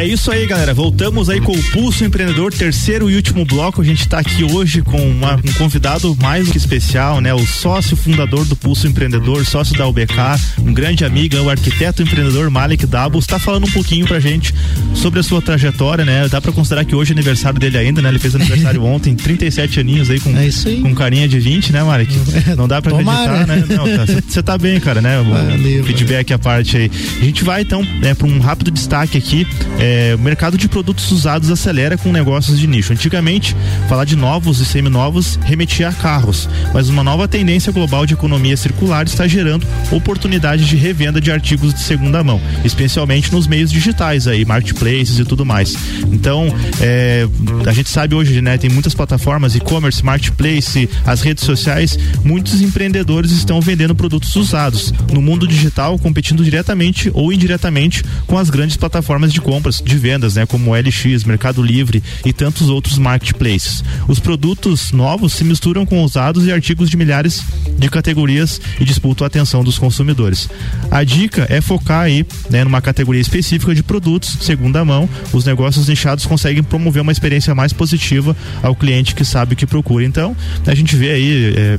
É 0.00 0.06
isso 0.06 0.30
aí, 0.30 0.46
galera. 0.46 0.72
Voltamos 0.72 1.28
aí 1.28 1.42
com 1.42 1.52
o 1.52 1.62
Pulso 1.72 2.06
Empreendedor, 2.06 2.54
terceiro 2.54 3.10
e 3.10 3.16
último 3.16 3.44
bloco. 3.44 3.82
A 3.82 3.84
gente 3.84 4.00
está 4.00 4.18
aqui 4.18 4.42
hoje 4.42 4.80
com 4.80 4.96
uma, 4.96 5.34
um 5.34 5.52
convidado 5.58 6.16
mais 6.18 6.46
do 6.46 6.52
que 6.52 6.56
especial, 6.56 7.20
né? 7.20 7.34
O 7.34 7.46
sócio 7.46 7.94
fundador 7.94 8.46
do 8.46 8.56
Pulso 8.56 8.86
Empreendedor, 8.86 9.44
sócio 9.44 9.76
da 9.76 9.86
UBK, 9.86 10.14
um 10.60 10.72
grande 10.72 11.04
amigo, 11.04 11.36
é 11.36 11.40
o 11.42 11.50
arquiteto 11.50 12.02
empreendedor 12.02 12.48
Malik 12.48 12.86
Dabos. 12.86 13.24
Está 13.24 13.38
falando 13.38 13.66
um 13.66 13.70
pouquinho 13.70 14.06
pra 14.06 14.18
gente 14.18 14.54
sobre 14.94 15.20
a 15.20 15.22
sua 15.22 15.42
trajetória, 15.42 16.02
né? 16.02 16.26
Dá 16.30 16.40
para 16.40 16.50
considerar 16.50 16.86
que 16.86 16.94
hoje 16.94 17.12
é 17.12 17.14
aniversário 17.14 17.60
dele 17.60 17.76
ainda, 17.76 18.00
né? 18.00 18.08
Ele 18.08 18.18
fez 18.18 18.34
aniversário 18.34 18.82
ontem, 18.88 19.14
37 19.14 19.80
aninhos 19.80 20.08
aí 20.08 20.18
com, 20.18 20.34
é 20.34 20.48
aí. 20.64 20.80
com 20.80 20.94
carinha 20.94 21.28
de 21.28 21.38
20, 21.38 21.74
né, 21.74 21.82
Malik? 21.82 22.18
Não 22.56 22.66
dá 22.66 22.80
pra 22.80 22.92
Tomara. 22.92 23.42
acreditar, 23.42 23.84
né? 23.84 24.22
Você 24.26 24.42
tá, 24.42 24.52
tá 24.52 24.58
bem, 24.58 24.80
cara, 24.80 25.02
né? 25.02 25.20
O 25.20 25.24
Valeu, 25.24 25.84
feedback 25.84 26.32
à 26.32 26.38
parte 26.38 26.78
aí. 26.78 26.90
A 27.20 27.24
gente 27.26 27.44
vai 27.44 27.60
então 27.60 27.82
né, 28.00 28.14
para 28.14 28.26
um 28.26 28.38
rápido 28.38 28.70
destaque 28.70 29.18
aqui. 29.18 29.46
É, 29.78 29.89
o 30.16 30.18
mercado 30.18 30.56
de 30.56 30.68
produtos 30.68 31.10
usados 31.10 31.50
acelera 31.50 31.96
com 31.96 32.12
negócios 32.12 32.58
de 32.58 32.66
nicho. 32.66 32.92
Antigamente, 32.92 33.56
falar 33.88 34.04
de 34.04 34.16
novos 34.16 34.60
e 34.60 34.64
seminovos 34.64 35.38
remetia 35.44 35.88
a 35.88 35.92
carros, 35.92 36.48
mas 36.72 36.88
uma 36.88 37.02
nova 37.02 37.26
tendência 37.28 37.72
global 37.72 38.06
de 38.06 38.14
economia 38.14 38.56
circular 38.56 39.06
está 39.06 39.26
gerando 39.26 39.66
oportunidades 39.90 40.66
de 40.66 40.76
revenda 40.76 41.20
de 41.20 41.30
artigos 41.30 41.74
de 41.74 41.80
segunda 41.80 42.22
mão, 42.22 42.40
especialmente 42.64 43.32
nos 43.32 43.46
meios 43.46 43.70
digitais 43.70 44.26
aí, 44.26 44.44
marketplaces 44.44 45.18
e 45.18 45.24
tudo 45.24 45.44
mais. 45.44 45.74
Então, 46.12 46.54
é, 46.80 47.26
a 47.66 47.72
gente 47.72 47.90
sabe 47.90 48.14
hoje, 48.14 48.40
né, 48.40 48.58
tem 48.58 48.70
muitas 48.70 48.94
plataformas, 48.94 49.54
e-commerce, 49.54 50.04
marketplace, 50.04 50.88
as 51.06 51.20
redes 51.20 51.44
sociais, 51.44 51.98
muitos 52.24 52.60
empreendedores 52.60 53.30
estão 53.30 53.60
vendendo 53.60 53.94
produtos 53.94 54.34
usados 54.36 54.92
no 55.12 55.20
mundo 55.20 55.46
digital, 55.46 55.98
competindo 55.98 56.44
diretamente 56.44 57.10
ou 57.14 57.32
indiretamente 57.32 58.04
com 58.26 58.38
as 58.38 58.50
grandes 58.50 58.76
plataformas 58.76 59.32
de 59.32 59.40
compras, 59.40 59.79
de 59.84 59.96
vendas, 59.96 60.34
né, 60.34 60.46
como 60.46 60.74
LX, 60.74 61.24
Mercado 61.24 61.62
Livre 61.62 62.02
e 62.24 62.32
tantos 62.32 62.68
outros 62.68 62.98
marketplaces. 62.98 63.82
Os 64.08 64.18
produtos 64.18 64.92
novos 64.92 65.32
se 65.32 65.44
misturam 65.44 65.84
com 65.86 66.02
usados 66.02 66.46
e 66.46 66.52
artigos 66.52 66.90
de 66.90 66.96
milhares 66.96 67.42
de 67.78 67.88
categorias 67.88 68.60
e 68.78 68.84
disputam 68.84 69.24
a 69.24 69.28
atenção 69.28 69.64
dos 69.64 69.78
consumidores. 69.78 70.48
A 70.90 71.02
dica 71.04 71.46
é 71.48 71.60
focar 71.60 72.02
aí, 72.02 72.26
né, 72.50 72.64
numa 72.64 72.80
categoria 72.80 73.20
específica 73.20 73.74
de 73.74 73.82
produtos 73.82 74.38
segunda 74.40 74.84
mão. 74.84 75.08
Os 75.32 75.44
negócios 75.44 75.88
nichados 75.88 76.26
conseguem 76.26 76.62
promover 76.62 77.02
uma 77.02 77.12
experiência 77.12 77.54
mais 77.54 77.72
positiva 77.72 78.36
ao 78.62 78.74
cliente 78.74 79.14
que 79.14 79.24
sabe 79.24 79.54
o 79.54 79.56
que 79.56 79.66
procura. 79.66 80.04
Então, 80.04 80.36
a 80.66 80.74
gente 80.74 80.96
vê 80.96 81.10
aí 81.10 81.54
é, 81.56 81.78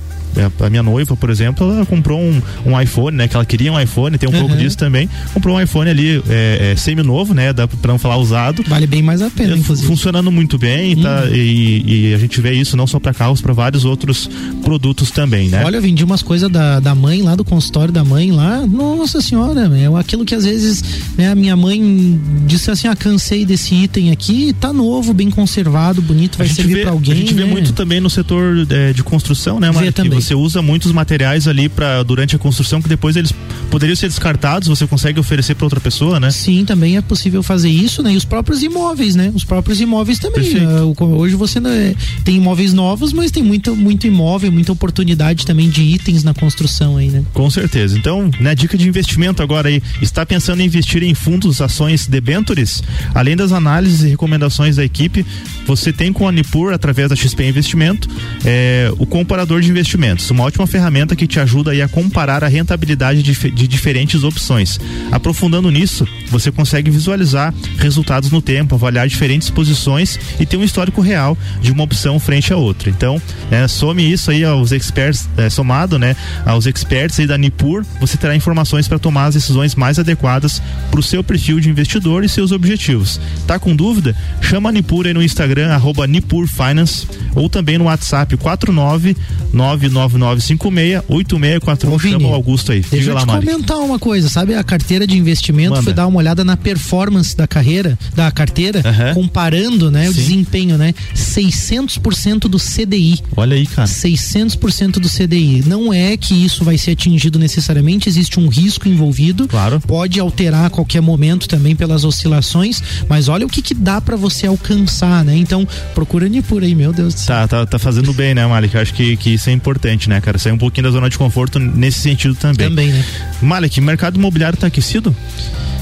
a 0.59 0.69
minha 0.69 0.83
noiva, 0.83 1.15
por 1.15 1.29
exemplo, 1.29 1.71
ela 1.71 1.85
comprou 1.85 2.19
um, 2.19 2.41
um 2.65 2.79
iPhone, 2.79 3.17
né? 3.17 3.27
Que 3.27 3.35
ela 3.35 3.45
queria 3.45 3.71
um 3.71 3.79
iPhone, 3.79 4.17
tem 4.17 4.29
um 4.29 4.31
pouco 4.31 4.55
disso 4.55 4.77
também. 4.77 5.09
Comprou 5.33 5.55
um 5.55 5.61
iPhone 5.61 5.89
ali 5.89 6.23
é, 6.29 6.71
é, 6.71 6.75
semi-novo, 6.75 7.33
né? 7.33 7.53
Dá 7.53 7.67
pra 7.67 7.91
não 7.91 7.99
falar 7.99 8.17
usado. 8.17 8.63
Vale 8.67 8.87
bem 8.87 9.01
mais 9.01 9.21
a 9.21 9.29
pena, 9.29 9.57
inclusive. 9.57 9.87
Funcionando 9.87 10.31
muito 10.31 10.57
bem, 10.57 10.95
tá? 10.95 11.25
E, 11.31 12.09
e 12.09 12.13
a 12.13 12.17
gente 12.17 12.39
vê 12.41 12.53
isso 12.53 12.77
não 12.77 12.87
só 12.87 12.99
para 12.99 13.13
carros, 13.13 13.41
para 13.41 13.53
vários 13.53 13.85
outros 13.85 14.29
produtos 14.63 15.11
também, 15.11 15.49
né? 15.49 15.63
Olha, 15.65 15.77
eu 15.77 15.81
vendi 15.81 16.03
umas 16.03 16.21
coisas 16.21 16.49
da, 16.49 16.79
da 16.79 16.95
mãe 16.95 17.21
lá, 17.21 17.35
do 17.35 17.43
consultório 17.43 17.93
da 17.93 18.03
mãe 18.03 18.31
lá. 18.31 18.65
Nossa 18.65 19.21
senhora, 19.21 19.71
é 19.77 19.99
aquilo 19.99 20.25
que 20.25 20.35
às 20.35 20.45
vezes 20.45 20.83
né, 21.17 21.29
a 21.29 21.35
minha 21.35 21.55
mãe 21.55 22.19
disse 22.45 22.71
assim: 22.71 22.87
ah, 22.87 22.95
cansei 22.95 23.45
desse 23.45 23.73
item 23.75 24.11
aqui, 24.11 24.53
tá 24.53 24.71
novo, 24.71 25.13
bem 25.13 25.29
conservado, 25.29 26.01
bonito, 26.01 26.37
vai 26.37 26.47
servir 26.47 26.75
vê, 26.75 26.81
pra 26.81 26.91
alguém. 26.91 27.13
A 27.13 27.17
gente 27.17 27.33
vê 27.33 27.43
né? 27.43 27.51
muito 27.51 27.73
também 27.73 27.99
no 27.99 28.09
setor 28.09 28.65
é, 28.69 28.93
de 28.93 29.03
construção, 29.03 29.59
né, 29.59 29.69
Vê 29.69 29.75
Mari? 29.75 29.91
também. 29.91 30.20
Você 30.21 30.35
usa 30.35 30.61
muitos 30.61 30.91
materiais 30.91 31.47
ali 31.47 31.67
para 31.67 32.03
durante 32.03 32.35
a 32.35 32.39
construção 32.39 32.81
que 32.81 32.89
depois 32.89 33.15
eles 33.15 33.33
poderiam 33.69 33.95
ser 33.95 34.07
descartados, 34.07 34.67
você 34.67 34.85
consegue 34.85 35.19
oferecer 35.19 35.55
para 35.55 35.65
outra 35.65 35.79
pessoa, 35.79 36.19
né? 36.19 36.29
Sim, 36.29 36.65
também 36.65 36.97
é 36.97 37.01
possível 37.01 37.41
fazer 37.41 37.69
isso, 37.69 38.03
né? 38.03 38.13
E 38.13 38.17
os 38.17 38.25
próprios 38.25 38.61
imóveis, 38.61 39.15
né? 39.15 39.31
Os 39.33 39.45
próprios 39.45 39.79
imóveis 39.79 40.19
também. 40.19 40.57
Uh, 40.57 41.03
hoje 41.17 41.35
você 41.35 41.59
é, 41.59 41.95
tem 42.23 42.35
imóveis 42.35 42.73
novos, 42.73 43.13
mas 43.13 43.31
tem 43.31 43.41
muito, 43.41 43.75
muito 43.75 44.05
imóvel, 44.05 44.51
muita 44.51 44.71
oportunidade 44.71 45.45
também 45.45 45.69
de 45.69 45.81
itens 45.81 46.23
na 46.23 46.33
construção 46.33 46.97
aí, 46.97 47.07
né? 47.09 47.23
Com 47.33 47.49
certeza. 47.49 47.97
Então, 47.97 48.29
né, 48.39 48.53
dica 48.53 48.77
de 48.77 48.87
investimento 48.87 49.41
agora 49.41 49.69
aí, 49.69 49.81
está 50.01 50.25
pensando 50.25 50.61
em 50.61 50.65
investir 50.65 51.01
em 51.03 51.13
fundos, 51.13 51.61
ações, 51.61 52.07
debentures? 52.07 52.83
Além 53.15 53.35
das 53.35 53.51
análises 53.51 54.03
e 54.03 54.09
recomendações 54.09 54.75
da 54.75 54.83
equipe, 54.83 55.25
você 55.65 55.93
tem 55.93 56.11
com 56.11 56.27
a 56.27 56.31
Nipur, 56.31 56.73
através 56.73 57.09
da 57.09 57.15
XP 57.15 57.47
Investimento, 57.47 58.09
é, 58.43 58.91
o 58.97 59.05
comparador 59.05 59.61
de 59.61 59.69
investimentos, 60.11 60.29
uma 60.29 60.43
ótima 60.43 60.67
ferramenta 60.67 61.15
que 61.15 61.27
te 61.27 61.39
ajuda 61.39 61.71
a 61.71 61.87
comparar 61.87 62.43
a 62.43 62.47
rentabilidade 62.47 63.23
de, 63.23 63.51
de 63.51 63.67
diferentes 63.67 64.23
opções. 64.23 64.79
Aprofundando 65.11 65.71
nisso, 65.71 66.07
você 66.29 66.51
consegue 66.51 66.91
visualizar 66.91 67.53
resultados 67.77 68.31
no 68.31 68.41
tempo, 68.41 68.75
avaliar 68.75 69.07
diferentes 69.07 69.49
posições 69.49 70.19
e 70.39 70.45
ter 70.45 70.57
um 70.57 70.63
histórico 70.63 71.01
real 71.01 71.37
de 71.61 71.71
uma 71.71 71.83
opção 71.83 72.19
frente 72.19 72.53
a 72.53 72.57
outra. 72.57 72.89
Então, 72.89 73.21
é, 73.49 73.67
some 73.67 74.11
isso 74.11 74.31
aí 74.31 74.43
aos 74.43 74.71
experts, 74.71 75.27
é, 75.37 75.49
somado, 75.49 75.97
né, 75.97 76.15
aos 76.45 76.65
experts 76.65 77.19
aí 77.19 77.27
da 77.27 77.37
Nipur, 77.37 77.85
você 77.99 78.17
terá 78.17 78.35
informações 78.35 78.87
para 78.87 78.99
tomar 78.99 79.25
as 79.25 79.35
decisões 79.35 79.75
mais 79.75 79.97
adequadas 79.99 80.61
para 80.89 80.99
o 80.99 81.03
seu 81.03 81.23
perfil 81.23 81.59
de 81.59 81.69
investidor 81.69 82.23
e 82.23 82.29
seus 82.29 82.51
objetivos. 82.51 83.19
Tá 83.47 83.57
com 83.59 83.75
dúvida? 83.75 84.15
Chama 84.41 84.69
a 84.69 84.71
Nipur 84.71 85.05
aí 85.05 85.13
no 85.13 85.23
Instagram, 85.23 85.71
arroba 85.71 86.07
Nipur 86.07 86.47
Finance, 86.47 87.07
ou 87.35 87.49
também 87.49 87.77
no 87.77 87.85
WhatsApp 87.85 88.35
49 88.37 89.15
99956 89.53 90.00
8641. 90.05 91.99
Chama 91.99 92.29
o 92.29 92.33
Augusto 92.33 92.71
aí. 92.71 92.81
Deixa 92.81 93.11
eu 93.11 93.17
te 93.17 93.25
Mari. 93.25 93.45
comentar 93.45 93.77
uma 93.77 93.99
coisa, 93.99 94.29
sabe? 94.29 94.55
A 94.55 94.63
carteira 94.63 95.05
de 95.05 95.17
investimento 95.17 95.71
Manda. 95.71 95.83
foi 95.83 95.93
dar 95.93 96.07
uma 96.07 96.17
olhada 96.17 96.43
na 96.43 96.57
performance 96.57 97.35
da 97.35 97.47
carreira, 97.47 97.97
da 98.15 98.31
carteira, 98.31 98.81
comparando, 99.13 99.91
né, 99.91 100.09
o 100.09 100.13
desempenho, 100.13 100.77
né? 100.77 100.93
600% 101.15 102.41
do 102.41 102.57
CDI. 102.57 103.19
Olha 103.35 103.55
aí, 103.55 103.65
cara. 103.65 103.87
600% 103.87 104.93
do 104.93 105.09
CDI. 105.09 105.63
Não 105.65 105.93
é 105.93 106.15
que 106.17 106.33
isso 106.33 106.63
vai 106.63 106.77
ser 106.77 106.91
atingido 106.91 107.39
necessariamente, 107.39 108.09
existe 108.09 108.39
um 108.39 108.47
risco 108.47 108.87
envolvido. 108.87 109.47
Claro. 109.47 109.79
Pode 109.81 110.19
alterar 110.19 110.65
a 110.65 110.69
qualquer 110.69 111.01
momento 111.01 111.47
também 111.47 111.75
pelas 111.75 112.03
oscilações, 112.03 112.81
mas 113.07 113.27
olha 113.27 113.45
o 113.45 113.49
que 113.49 113.61
que 113.61 113.73
dá 113.73 113.99
para 114.01 114.15
você 114.15 114.47
alcançar, 114.47 115.23
né? 115.23 115.35
Então, 115.35 115.67
procura 115.93 116.27
Nipur 116.27 116.63
aí, 116.63 116.75
meu 116.75 116.93
Deus 116.93 117.13
do 117.13 117.19
céu. 117.19 117.35
Tá, 117.35 117.47
tá, 117.47 117.65
tá 117.65 117.79
fazendo 117.79 118.13
bem, 118.13 118.33
né, 118.33 118.45
Malik? 118.45 118.75
Eu 118.75 118.81
acho 118.81 118.93
que, 118.93 119.17
que 119.17 119.31
isso 119.31 119.49
é 119.49 119.53
importante, 119.53 119.90
né, 120.09 120.19
cara? 120.21 120.37
Sair 120.37 120.51
um 120.51 120.57
pouquinho 120.57 120.85
da 120.85 120.91
zona 120.91 121.09
de 121.09 121.17
conforto 121.17 121.59
nesse 121.59 121.99
sentido 121.99 122.35
também. 122.35 122.69
Também, 122.69 122.89
né? 122.89 123.05
Malik, 123.41 123.79
mercado 123.81 124.17
imobiliário 124.17 124.57
tá 124.57 124.67
aquecido? 124.67 125.15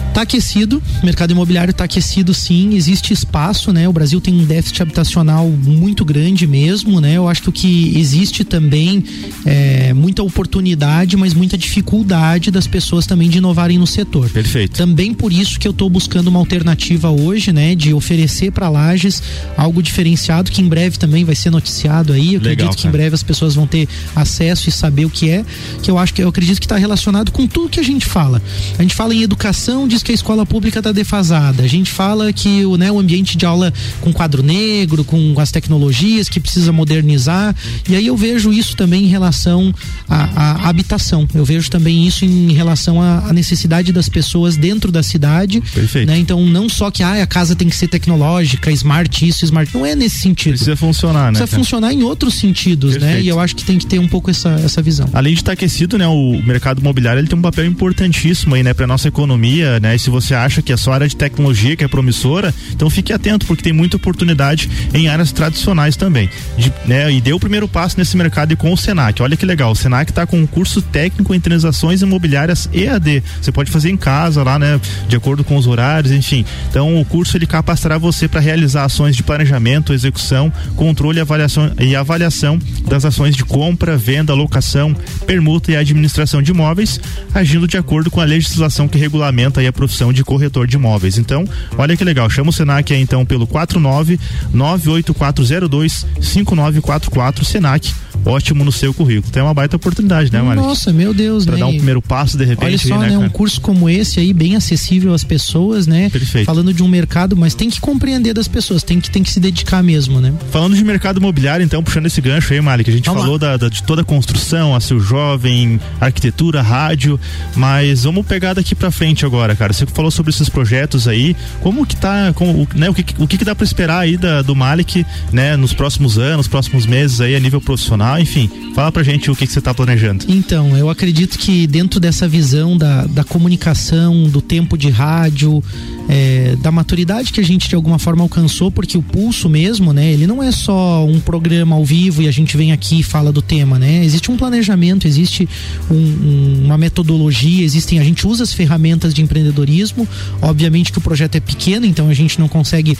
Está 0.09 0.23
aquecido, 0.23 0.83
o 1.01 1.05
mercado 1.05 1.31
imobiliário 1.31 1.71
está 1.71 1.85
aquecido 1.85 2.33
sim, 2.33 2.75
existe 2.75 3.13
espaço, 3.13 3.71
né? 3.71 3.87
O 3.87 3.93
Brasil 3.93 4.19
tem 4.19 4.33
um 4.33 4.43
déficit 4.43 4.81
habitacional 4.81 5.47
muito 5.47 6.03
grande 6.03 6.45
mesmo, 6.45 6.99
né? 6.99 7.13
Eu 7.13 7.29
acho 7.29 7.43
que 7.43 7.49
o 7.49 7.51
que 7.51 7.97
existe 7.97 8.43
também 8.43 9.01
é 9.45 9.93
muita 9.93 10.21
oportunidade, 10.21 11.15
mas 11.15 11.33
muita 11.33 11.57
dificuldade 11.57 12.51
das 12.51 12.67
pessoas 12.67 13.05
também 13.05 13.29
de 13.29 13.37
inovarem 13.37 13.77
no 13.77 13.87
setor. 13.87 14.29
Perfeito. 14.29 14.75
Também 14.75 15.13
por 15.13 15.31
isso 15.31 15.57
que 15.57 15.65
eu 15.65 15.71
estou 15.71 15.89
buscando 15.89 16.27
uma 16.27 16.39
alternativa 16.39 17.09
hoje, 17.09 17.53
né? 17.53 17.73
De 17.73 17.93
oferecer 17.93 18.51
para 18.51 18.67
lajes 18.67 19.23
algo 19.55 19.81
diferenciado 19.81 20.51
que 20.51 20.61
em 20.61 20.67
breve 20.67 20.97
também 20.97 21.23
vai 21.23 21.35
ser 21.35 21.49
noticiado 21.49 22.11
aí. 22.11 22.33
Eu 22.33 22.41
Legal, 22.41 22.53
acredito 22.53 22.75
que 22.75 22.83
cara. 22.83 22.89
em 22.89 22.91
breve 22.91 23.15
as 23.15 23.23
pessoas 23.23 23.55
vão 23.55 23.65
ter 23.65 23.87
acesso 24.13 24.67
e 24.67 24.71
saber 24.71 25.05
o 25.05 25.09
que 25.09 25.29
é, 25.29 25.45
que 25.81 25.89
eu 25.89 25.97
acho 25.97 26.13
que 26.13 26.21
eu 26.21 26.27
acredito 26.27 26.59
que 26.59 26.65
está 26.65 26.77
relacionado 26.77 27.31
com 27.31 27.47
tudo 27.47 27.69
que 27.69 27.79
a 27.79 27.83
gente 27.83 28.05
fala. 28.05 28.41
A 28.77 28.81
gente 28.81 28.95
fala 28.95 29.15
em 29.15 29.21
educação, 29.21 29.87
diz 29.99 30.03
que 30.03 30.11
a 30.11 30.15
escola 30.15 30.45
pública 30.45 30.79
está 30.79 30.91
defasada. 30.91 31.63
A 31.63 31.67
gente 31.67 31.91
fala 31.91 32.31
que 32.31 32.65
o, 32.65 32.77
né, 32.77 32.91
o 32.91 32.99
ambiente 32.99 33.37
de 33.37 33.45
aula 33.45 33.73
com 34.01 34.11
quadro 34.11 34.41
negro, 34.41 35.03
com 35.03 35.35
as 35.39 35.51
tecnologias 35.51 36.29
que 36.29 36.39
precisa 36.39 36.71
modernizar. 36.71 37.55
E 37.87 37.95
aí 37.95 38.07
eu 38.07 38.15
vejo 38.15 38.51
isso 38.51 38.75
também 38.75 39.05
em 39.05 39.07
relação 39.07 39.73
à, 40.07 40.65
à 40.65 40.69
habitação. 40.69 41.27
Eu 41.33 41.45
vejo 41.45 41.69
também 41.69 42.07
isso 42.07 42.25
em 42.25 42.53
relação 42.53 43.01
à, 43.01 43.31
necessidade 43.33 43.91
das 43.91 44.09
pessoas 44.09 44.57
dentro 44.57 44.91
da 44.91 45.03
cidade. 45.03 45.61
Perfeito. 45.61 46.07
Né? 46.07 46.17
Então, 46.17 46.45
não 46.45 46.67
só 46.67 46.89
que 46.89 47.03
ah, 47.03 47.21
a 47.21 47.27
casa 47.27 47.55
tem 47.55 47.69
que 47.69 47.75
ser 47.75 47.87
tecnológica, 47.87 48.71
smart 48.71 49.27
isso, 49.27 49.45
smart. 49.45 49.73
Não 49.73 49.85
é 49.85 49.95
nesse 49.95 50.19
sentido. 50.19 50.53
Precisa 50.53 50.75
funcionar, 50.75 51.31
né? 51.31 51.39
Precisa 51.39 51.57
funcionar 51.57 51.93
em 51.93 52.03
outros 52.03 52.35
sentidos, 52.35 52.93
Perfeito. 52.93 53.15
né? 53.15 53.21
E 53.21 53.27
eu 53.27 53.39
acho 53.39 53.55
que 53.55 53.63
tem 53.63 53.77
que 53.77 53.85
ter 53.85 53.99
um 53.99 54.07
pouco 54.07 54.29
essa, 54.31 54.49
essa 54.63 54.81
visão. 54.81 55.09
Além 55.13 55.33
de 55.33 55.41
estar 55.41 55.53
aquecido, 55.53 55.97
né? 55.97 56.07
O 56.07 56.41
mercado 56.43 56.79
imobiliário 56.79 57.19
ele 57.19 57.27
tem 57.27 57.37
um 57.37 57.41
papel 57.41 57.65
importantíssimo 57.65 58.55
aí, 58.55 58.63
né? 58.63 58.73
Para 58.73 58.87
nossa 58.87 59.07
economia, 59.07 59.79
né? 59.79 59.88
E 59.95 59.99
se 59.99 60.09
você 60.09 60.33
acha 60.33 60.61
que 60.61 60.71
é 60.71 60.77
só 60.77 60.93
área 60.93 61.07
de 61.07 61.15
tecnologia 61.15 61.75
que 61.75 61.83
é 61.83 61.87
promissora, 61.87 62.53
então 62.71 62.89
fique 62.89 63.13
atento, 63.13 63.45
porque 63.45 63.63
tem 63.63 63.73
muita 63.73 63.97
oportunidade 63.97 64.69
em 64.93 65.07
áreas 65.07 65.31
tradicionais 65.31 65.95
também. 65.95 66.29
De, 66.57 66.71
né, 66.85 67.11
e 67.11 67.21
deu 67.21 67.37
o 67.37 67.39
primeiro 67.39 67.67
passo 67.67 67.97
nesse 67.97 68.15
mercado 68.17 68.51
e 68.51 68.55
com 68.55 68.71
o 68.71 68.77
Senac. 68.77 69.21
Olha 69.21 69.37
que 69.37 69.45
legal, 69.45 69.71
o 69.71 69.75
Senac 69.75 70.11
está 70.11 70.25
com 70.25 70.37
um 70.39 70.47
curso 70.47 70.81
técnico 70.81 71.33
em 71.33 71.39
transações 71.39 72.01
imobiliárias 72.01 72.69
EAD. 72.73 73.23
Você 73.41 73.51
pode 73.51 73.71
fazer 73.71 73.89
em 73.89 73.97
casa 73.97 74.43
lá, 74.43 74.59
né? 74.59 74.79
De 75.07 75.15
acordo 75.15 75.43
com 75.43 75.57
os 75.57 75.67
horários, 75.67 76.11
enfim. 76.11 76.45
Então 76.69 76.99
o 76.99 77.05
curso 77.05 77.37
ele 77.37 77.45
capacitará 77.45 77.97
você 77.97 78.27
para 78.27 78.39
realizar 78.39 78.83
ações 78.83 79.15
de 79.15 79.23
planejamento, 79.23 79.93
execução, 79.93 80.51
controle 80.75 81.19
e 81.19 81.21
avaliação, 81.21 81.71
e 81.79 81.95
avaliação 81.95 82.59
das 82.87 83.05
ações 83.05 83.35
de 83.35 83.45
compra, 83.45 83.97
venda, 83.97 84.33
locação, 84.33 84.95
permuta 85.25 85.71
e 85.71 85.75
administração 85.75 86.41
de 86.41 86.51
imóveis, 86.51 86.99
agindo 87.33 87.67
de 87.67 87.77
acordo 87.77 88.09
com 88.11 88.21
a 88.21 88.25
legislação 88.25 88.87
que 88.87 88.97
regulamenta 88.97 89.61
a 89.61 89.63
profissão 89.79 90.11
de 90.11 90.25
corretor 90.25 90.67
de 90.67 90.75
imóveis. 90.75 91.17
Então, 91.17 91.45
olha 91.77 91.95
que 91.95 92.03
legal, 92.03 92.29
chama 92.29 92.49
o 92.49 92.53
Senac 92.53 92.93
aí 92.93 93.01
então 93.01 93.25
pelo 93.25 93.47
49 93.47 94.19
98402 94.53 96.05
5944 96.19 97.45
Senac 97.45 97.93
ótimo 98.25 98.63
no 98.63 98.71
seu 98.71 98.93
currículo. 98.93 99.31
Tem 99.31 99.41
uma 99.41 99.53
baita 99.53 99.75
oportunidade, 99.75 100.31
né, 100.31 100.41
Mari? 100.41 100.59
Nossa, 100.59 100.91
meu 100.91 101.13
Deus, 101.13 101.45
pra 101.45 101.55
né? 101.55 101.59
dar 101.59 101.67
um 101.67 101.75
primeiro 101.75 102.01
passo 102.01 102.37
de 102.37 102.45
repente. 102.45 102.65
Olha 102.65 102.77
só, 102.77 102.97
né, 102.99 103.09
né 103.09 103.17
um 103.17 103.29
curso 103.29 103.61
como 103.61 103.89
esse 103.89 104.19
aí, 104.19 104.33
bem 104.33 104.55
acessível 104.55 105.13
às 105.13 105.23
pessoas, 105.23 105.87
né? 105.87 106.09
Perfeito. 106.09 106.45
Falando 106.45 106.73
de 106.73 106.83
um 106.83 106.87
mercado, 106.87 107.35
mas 107.35 107.53
tem 107.53 107.69
que 107.69 107.79
compreender 107.79 108.33
das 108.33 108.47
pessoas, 108.47 108.83
tem 108.83 108.99
que, 108.99 109.09
tem 109.09 109.23
que 109.23 109.31
se 109.31 109.39
dedicar 109.39 109.83
mesmo, 109.83 110.19
né? 110.19 110.33
Falando 110.51 110.75
de 110.75 110.83
mercado 110.83 111.19
imobiliário, 111.19 111.63
então, 111.63 111.83
puxando 111.83 112.05
esse 112.05 112.21
gancho 112.21 112.53
aí, 112.53 112.61
Mari, 112.61 112.83
que 112.83 112.91
a 112.91 112.93
gente 112.93 113.05
vamos 113.05 113.21
falou 113.21 113.37
da, 113.37 113.57
da, 113.57 113.69
de 113.69 113.83
toda 113.83 114.01
a 114.01 114.05
construção, 114.05 114.75
a 114.75 114.79
seu 114.79 114.99
jovem, 114.99 115.79
arquitetura, 115.99 116.61
rádio, 116.61 117.19
mas 117.55 118.03
vamos 118.03 118.25
pegar 118.25 118.53
daqui 118.53 118.75
pra 118.75 118.91
frente 118.91 119.25
agora, 119.25 119.55
cara. 119.55 119.68
Você 119.73 119.85
falou 119.85 120.11
sobre 120.11 120.31
esses 120.31 120.49
projetos 120.49 121.07
aí, 121.07 121.35
como 121.61 121.85
que 121.85 121.95
tá, 121.95 122.33
como, 122.33 122.67
né, 122.75 122.89
o 122.89 122.93
que, 122.93 123.05
o 123.17 123.27
que, 123.27 123.37
que 123.37 123.45
dá 123.45 123.55
para 123.55 123.63
esperar 123.63 123.99
aí 123.99 124.17
da, 124.17 124.41
do 124.41 124.55
Malik, 124.55 125.05
né, 125.31 125.55
nos 125.55 125.73
próximos 125.73 126.17
anos, 126.17 126.47
próximos 126.47 126.85
meses 126.85 127.21
aí 127.21 127.35
a 127.35 127.39
nível 127.39 127.61
profissional, 127.61 128.19
enfim, 128.19 128.49
fala 128.75 128.91
pra 128.91 129.03
gente 129.03 129.29
o 129.29 129.35
que, 129.35 129.45
que 129.45 129.53
você 129.53 129.61
tá 129.61 129.73
planejando. 129.73 130.25
Então, 130.27 130.75
eu 130.77 130.89
acredito 130.89 131.37
que 131.37 131.67
dentro 131.67 131.99
dessa 131.99 132.27
visão 132.27 132.77
da, 132.77 133.05
da 133.05 133.23
comunicação, 133.23 134.23
do 134.23 134.41
tempo 134.41 134.77
de 134.77 134.89
rádio, 134.89 135.63
é, 136.09 136.55
da 136.55 136.71
maturidade 136.71 137.31
que 137.31 137.39
a 137.39 137.43
gente 137.43 137.69
de 137.69 137.75
alguma 137.75 137.99
forma 137.99 138.23
alcançou, 138.23 138.71
porque 138.71 138.97
o 138.97 139.01
pulso 139.01 139.47
mesmo, 139.47 139.93
né, 139.93 140.11
ele 140.11 140.25
não 140.25 140.41
é 140.41 140.51
só 140.51 141.05
um 141.05 141.19
programa 141.19 141.75
ao 141.75 141.85
vivo 141.85 142.23
e 142.23 142.27
a 142.27 142.31
gente 142.31 142.57
vem 142.57 142.71
aqui 142.71 143.01
e 143.01 143.03
fala 143.03 143.31
do 143.31 143.43
tema, 143.43 143.77
né? 143.77 144.03
Existe 144.03 144.31
um 144.31 144.35
planejamento, 144.35 145.07
existe 145.07 145.47
um, 145.89 145.95
um, 145.95 146.61
uma 146.65 146.77
metodologia, 146.77 147.63
existem, 147.63 147.99
a 147.99 148.03
gente 148.03 148.25
usa 148.25 148.43
as 148.43 148.51
ferramentas 148.51 149.13
de 149.13 149.21
empreendedorismo, 149.21 150.07
obviamente 150.41 150.91
que 150.91 150.97
o 150.97 151.01
projeto 151.01 151.35
é 151.35 151.39
pequeno, 151.39 151.85
então 151.85 152.09
a 152.09 152.13
gente 152.13 152.39
não 152.39 152.47
consegue 152.47 152.97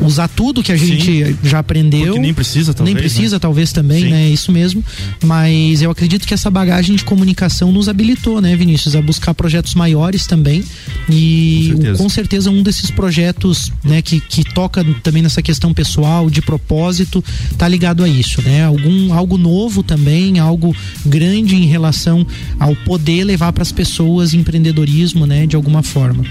usar 0.00 0.28
tudo 0.28 0.62
que 0.62 0.72
a 0.72 0.76
gente 0.76 1.26
Sim, 1.26 1.38
já 1.42 1.58
aprendeu. 1.58 2.06
Porque 2.06 2.20
nem 2.20 2.34
precisa, 2.34 2.74
talvez. 2.74 2.94
Nem 2.94 3.02
precisa, 3.02 3.36
né? 3.36 3.40
talvez 3.40 3.72
também, 3.72 4.04
Sim. 4.04 4.10
né? 4.10 4.28
Isso 4.28 4.52
mesmo. 4.52 4.84
Mas 5.22 5.82
eu 5.82 5.90
acredito 5.90 6.26
que 6.26 6.34
essa 6.34 6.50
bagagem 6.50 6.96
de 6.96 7.04
comunicação 7.04 7.72
nos 7.72 7.88
habilitou, 7.88 8.40
né, 8.40 8.56
Vinícius, 8.56 8.96
a 8.96 9.02
buscar 9.02 9.34
projetos 9.34 9.74
maiores 9.74 10.26
também. 10.26 10.64
E 11.08 11.70
com 11.70 11.76
certeza, 11.76 12.02
com 12.02 12.08
certeza 12.08 12.50
um 12.50 12.62
desses 12.62 12.90
projetos, 12.90 13.72
né, 13.82 14.02
que, 14.02 14.20
que 14.20 14.44
toca 14.44 14.84
também 15.02 15.22
nessa 15.22 15.42
questão 15.42 15.72
pessoal, 15.72 16.28
de 16.30 16.42
propósito, 16.42 17.22
tá 17.56 17.68
ligado 17.68 18.02
a 18.04 18.08
isso, 18.08 18.42
né? 18.42 18.64
Algum, 18.64 19.12
algo 19.12 19.36
novo 19.36 19.82
também, 19.82 20.38
algo 20.38 20.74
grande 21.04 21.56
em 21.56 21.66
relação 21.66 22.26
ao 22.58 22.74
poder 22.76 23.24
levar 23.24 23.52
para 23.52 23.62
as 23.62 23.72
pessoas 23.72 24.34
empreendedorismo, 24.34 25.26
né, 25.26 25.46
de 25.46 25.56
alguma 25.56 25.82
forma. 25.82 26.24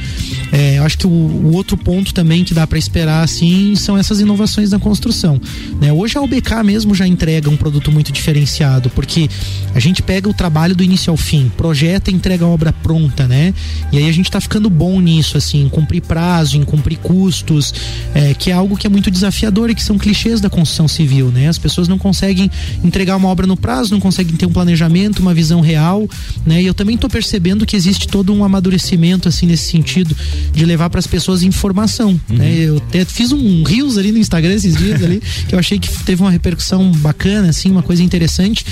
É, 0.52 0.78
eu 0.78 0.84
acho 0.84 0.98
que 0.98 1.08
o, 1.08 1.10
o 1.10 1.54
outro 1.54 1.78
ponto 1.78 2.14
também 2.14 2.44
que 2.44 2.54
dá 2.54 2.66
para 2.68 2.78
esperar, 2.78 3.24
assim, 3.24 3.53
são 3.76 3.98
essas 3.98 4.20
inovações 4.20 4.72
na 4.72 4.80
construção. 4.80 5.40
Né? 5.80 5.92
Hoje 5.92 6.18
a 6.18 6.22
UBK 6.22 6.64
mesmo 6.64 6.94
já 6.94 7.08
entrega 7.08 7.50
um 7.50 7.58
produto 7.58 7.92
muito 7.92 8.12
diferenciado, 8.12 8.90
porque 8.90 9.30
a 9.74 9.80
gente 9.80 10.02
pega 10.02 10.30
o 10.30 10.34
trabalho 10.34 10.76
do 10.76 10.84
início 10.84 11.12
ao 11.12 11.18
fim, 11.18 11.52
projeta 11.56 12.12
e 12.12 12.14
entrega 12.14 12.46
a 12.46 12.48
obra 12.48 12.72
pronta, 12.72 13.28
né? 13.28 13.54
E 13.92 13.98
aí 13.98 14.08
a 14.08 14.12
gente 14.12 14.26
está 14.26 14.40
ficando 14.40 14.70
bom 14.70 15.00
nisso, 15.00 15.38
assim, 15.38 15.64
em 15.64 15.70
cumprir 15.70 16.02
prazo, 16.02 16.58
em 16.58 16.64
cumprir 16.64 16.98
custos, 16.98 17.74
é, 18.14 18.34
que 18.34 18.52
é 18.52 18.54
algo 18.54 18.78
que 18.78 18.88
é 18.88 18.90
muito 18.90 19.10
desafiador 19.10 19.70
e 19.70 19.76
que 19.76 19.84
são 19.84 19.98
clichês 19.98 20.40
da 20.42 20.50
construção 20.50 20.88
civil, 20.88 21.30
né? 21.30 21.48
As 21.48 21.58
pessoas 21.58 21.88
não 21.88 21.98
conseguem 21.98 22.50
entregar 22.84 23.16
uma 23.16 23.28
obra 23.28 23.48
no 23.48 23.58
prazo, 23.58 23.92
não 23.92 24.00
conseguem 24.00 24.36
ter 24.36 24.46
um 24.46 24.52
planejamento, 24.52 25.20
uma 25.20 25.34
visão 25.34 25.62
real, 25.62 26.08
né? 26.46 26.62
E 26.62 26.66
eu 26.66 26.74
também 26.74 26.96
estou 26.96 27.10
percebendo 27.10 27.66
que 27.66 27.76
existe 27.76 28.08
todo 28.08 28.34
um 28.34 28.44
amadurecimento 28.44 29.28
assim 29.28 29.46
nesse 29.46 29.70
sentido 29.72 30.16
de 30.52 30.66
levar 30.66 30.90
para 30.90 31.00
as 31.00 31.08
pessoas 31.08 31.44
informação, 31.44 32.20
uhum. 32.30 32.38
né? 32.38 32.54
Eu 32.54 32.78
até 32.78 33.06
fiz 33.06 33.32
um 33.32 33.43
rios 33.66 33.98
ali 33.98 34.12
no 34.12 34.18
Instagram 34.18 34.54
esses 34.54 34.76
dias 34.76 35.04
ali 35.04 35.22
que 35.48 35.56
eu 35.56 35.60
achei 35.60 35.80
que 35.80 35.90
teve 36.04 36.22
uma 36.22 36.32
repercussão 36.32 36.92
bacana, 36.92 37.50
assim, 37.50 37.70
uma 37.72 37.84
coisa 37.84 38.04
interessante 38.04 38.66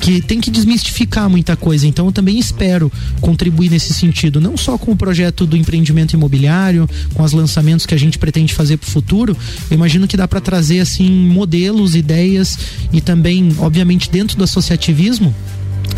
que 0.00 0.20
tem 0.20 0.40
que 0.40 0.50
desmistificar 0.50 1.28
muita 1.28 1.56
coisa. 1.56 1.86
Então 1.86 2.06
eu 2.06 2.12
também 2.12 2.38
espero 2.38 2.90
contribuir 3.20 3.70
nesse 3.70 3.92
sentido, 3.94 4.40
não 4.40 4.56
só 4.56 4.76
com 4.78 4.92
o 4.92 4.96
projeto 4.96 5.46
do 5.46 5.56
empreendimento 5.56 6.14
imobiliário, 6.14 6.88
com 7.14 7.22
os 7.22 7.32
lançamentos 7.32 7.86
que 7.86 7.94
a 7.94 7.98
gente 7.98 8.18
pretende 8.18 8.54
fazer 8.54 8.76
para 8.76 8.88
o 8.88 8.90
futuro. 8.90 9.36
Eu 9.70 9.74
imagino 9.74 10.06
que 10.06 10.16
dá 10.16 10.26
para 10.28 10.40
trazer 10.40 10.80
assim 10.80 11.10
modelos, 11.10 11.94
ideias 11.94 12.58
e 12.92 13.00
também, 13.00 13.54
obviamente, 13.58 14.10
dentro 14.10 14.36
do 14.36 14.44
associativismo 14.44 15.34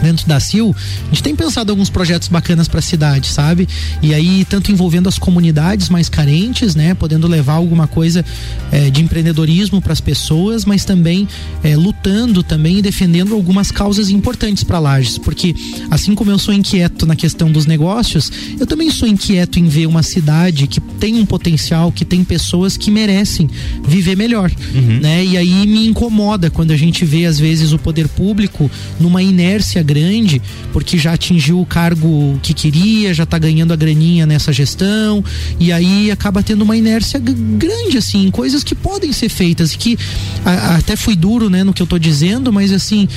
dentro 0.02 0.26
da 0.26 0.38
CIL, 0.40 0.74
a 1.06 1.08
gente 1.08 1.22
tem 1.22 1.34
pensado 1.34 1.70
alguns 1.72 1.90
projetos 1.90 2.28
bacanas 2.28 2.68
para 2.68 2.78
a 2.78 2.82
cidade, 2.82 3.28
sabe? 3.28 3.68
E 4.02 4.14
aí, 4.14 4.44
tanto 4.44 4.70
envolvendo 4.70 5.08
as 5.08 5.18
comunidades 5.18 5.88
mais 5.88 6.08
carentes, 6.08 6.74
né? 6.74 6.94
Podendo 6.94 7.26
levar 7.26 7.54
alguma 7.54 7.86
coisa 7.86 8.24
é, 8.70 8.90
de 8.90 9.02
empreendedorismo 9.02 9.80
para 9.80 9.92
as 9.92 10.00
pessoas, 10.00 10.64
mas 10.64 10.84
também 10.84 11.28
é, 11.62 11.76
lutando 11.76 12.42
também 12.42 12.78
e 12.78 12.82
defendendo 12.82 13.34
algumas 13.34 13.70
causas 13.70 14.10
importantes 14.10 14.64
para 14.64 14.78
Lages. 14.78 15.18
Porque, 15.18 15.54
assim 15.90 16.14
como 16.14 16.30
eu 16.30 16.38
sou 16.38 16.54
inquieto 16.54 17.06
na 17.06 17.16
questão 17.16 17.50
dos 17.50 17.66
negócios, 17.66 18.30
eu 18.58 18.66
também 18.66 18.90
sou 18.90 19.08
inquieto 19.08 19.58
em 19.58 19.68
ver 19.68 19.86
uma 19.86 20.02
cidade 20.02 20.66
que 20.66 20.80
tem 20.80 21.16
um 21.16 21.26
potencial, 21.26 21.92
que 21.92 22.04
tem 22.04 22.24
pessoas 22.24 22.76
que 22.76 22.90
merecem 22.90 23.48
viver 23.86 24.16
melhor, 24.16 24.50
uhum. 24.74 25.00
né? 25.00 25.24
E 25.24 25.36
aí 25.36 25.66
me 25.66 25.86
incomoda 25.86 26.50
quando 26.50 26.70
a 26.70 26.76
gente 26.76 27.04
vê, 27.04 27.26
às 27.26 27.38
vezes, 27.38 27.72
o 27.72 27.78
poder 27.78 28.08
público 28.08 28.70
numa 29.00 29.22
inércia 29.22 29.82
grande, 29.88 30.42
porque 30.72 30.98
já 30.98 31.14
atingiu 31.14 31.60
o 31.60 31.66
cargo 31.66 32.38
que 32.42 32.52
queria, 32.52 33.14
já 33.14 33.24
está 33.24 33.38
ganhando 33.38 33.72
a 33.72 33.76
graninha 33.76 34.26
nessa 34.26 34.52
gestão, 34.52 35.24
e 35.58 35.72
aí 35.72 36.10
acaba 36.10 36.42
tendo 36.42 36.62
uma 36.62 36.76
inércia 36.76 37.18
grande, 37.18 37.96
assim, 37.96 38.30
coisas 38.30 38.62
que 38.62 38.74
podem 38.74 39.12
ser 39.12 39.30
feitas, 39.30 39.74
que 39.74 39.98
a, 40.44 40.76
até 40.76 40.94
fui 40.94 41.16
duro, 41.16 41.48
né, 41.48 41.64
no 41.64 41.72
que 41.72 41.80
eu 41.80 41.84
estou 41.84 41.98
dizendo, 41.98 42.52
mas 42.52 42.70
assim, 42.70 43.08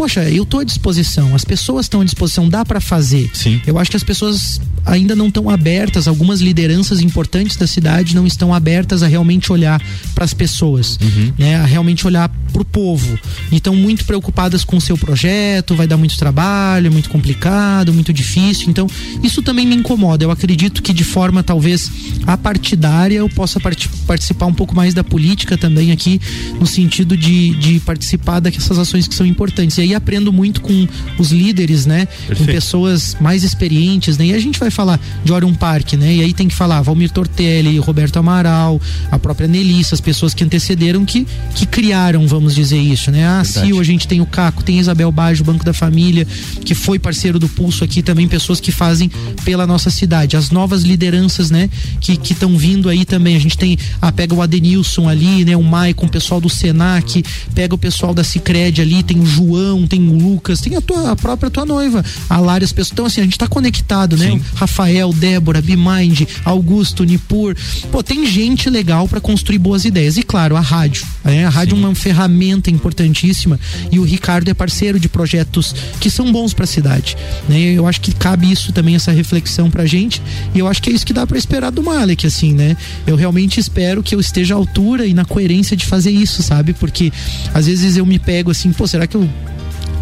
poxa, 0.00 0.22
eu 0.30 0.44
estou 0.44 0.60
à 0.60 0.64
disposição, 0.64 1.34
as 1.34 1.44
pessoas 1.44 1.84
estão 1.84 2.00
à 2.00 2.04
disposição, 2.04 2.48
dá 2.48 2.64
para 2.64 2.80
fazer. 2.80 3.30
Sim. 3.34 3.60
Eu 3.66 3.78
acho 3.78 3.90
que 3.90 3.98
as 3.98 4.02
pessoas 4.02 4.58
ainda 4.86 5.14
não 5.14 5.28
estão 5.28 5.50
abertas, 5.50 6.08
algumas 6.08 6.40
lideranças 6.40 7.02
importantes 7.02 7.54
da 7.54 7.66
cidade 7.66 8.14
não 8.14 8.26
estão 8.26 8.54
abertas 8.54 9.02
a 9.02 9.06
realmente 9.06 9.52
olhar 9.52 9.78
para 10.14 10.24
as 10.24 10.32
pessoas, 10.32 10.98
uhum. 11.02 11.32
né? 11.38 11.56
A 11.56 11.66
realmente 11.66 12.06
olhar 12.06 12.30
para 12.50 12.62
o 12.62 12.64
povo. 12.64 13.18
E 13.52 13.56
estão 13.56 13.76
muito 13.76 14.06
preocupadas 14.06 14.64
com 14.64 14.78
o 14.78 14.80
seu 14.80 14.96
projeto, 14.96 15.74
vai 15.74 15.86
dar 15.86 15.98
muito 15.98 16.16
trabalho, 16.16 16.86
é 16.86 16.90
muito 16.90 17.10
complicado, 17.10 17.92
muito 17.92 18.10
difícil. 18.10 18.70
Então, 18.70 18.86
isso 19.22 19.42
também 19.42 19.66
me 19.66 19.76
incomoda. 19.76 20.24
Eu 20.24 20.30
acredito 20.30 20.82
que 20.82 20.94
de 20.94 21.04
forma 21.04 21.42
talvez 21.42 21.90
apartidária 22.26 23.16
eu 23.16 23.28
possa 23.28 23.60
part 23.60 23.86
participar 24.06 24.46
um 24.46 24.54
pouco 24.54 24.74
mais 24.74 24.94
da 24.94 25.04
política 25.04 25.58
também 25.58 25.92
aqui, 25.92 26.20
no 26.58 26.66
sentido 26.66 27.16
de, 27.16 27.54
de 27.56 27.80
participar 27.80 28.40
dessas 28.40 28.78
ações 28.78 29.06
que 29.06 29.14
são 29.14 29.26
importantes. 29.26 29.76
E 29.76 29.82
aí 29.82 29.89
aprendo 29.94 30.32
muito 30.32 30.60
com 30.60 30.86
os 31.18 31.30
líderes, 31.30 31.86
né? 31.86 32.06
Perfeito. 32.06 32.38
Com 32.38 32.46
pessoas 32.46 33.16
mais 33.20 33.42
experientes, 33.42 34.16
né? 34.18 34.26
E 34.26 34.34
a 34.34 34.38
gente 34.38 34.58
vai 34.58 34.70
falar 34.70 35.00
de 35.24 35.32
Orion 35.32 35.54
Park, 35.54 35.94
né? 35.94 36.14
E 36.16 36.22
aí 36.22 36.32
tem 36.32 36.48
que 36.48 36.54
falar 36.54 36.82
Valmir 36.82 37.10
Tortelli, 37.10 37.78
Roberto 37.78 38.18
Amaral, 38.18 38.80
a 39.10 39.18
própria 39.18 39.48
Nelissa, 39.48 39.94
as 39.94 40.00
pessoas 40.00 40.34
que 40.34 40.44
antecederam 40.44 41.04
que, 41.04 41.26
que 41.54 41.66
criaram, 41.66 42.26
vamos 42.26 42.54
dizer 42.54 42.78
isso, 42.78 43.10
né? 43.10 43.26
A 43.26 43.44
Sil, 43.44 43.80
a 43.80 43.84
gente 43.84 44.06
tem 44.06 44.20
o 44.20 44.26
Caco, 44.26 44.62
tem 44.62 44.78
Isabel 44.78 45.10
Baggio, 45.10 45.44
Banco 45.44 45.64
da 45.64 45.72
Família, 45.72 46.26
que 46.64 46.74
foi 46.74 46.98
parceiro 46.98 47.38
do 47.38 47.48
Pulso 47.48 47.84
aqui 47.84 48.02
também, 48.02 48.28
pessoas 48.28 48.60
que 48.60 48.72
fazem 48.72 49.10
pela 49.44 49.66
nossa 49.66 49.90
cidade. 49.90 50.36
As 50.36 50.50
novas 50.50 50.82
lideranças, 50.82 51.50
né? 51.50 51.68
Que 52.00 52.18
estão 52.32 52.56
vindo 52.56 52.88
aí 52.88 53.04
também. 53.04 53.36
A 53.36 53.40
gente 53.40 53.56
tem, 53.56 53.78
ah, 54.00 54.12
pega 54.12 54.34
o 54.34 54.42
Adenilson 54.42 55.08
ali, 55.08 55.44
né? 55.44 55.56
O 55.56 55.62
Maicon, 55.62 56.06
o 56.06 56.08
pessoal 56.08 56.40
do 56.40 56.48
Senac, 56.48 57.22
pega 57.54 57.74
o 57.74 57.78
pessoal 57.78 58.14
da 58.14 58.24
Cicred 58.24 58.80
ali, 58.80 59.02
tem 59.02 59.18
o 59.20 59.26
João, 59.26 59.79
tem 59.86 60.08
o 60.08 60.12
Lucas, 60.12 60.60
tem 60.60 60.76
a, 60.76 60.80
tua, 60.80 61.12
a 61.12 61.16
própria 61.16 61.50
tua 61.50 61.64
noiva, 61.64 62.04
a 62.28 62.38
Lara, 62.38 62.64
as 62.64 62.72
pessoas. 62.72 62.92
Então, 62.92 63.06
assim, 63.06 63.20
a 63.20 63.24
gente 63.24 63.38
tá 63.38 63.46
conectado, 63.46 64.16
né? 64.16 64.30
Sim. 64.30 64.42
Rafael, 64.54 65.12
Débora, 65.12 65.60
Bimind, 65.62 66.22
Augusto, 66.44 67.04
Nipur. 67.04 67.56
Pô, 67.90 68.02
tem 68.02 68.26
gente 68.26 68.68
legal 68.68 69.08
para 69.08 69.20
construir 69.20 69.58
boas 69.58 69.84
ideias. 69.84 70.16
E 70.16 70.22
claro, 70.22 70.56
a 70.56 70.60
rádio. 70.60 71.06
Né? 71.24 71.44
A 71.44 71.48
rádio 71.48 71.76
Sim. 71.76 71.82
é 71.82 71.86
uma 71.86 71.94
ferramenta 71.94 72.70
importantíssima 72.70 73.58
e 73.90 73.98
o 73.98 74.04
Ricardo 74.04 74.48
é 74.48 74.54
parceiro 74.54 74.98
de 74.98 75.08
projetos 75.08 75.74
que 76.00 76.10
são 76.10 76.30
bons 76.32 76.52
para 76.52 76.64
a 76.64 76.66
cidade. 76.66 77.16
Né? 77.48 77.58
Eu 77.58 77.86
acho 77.86 78.00
que 78.00 78.12
cabe 78.12 78.50
isso 78.50 78.72
também, 78.72 78.94
essa 78.94 79.12
reflexão 79.12 79.70
pra 79.70 79.86
gente. 79.86 80.22
E 80.54 80.58
eu 80.58 80.66
acho 80.66 80.82
que 80.82 80.90
é 80.90 80.92
isso 80.92 81.06
que 81.06 81.12
dá 81.12 81.26
para 81.26 81.38
esperar 81.38 81.70
do 81.70 81.82
Malek, 81.82 82.26
assim, 82.26 82.52
né? 82.52 82.76
Eu 83.06 83.16
realmente 83.16 83.60
espero 83.60 84.02
que 84.02 84.14
eu 84.14 84.20
esteja 84.20 84.54
à 84.54 84.56
altura 84.56 85.06
e 85.06 85.14
na 85.14 85.24
coerência 85.24 85.76
de 85.76 85.86
fazer 85.86 86.10
isso, 86.10 86.42
sabe? 86.42 86.72
Porque 86.72 87.12
às 87.54 87.66
vezes 87.66 87.96
eu 87.96 88.06
me 88.06 88.18
pego 88.18 88.50
assim, 88.50 88.72
pô, 88.72 88.86
será 88.86 89.06
que 89.06 89.16
eu 89.16 89.28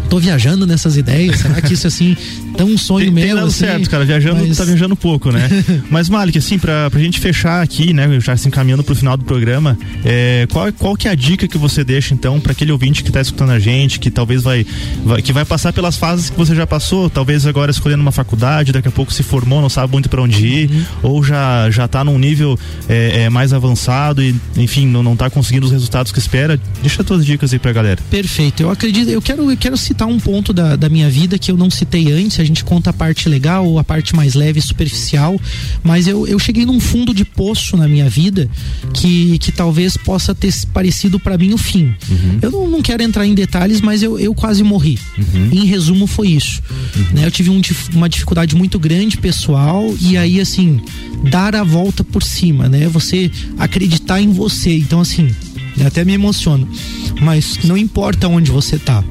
tô 0.09 0.19
viajando 0.19 0.65
nessas 0.65 0.97
ideias? 0.97 1.39
Será 1.39 1.61
que 1.61 1.73
isso 1.73 1.87
assim 1.87 2.17
tão 2.57 2.67
um 2.67 2.77
sonho 2.77 3.05
tem, 3.05 3.13
meu? 3.13 3.23
Tem 3.23 3.35
dado 3.35 3.47
assim, 3.47 3.59
certo, 3.59 3.89
cara. 3.89 4.03
Viajando, 4.03 4.45
mas... 4.45 4.57
tá 4.57 4.65
viajando 4.65 4.95
pouco, 4.95 5.31
né? 5.31 5.47
mas, 5.89 6.09
Malik, 6.09 6.37
assim, 6.37 6.57
pra, 6.57 6.89
pra 6.89 6.99
gente 6.99 7.19
fechar 7.19 7.61
aqui, 7.61 7.93
né? 7.93 8.19
Já 8.19 8.35
se 8.35 8.47
encaminhando 8.47 8.83
pro 8.83 8.95
final 8.95 9.15
do 9.15 9.23
programa, 9.23 9.77
é, 10.03 10.47
qual, 10.51 10.73
qual 10.73 10.95
que 10.95 11.07
é 11.07 11.11
a 11.11 11.15
dica 11.15 11.47
que 11.47 11.57
você 11.57 11.83
deixa, 11.83 12.13
então, 12.13 12.39
para 12.39 12.51
aquele 12.51 12.71
ouvinte 12.71 13.03
que 13.03 13.11
tá 13.11 13.21
escutando 13.21 13.51
a 13.51 13.59
gente, 13.59 13.99
que 13.99 14.09
talvez 14.09 14.41
vai, 14.41 14.65
vai, 15.05 15.21
que 15.21 15.31
vai 15.31 15.45
passar 15.45 15.71
pelas 15.71 15.95
fases 15.95 16.29
que 16.29 16.37
você 16.37 16.55
já 16.55 16.65
passou, 16.65 17.09
talvez 17.09 17.45
agora 17.45 17.71
escolhendo 17.71 18.01
uma 18.01 18.11
faculdade, 18.11 18.71
daqui 18.71 18.87
a 18.87 18.91
pouco 18.91 19.13
se 19.13 19.23
formou, 19.23 19.61
não 19.61 19.69
sabe 19.69 19.91
muito 19.93 20.09
para 20.09 20.21
onde 20.21 20.45
ir, 20.45 20.69
uhum. 20.69 20.85
ou 21.03 21.23
já, 21.23 21.69
já 21.69 21.87
tá 21.87 22.03
num 22.03 22.17
nível 22.17 22.57
é, 22.87 23.23
é, 23.23 23.29
mais 23.29 23.53
avançado 23.53 24.23
e, 24.23 24.35
enfim, 24.57 24.87
não, 24.87 25.03
não 25.03 25.15
tá 25.15 25.29
conseguindo 25.29 25.65
os 25.65 25.71
resultados 25.71 26.11
que 26.11 26.19
espera. 26.19 26.59
Deixa 26.81 27.01
as 27.01 27.07
tuas 27.07 27.25
dicas 27.25 27.53
aí 27.53 27.59
pra 27.59 27.71
galera. 27.71 28.01
Perfeito. 28.09 28.63
Eu 28.63 28.69
acredito, 28.69 29.09
eu 29.09 29.21
quero, 29.21 29.51
eu 29.51 29.57
quero 29.57 29.77
citar 29.77 29.98
citar 29.99 30.07
um 30.07 30.19
ponto 30.19 30.53
da, 30.53 30.77
da 30.77 30.87
minha 30.87 31.09
vida 31.09 31.37
que 31.37 31.51
eu 31.51 31.57
não 31.57 31.69
citei 31.69 32.09
antes. 32.11 32.39
A 32.39 32.43
gente 32.45 32.63
conta 32.63 32.91
a 32.91 32.93
parte 32.93 33.27
legal 33.27 33.65
ou 33.65 33.77
a 33.77 33.83
parte 33.83 34.15
mais 34.15 34.33
leve, 34.33 34.61
superficial. 34.61 35.39
Mas 35.83 36.07
eu, 36.07 36.25
eu 36.25 36.39
cheguei 36.39 36.65
num 36.65 36.79
fundo 36.79 37.13
de 37.13 37.25
poço 37.25 37.75
na 37.75 37.87
minha 37.87 38.09
vida 38.09 38.49
que, 38.93 39.37
que 39.39 39.51
talvez 39.51 39.97
possa 39.97 40.33
ter 40.33 40.53
parecido 40.73 41.19
para 41.19 41.37
mim 41.37 41.53
o 41.53 41.57
fim. 41.57 41.93
Uhum. 42.09 42.39
Eu 42.41 42.51
não, 42.51 42.69
não, 42.69 42.81
quero 42.81 43.03
entrar 43.03 43.25
em 43.25 43.33
detalhes, 43.33 43.81
mas 43.81 44.01
eu, 44.01 44.17
eu 44.17 44.33
quase 44.33 44.63
morri. 44.63 44.97
Uhum. 45.17 45.49
Em 45.51 45.65
resumo, 45.65 46.07
foi 46.07 46.29
isso. 46.29 46.61
Uhum. 46.95 47.05
Né? 47.15 47.25
Eu 47.25 47.31
tive 47.31 47.49
um, 47.49 47.61
uma 47.93 48.07
dificuldade 48.07 48.55
muito 48.55 48.79
grande 48.79 49.17
pessoal 49.17 49.93
e 49.99 50.17
aí, 50.17 50.39
assim, 50.39 50.79
dar 51.29 51.55
a 51.55 51.63
volta 51.63 52.05
por 52.05 52.23
cima, 52.23 52.69
né? 52.69 52.87
Você 52.87 53.29
acreditar 53.57 54.21
em 54.21 54.31
você. 54.31 54.77
Então, 54.77 55.01
assim, 55.01 55.29
até 55.85 56.03
me 56.05 56.13
emociono. 56.13 56.67
Mas 57.21 57.59
não 57.63 57.77
importa 57.77 58.27
onde 58.27 58.51
você 58.51 58.77
tá. 58.77 59.03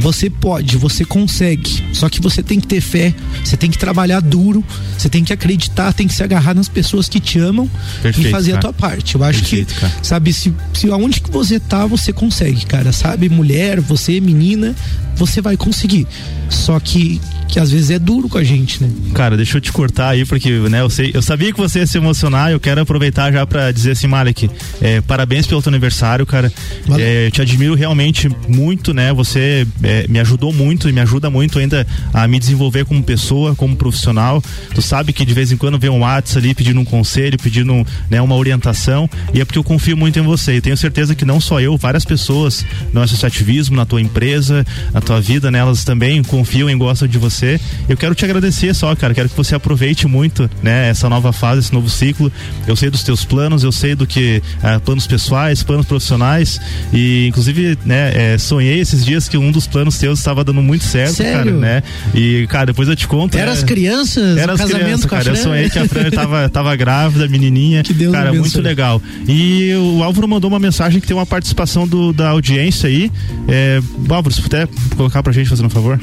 Você 0.00 0.30
pode, 0.30 0.76
você 0.76 1.04
consegue. 1.04 1.82
Só 1.92 2.08
que 2.08 2.20
você 2.20 2.42
tem 2.42 2.60
que 2.60 2.66
ter 2.66 2.80
fé, 2.80 3.12
você 3.44 3.56
tem 3.56 3.70
que 3.70 3.78
trabalhar 3.78 4.20
duro, 4.20 4.64
você 4.96 5.08
tem 5.08 5.24
que 5.24 5.32
acreditar, 5.32 5.92
tem 5.92 6.06
que 6.06 6.14
se 6.14 6.22
agarrar 6.22 6.54
nas 6.54 6.68
pessoas 6.68 7.08
que 7.08 7.18
te 7.18 7.38
amam 7.38 7.68
Perfeito, 8.00 8.28
e 8.28 8.30
fazer 8.30 8.52
cara. 8.52 8.58
a 8.58 8.62
tua 8.62 8.72
parte. 8.72 9.16
Eu 9.16 9.24
acho 9.24 9.40
Perfeito, 9.40 9.74
que, 9.74 9.80
cara. 9.80 9.92
sabe, 10.02 10.32
se, 10.32 10.54
se 10.72 10.90
aonde 10.90 11.20
que 11.20 11.30
você 11.30 11.58
tá, 11.58 11.84
você 11.84 12.12
consegue, 12.12 12.64
cara. 12.66 12.92
Sabe, 12.92 13.28
mulher, 13.28 13.80
você, 13.80 14.20
menina, 14.20 14.74
você 15.16 15.40
vai 15.40 15.56
conseguir. 15.56 16.06
Só 16.48 16.78
que 16.78 17.20
que 17.48 17.58
às 17.58 17.70
vezes 17.70 17.90
é 17.90 17.98
duro 17.98 18.28
com 18.28 18.38
a 18.38 18.44
gente, 18.44 18.82
né? 18.82 18.90
Cara, 19.14 19.36
deixa 19.36 19.56
eu 19.56 19.60
te 19.60 19.72
cortar 19.72 20.10
aí, 20.10 20.24
porque, 20.24 20.50
né, 20.50 20.82
eu 20.82 20.90
sei, 20.90 21.10
eu 21.14 21.22
sabia 21.22 21.52
que 21.52 21.58
você 21.58 21.80
ia 21.80 21.86
se 21.86 21.96
emocionar, 21.96 22.52
eu 22.52 22.60
quero 22.60 22.80
aproveitar 22.80 23.32
já 23.32 23.46
para 23.46 23.72
dizer 23.72 23.92
assim, 23.92 24.06
Malek, 24.06 24.50
é, 24.80 25.00
parabéns 25.00 25.46
pelo 25.46 25.62
teu 25.62 25.70
aniversário, 25.70 25.97
cara. 26.26 26.52
É, 26.98 27.26
eu 27.26 27.30
te 27.30 27.42
admiro 27.42 27.74
realmente 27.74 28.28
muito, 28.48 28.94
né? 28.94 29.12
Você 29.12 29.66
é, 29.82 30.06
me 30.08 30.18
ajudou 30.20 30.52
muito 30.52 30.88
e 30.88 30.92
me 30.92 31.00
ajuda 31.00 31.30
muito 31.30 31.58
ainda 31.58 31.86
a 32.12 32.26
me 32.26 32.38
desenvolver 32.38 32.84
como 32.84 33.02
pessoa, 33.02 33.54
como 33.54 33.76
profissional. 33.76 34.42
Tu 34.74 34.82
sabe 34.82 35.12
que 35.12 35.24
de 35.24 35.34
vez 35.34 35.52
em 35.52 35.56
quando 35.56 35.78
vem 35.78 35.90
um 35.90 36.00
WhatsApp 36.00 36.38
ali 36.38 36.54
pedindo 36.54 36.80
um 36.80 36.84
conselho, 36.84 37.38
pedindo 37.38 37.86
né, 38.08 38.20
uma 38.20 38.36
orientação, 38.36 39.08
e 39.34 39.40
é 39.40 39.44
porque 39.44 39.58
eu 39.58 39.64
confio 39.64 39.96
muito 39.96 40.18
em 40.18 40.22
você. 40.22 40.56
E 40.56 40.60
tenho 40.60 40.76
certeza 40.76 41.14
que 41.14 41.24
não 41.24 41.40
só 41.40 41.60
eu, 41.60 41.76
várias 41.76 42.04
pessoas 42.04 42.64
no 42.92 43.02
associativismo, 43.02 43.76
na 43.76 43.84
tua 43.84 44.00
empresa, 44.00 44.64
na 44.92 45.00
tua 45.00 45.20
vida, 45.20 45.50
né? 45.50 45.58
Elas 45.58 45.84
também 45.84 46.22
confiam 46.22 46.70
e 46.70 46.74
gostam 46.74 47.08
de 47.08 47.18
você. 47.18 47.60
Eu 47.88 47.96
quero 47.96 48.14
te 48.14 48.24
agradecer 48.24 48.74
só, 48.74 48.94
cara. 48.94 49.14
Quero 49.14 49.28
que 49.28 49.36
você 49.36 49.54
aproveite 49.54 50.06
muito, 50.06 50.48
né? 50.62 50.88
Essa 50.88 51.08
nova 51.08 51.32
fase, 51.32 51.60
esse 51.60 51.72
novo 51.72 51.90
ciclo. 51.90 52.32
Eu 52.66 52.76
sei 52.76 52.90
dos 52.90 53.02
teus 53.02 53.24
planos, 53.24 53.64
eu 53.64 53.72
sei 53.72 53.94
do 53.94 54.06
que 54.06 54.42
uh, 54.58 54.80
planos 54.80 55.06
pessoais, 55.06 55.62
planos 55.62 55.77
profissionais 55.86 56.60
e 56.92 57.26
inclusive, 57.28 57.78
né? 57.84 58.34
É, 58.34 58.38
sonhei 58.38 58.80
esses 58.80 59.04
dias 59.04 59.28
que 59.28 59.36
um 59.36 59.50
dos 59.50 59.66
planos 59.66 59.98
teus 59.98 60.18
estava 60.18 60.44
dando 60.44 60.62
muito 60.62 60.84
certo, 60.84 61.14
Sério? 61.14 61.32
cara, 61.32 61.50
né? 61.52 61.82
E 62.14 62.46
cara, 62.48 62.66
depois 62.66 62.88
eu 62.88 62.96
te 62.96 63.06
conto. 63.06 63.36
Era 63.36 63.46
né? 63.46 63.52
as 63.52 63.62
crianças, 63.62 64.36
Era 64.38 64.52
as 64.52 64.60
casamento 64.60 64.84
crianças, 64.84 65.06
com 65.06 65.14
a 65.14 65.18
cara. 65.18 65.30
Eu 65.30 65.34
Fran? 65.36 65.44
sonhei 65.44 65.70
que 65.70 65.78
a 65.78 65.88
Fran 65.88 66.10
tava, 66.10 66.48
tava 66.50 66.76
grávida, 66.76 67.28
menininha. 67.28 67.82
Que 67.82 67.92
Deus 67.92 68.12
cara, 68.12 68.32
muito 68.32 68.60
legal. 68.60 69.00
E 69.26 69.72
o 69.74 70.02
Álvaro 70.02 70.28
mandou 70.28 70.48
uma 70.50 70.58
mensagem 70.58 71.00
que 71.00 71.06
tem 71.06 71.16
uma 71.16 71.26
participação 71.26 71.86
do, 71.86 72.12
da 72.12 72.30
audiência 72.30 72.88
aí. 72.88 73.10
É, 73.46 73.80
Álvaro, 74.08 74.34
se 74.34 74.42
puder 74.42 74.68
colocar 74.96 75.22
pra 75.22 75.32
gente, 75.32 75.48
fazendo 75.48 75.66
um 75.66 75.70
favor. 75.70 76.00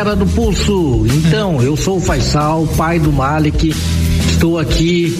Galera 0.00 0.16
do 0.16 0.26
Pulso. 0.28 1.04
Então, 1.14 1.60
eu 1.60 1.76
sou 1.76 1.98
o 1.98 2.00
Faisal, 2.00 2.66
pai 2.74 2.98
do 2.98 3.12
Malik. 3.12 3.74
Estou 4.30 4.58
aqui 4.58 5.14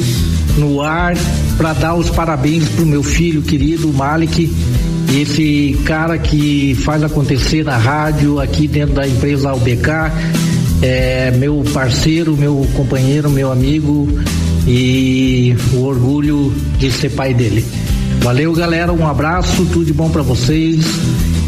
no 0.57 0.81
ar 0.81 1.15
para 1.59 1.75
dar 1.75 1.95
os 1.97 2.09
parabéns 2.09 2.67
pro 2.71 2.87
meu 2.87 3.03
filho 3.03 3.43
querido 3.43 3.93
Malik. 3.93 4.51
Esse 5.15 5.79
cara 5.85 6.17
que 6.17 6.75
faz 6.77 7.03
acontecer 7.03 7.63
na 7.63 7.77
rádio 7.77 8.41
aqui 8.41 8.67
dentro 8.67 8.95
da 8.95 9.07
empresa 9.07 9.53
UBK. 9.53 9.91
É 10.81 11.31
meu 11.33 11.63
parceiro, 11.75 12.35
meu 12.35 12.67
companheiro, 12.75 13.29
meu 13.29 13.53
amigo 13.53 14.09
e 14.67 15.55
o 15.75 15.83
orgulho 15.83 16.55
de 16.79 16.91
ser 16.91 17.11
pai 17.11 17.35
dele. 17.35 17.67
Valeu, 18.23 18.55
galera. 18.55 18.91
Um 18.95 19.07
abraço, 19.07 19.63
tudo 19.67 19.85
de 19.85 19.93
bom 19.93 20.09
para 20.09 20.23
vocês. 20.23 20.87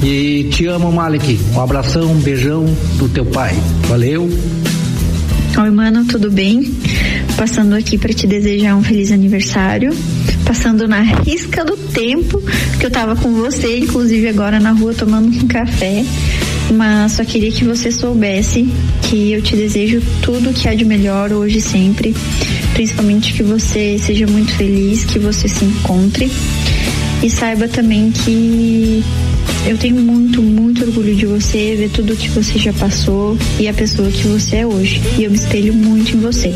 E 0.02 0.48
te 0.50 0.66
amo, 0.66 0.90
Malik. 0.90 1.38
Um 1.54 1.60
abração, 1.60 2.10
um 2.10 2.18
beijão 2.18 2.64
do 2.98 3.08
teu 3.08 3.24
pai. 3.24 3.54
Valeu. 3.86 4.28
Oi, 5.56 5.70
mano, 5.70 6.04
tudo 6.04 6.28
bem? 6.28 6.74
Passando 7.36 7.74
aqui 7.74 7.96
para 7.96 8.12
te 8.12 8.26
desejar 8.26 8.74
um 8.74 8.82
feliz 8.82 9.12
aniversário. 9.12 9.96
Passando 10.44 10.88
na 10.88 11.02
risca 11.02 11.64
do 11.64 11.76
tempo, 11.76 12.42
que 12.80 12.86
eu 12.86 12.90
tava 12.90 13.14
com 13.14 13.32
você, 13.32 13.78
inclusive 13.78 14.28
agora 14.28 14.58
na 14.58 14.72
rua 14.72 14.92
tomando 14.92 15.28
um 15.28 15.46
café. 15.46 16.04
Mas 16.74 17.12
só 17.12 17.24
queria 17.24 17.52
que 17.52 17.62
você 17.62 17.92
soubesse 17.92 18.68
que 19.02 19.30
eu 19.30 19.40
te 19.40 19.54
desejo 19.54 20.02
tudo 20.20 20.52
que 20.52 20.68
há 20.68 20.74
de 20.74 20.84
melhor 20.84 21.32
hoje 21.32 21.58
e 21.58 21.60
sempre. 21.60 22.12
Principalmente 22.74 23.34
que 23.34 23.44
você 23.44 23.96
seja 24.00 24.26
muito 24.26 24.52
feliz, 24.54 25.04
que 25.04 25.20
você 25.20 25.46
se 25.46 25.64
encontre. 25.64 26.28
E 27.22 27.30
saiba 27.30 27.68
também 27.68 28.10
que 28.10 29.04
eu 29.66 29.78
tenho 29.78 29.96
muito, 29.96 30.42
muito 30.42 30.84
orgulho 30.84 31.14
de 31.14 31.26
você, 31.26 31.76
ver 31.76 31.90
tudo 31.90 32.16
que 32.16 32.28
você 32.30 32.58
já 32.58 32.72
passou 32.72 33.38
e 33.58 33.68
a 33.68 33.74
pessoa 33.74 34.10
que 34.10 34.26
você 34.26 34.56
é 34.56 34.66
hoje. 34.66 35.00
E 35.16 35.24
eu 35.24 35.30
me 35.30 35.36
espelho 35.36 35.72
muito 35.72 36.16
em 36.16 36.20
você. 36.20 36.52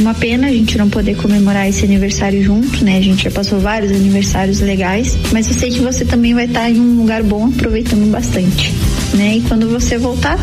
Uma 0.00 0.14
pena 0.14 0.46
a 0.46 0.50
gente 0.50 0.76
não 0.78 0.88
poder 0.88 1.16
comemorar 1.16 1.68
esse 1.68 1.84
aniversário 1.84 2.42
junto, 2.42 2.84
né? 2.84 2.98
A 2.98 3.00
gente 3.00 3.24
já 3.24 3.30
passou 3.30 3.58
vários 3.58 3.90
aniversários 3.90 4.60
legais, 4.60 5.16
mas 5.32 5.48
eu 5.48 5.54
sei 5.54 5.70
que 5.70 5.80
você 5.80 6.04
também 6.04 6.34
vai 6.34 6.44
estar 6.44 6.70
em 6.70 6.78
um 6.78 6.98
lugar 7.00 7.22
bom, 7.22 7.48
aproveitando 7.48 8.10
bastante, 8.10 8.72
né? 9.14 9.38
E 9.38 9.40
quando 9.42 9.68
você 9.68 9.98
voltar 9.98 10.38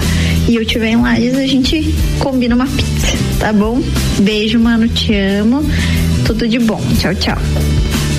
e 0.48 0.56
eu 0.56 0.64
estiver 0.64 0.90
em 0.90 1.02
Lages, 1.02 1.36
a 1.38 1.48
gente 1.48 1.94
combina 2.20 2.56
uma 2.56 2.68
pizza, 2.68 3.18
tá 3.40 3.54
bom? 3.54 3.82
Beijo, 4.20 4.60
mano, 4.60 4.88
te 4.88 5.14
amo. 5.14 5.64
Tudo 6.26 6.48
de 6.48 6.60
bom. 6.60 6.82
Tchau, 7.00 7.14
tchau. 7.16 7.38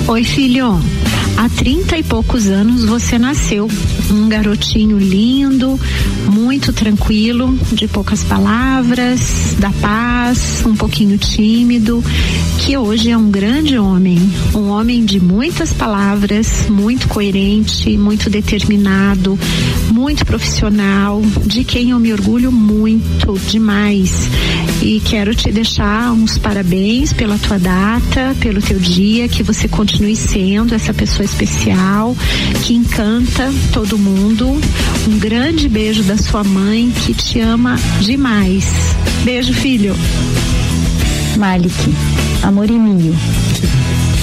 Oi, 0.08 0.22
filho. 0.22 0.80
Há 1.36 1.50
30 1.50 1.98
e 1.98 2.02
poucos 2.02 2.46
anos 2.46 2.84
você 2.84 3.18
nasceu. 3.18 3.68
Um 4.10 4.26
garotinho 4.26 4.98
lindo, 4.98 5.78
muito 6.32 6.72
tranquilo, 6.72 7.52
de 7.72 7.86
poucas 7.86 8.24
palavras, 8.24 9.54
da 9.58 9.70
paz, 9.70 10.64
um 10.66 10.74
pouquinho 10.74 11.18
tímido, 11.18 12.02
que 12.58 12.76
hoje 12.76 13.10
é 13.10 13.16
um 13.16 13.30
grande 13.30 13.78
homem. 13.78 14.18
Um 14.54 14.68
homem 14.68 15.04
de 15.04 15.20
muitas 15.20 15.74
palavras, 15.74 16.68
muito 16.70 17.06
coerente, 17.06 17.96
muito 17.98 18.30
determinado, 18.30 19.38
muito 19.92 20.24
profissional, 20.24 21.20
de 21.44 21.64
quem 21.64 21.90
eu 21.90 21.98
me 21.98 22.14
orgulho 22.14 22.50
muito, 22.50 23.38
demais. 23.46 24.30
E 24.82 25.00
quero 25.00 25.34
te 25.34 25.52
deixar 25.52 26.12
uns 26.12 26.38
parabéns 26.38 27.12
pela 27.12 27.38
tua 27.38 27.58
data, 27.58 28.34
pelo 28.40 28.62
teu 28.62 28.78
dia, 28.78 29.28
que 29.28 29.42
você 29.42 29.68
continue 29.68 30.16
sendo 30.16 30.74
essa 30.74 30.94
pessoa 30.94 31.25
especial, 31.26 32.16
que 32.64 32.74
encanta 32.74 33.52
todo 33.72 33.98
mundo. 33.98 34.58
Um 35.06 35.18
grande 35.18 35.68
beijo 35.68 36.02
da 36.02 36.16
sua 36.16 36.42
mãe, 36.42 36.90
que 37.04 37.12
te 37.12 37.40
ama 37.40 37.76
demais. 38.00 38.64
Beijo, 39.24 39.52
filho. 39.52 39.94
Malik, 41.36 41.74
amor 42.42 42.70
meu. 42.70 43.14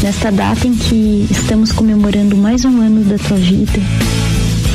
Nesta 0.01 0.31
data 0.31 0.67
em 0.67 0.73
que 0.75 1.27
estamos 1.29 1.71
comemorando 1.71 2.35
mais 2.35 2.65
um 2.65 2.81
ano 2.81 3.03
da 3.03 3.17
tua 3.17 3.37
vida, 3.37 3.79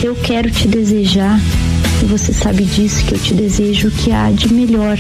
eu 0.03 0.14
quero 0.14 0.51
te 0.51 0.68
desejar, 0.68 1.39
e 2.03 2.07
você 2.07 2.33
sabe 2.33 2.64
disso, 2.64 3.05
que 3.05 3.14
eu 3.14 3.18
te 3.18 3.35
desejo 3.35 3.89
o 3.89 3.91
que 3.91 4.12
há 4.12 4.31
de 4.31 4.53
melhor 4.53 4.97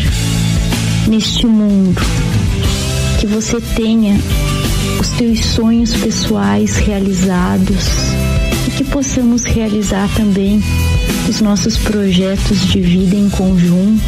neste 1.06 1.46
mundo. 1.46 2.00
Que 3.18 3.26
você 3.26 3.60
tenha 3.60 4.20
os 5.00 5.08
teus 5.10 5.44
sonhos 5.44 5.94
pessoais 5.94 6.76
realizados 6.76 7.86
e 8.66 8.70
que 8.70 8.84
possamos 8.84 9.44
realizar 9.44 10.08
também 10.16 10.62
os 11.28 11.40
nossos 11.40 11.76
projetos 11.76 12.66
de 12.66 12.80
vida 12.80 13.16
em 13.16 13.28
conjunto. 13.30 14.02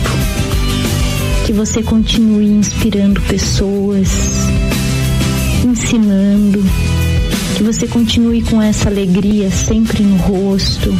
Que 1.46 1.52
você 1.52 1.82
continue 1.82 2.46
inspirando 2.46 3.20
pessoas, 3.22 4.08
ensinando, 5.64 6.64
que 7.56 7.62
você 7.62 7.86
continue 7.86 8.42
com 8.42 8.60
essa 8.60 8.88
alegria 8.88 9.50
sempre 9.50 10.02
no 10.02 10.16
rosto, 10.16 10.94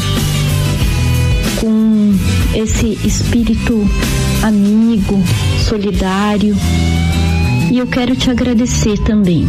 com 1.61 2.15
esse 2.55 2.99
espírito 3.05 3.89
amigo, 4.43 5.23
solidário. 5.69 6.57
E 7.71 7.79
eu 7.79 7.87
quero 7.87 8.17
te 8.17 8.31
agradecer 8.31 8.99
também, 8.99 9.49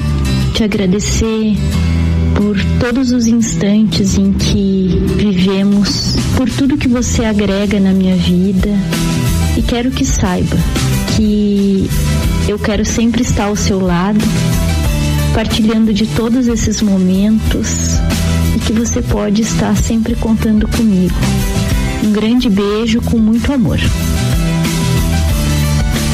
te 0.52 0.64
agradecer 0.64 1.56
por 2.36 2.58
todos 2.80 3.12
os 3.12 3.28
instantes 3.28 4.18
em 4.18 4.34
que 4.34 5.02
vivemos, 5.18 6.16
por 6.36 6.50
tudo 6.50 6.78
que 6.78 6.88
você 6.88 7.24
agrega 7.26 7.80
na 7.80 7.94
minha 7.94 8.16
vida. 8.16 8.70
E 9.58 9.62
quero 9.62 9.92
que 9.92 10.06
saiba 10.06 10.58
que 11.16 11.90
eu 12.48 12.60
quero 12.60 12.86
sempre 12.86 13.22
estar 13.22 13.46
ao 13.46 13.56
seu 13.56 13.80
lado, 13.80 14.20
partilhando 15.34 15.94
de 15.94 16.06
todos 16.08 16.48
esses 16.48 16.82
momentos 16.82 18.00
e 18.56 18.60
que 18.60 18.74
você 18.74 19.02
pode 19.02 19.42
estar 19.42 19.76
sempre 19.76 20.16
contando 20.16 20.68
comigo. 20.68 21.16
Um 22.04 22.12
grande 22.12 22.50
beijo 22.50 23.02
com 23.02 23.18
muito 23.18 23.54
amor. 23.54 23.80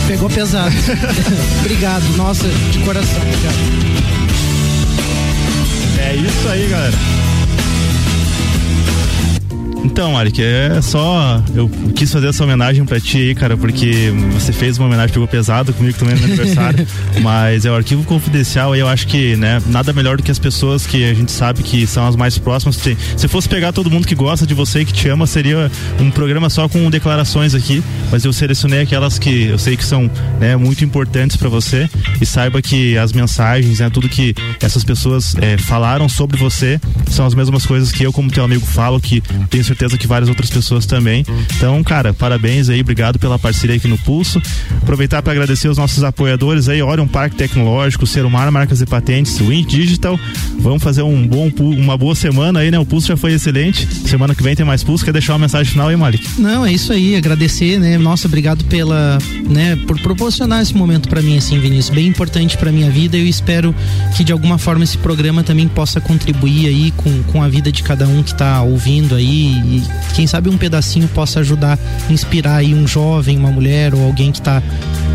Pegou 0.08 0.30
pesado. 0.30 0.76
Obrigado, 1.62 2.04
nossa, 2.16 2.48
de 2.72 2.80
coração. 2.80 3.22
Obrigado. 3.22 4.27
É 6.08 6.16
isso 6.16 6.48
aí, 6.48 6.70
galera. 6.70 6.98
Então, 9.88 10.12
Malik, 10.12 10.44
é 10.44 10.82
só. 10.82 11.42
Eu 11.56 11.70
quis 11.96 12.12
fazer 12.12 12.28
essa 12.28 12.44
homenagem 12.44 12.86
pra 12.86 13.00
ti 13.00 13.18
aí, 13.18 13.34
cara, 13.34 13.56
porque 13.56 14.14
você 14.34 14.52
fez 14.52 14.78
uma 14.78 14.86
homenagem, 14.86 15.14
pegou 15.14 15.28
pesado 15.28 15.74
comigo 15.74 15.98
também 15.98 16.16
no 16.16 16.26
aniversário. 16.26 16.86
mas 17.24 17.66
é 17.66 17.72
o 17.72 17.74
arquivo 17.76 18.04
confidencial 18.04 18.76
e 18.76 18.80
eu 18.80 18.88
acho 18.88 19.08
que, 19.08 19.38
né, 19.38 19.62
nada 19.68 19.94
melhor 19.94 20.18
do 20.18 20.24
que 20.24 20.30
as 20.30 20.38
pessoas 20.38 20.86
que 20.86 21.10
a 21.10 21.14
gente 21.14 21.32
sabe 21.32 21.64
que 21.64 21.88
são 21.88 22.06
as 22.06 22.18
mais 22.18 22.38
próximas. 22.38 22.76
Se, 22.76 22.98
se 23.16 23.28
fosse 23.30 23.48
pegar 23.48 23.72
todo 23.72 23.90
mundo 23.90 24.06
que 24.06 24.14
gosta 24.14 24.46
de 24.46 24.54
você 24.54 24.82
e 24.82 24.86
que 24.86 24.92
te 24.92 25.08
ama, 25.08 25.26
seria 25.26 25.72
um 26.00 26.12
programa 26.12 26.50
só 26.50 26.68
com 26.68 26.90
declarações 26.90 27.56
aqui. 27.56 27.82
Mas 28.12 28.26
eu 28.26 28.34
selecionei 28.34 28.82
aquelas 28.82 29.18
que 29.18 29.46
eu 29.46 29.58
sei 29.58 29.78
que 29.78 29.86
são 29.86 30.12
né, 30.38 30.58
muito 30.58 30.84
importantes 30.84 31.38
para 31.38 31.48
você 31.48 31.90
e 32.20 32.26
saiba 32.26 32.62
que 32.62 32.98
as 32.98 33.14
mensagens, 33.14 33.80
né, 33.80 33.90
tudo 33.90 34.10
que 34.10 34.36
essas 34.62 34.84
pessoas 34.84 35.34
é, 35.40 35.58
falaram 35.58 36.10
sobre 36.10 36.38
você 36.38 36.80
são 37.10 37.26
as 37.26 37.34
mesmas 37.34 37.66
coisas 37.66 37.90
que 37.90 38.04
eu, 38.04 38.12
como 38.12 38.30
teu 38.30 38.44
amigo, 38.44 38.66
falo, 38.66 39.00
que 39.00 39.24
tenho 39.50 39.64
certeza 39.64 39.77
que 39.98 40.08
várias 40.08 40.30
outras 40.30 40.50
pessoas 40.50 40.86
também. 40.86 41.26
Então, 41.56 41.84
cara, 41.84 42.14
parabéns 42.14 42.70
aí, 42.70 42.82
obrigado 42.82 43.20
pela 43.20 43.38
parceria 43.38 43.76
aqui 43.76 43.88
no 43.88 43.98
Pulso. 43.98 44.42
Aproveitar 44.82 45.22
para 45.22 45.34
agradecer 45.34 45.68
os 45.68 45.78
nossos 45.78 46.04
apoiadores 46.04 46.70
aí, 46.70 46.82
Orion 46.82 47.08
Parque 47.08 47.36
Tecnológico, 47.36 48.08
Serumar 48.08 48.52
Marcas 48.52 48.82
e 48.82 48.86
Patentes, 48.86 49.38
Win 49.40 49.66
Digital. 49.66 50.20
Vamos 50.60 50.82
fazer 50.82 51.02
um 51.02 51.28
bom, 51.28 51.52
uma 51.60 51.98
boa 51.98 52.16
semana 52.16 52.60
aí, 52.60 52.72
né? 52.72 52.80
O 52.80 52.86
Pulso 52.86 53.08
já 53.08 53.18
foi 53.18 53.34
excelente. 53.34 53.88
Semana 54.08 54.34
que 54.34 54.44
vem 54.44 54.56
tem 54.56 54.66
mais 54.66 54.84
Pulso. 54.84 55.06
Quer 55.06 55.12
deixar 55.12 55.34
uma 55.34 55.40
mensagem 55.40 55.72
final 55.72 55.90
aí, 55.90 55.96
Malik? 55.96 56.28
Não, 56.40 56.66
é 56.66 56.72
isso 56.72 56.92
aí. 56.92 57.16
Agradecer, 57.16 57.80
né? 57.80 57.98
Nossa, 57.98 58.28
obrigado 58.28 58.64
pela, 58.66 59.18
né, 59.50 59.76
por 59.88 60.00
proporcionar 60.02 60.62
esse 60.62 60.76
momento 60.76 61.10
para 61.10 61.22
mim, 61.22 61.38
assim, 61.38 61.60
Vinícius. 61.60 61.94
Bem 61.96 62.08
importante 62.08 62.58
para 62.58 62.72
minha 62.72 62.90
vida. 62.90 63.18
Eu 63.18 63.26
espero 63.26 63.76
que 64.16 64.24
de 64.24 64.32
alguma 64.32 64.58
forma 64.58 64.84
esse 64.84 64.98
programa 64.98 65.44
também 65.44 65.68
possa 65.68 66.00
contribuir 66.00 66.68
aí 66.68 66.92
com, 66.98 67.24
com 67.24 67.44
a 67.44 67.48
vida 67.48 67.72
de 67.72 67.84
cada 67.84 68.08
um 68.08 68.24
que 68.24 68.34
tá 68.34 68.62
ouvindo 68.62 69.16
aí 69.16 69.62
e 69.68 69.84
quem 70.16 70.26
sabe 70.26 70.50
um 70.50 70.58
pedacinho 70.58 71.08
possa 71.10 71.42
ajudar, 71.42 71.78
inspirar 72.10 72.58
aí 72.58 72.74
um 72.74 72.88
jovem, 72.88 73.38
uma 73.38 73.52
mulher 73.52 73.94
ou 73.94 74.04
alguém 74.04 74.32
que 74.32 74.42
tá, 74.42 74.64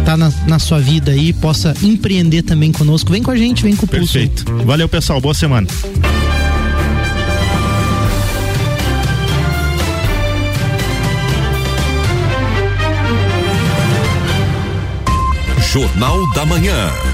tá 0.05 0.17
na, 0.17 0.33
na 0.47 0.59
sua 0.59 0.79
vida 0.79 1.13
aí, 1.13 1.33
possa 1.33 1.75
empreender 1.83 2.43
também 2.43 2.71
conosco. 2.71 3.11
Vem 3.11 3.23
com 3.23 3.31
a 3.31 3.37
gente, 3.37 3.63
vem 3.63 3.75
com 3.75 3.87
o 3.87 3.89
Pulso. 3.89 4.13
Perfeito. 4.13 4.45
Valeu, 4.65 4.89
pessoal. 4.89 5.21
Boa 5.21 5.35
semana. 5.35 5.67
Jornal 15.73 16.31
da 16.35 16.45
Manhã. 16.45 17.12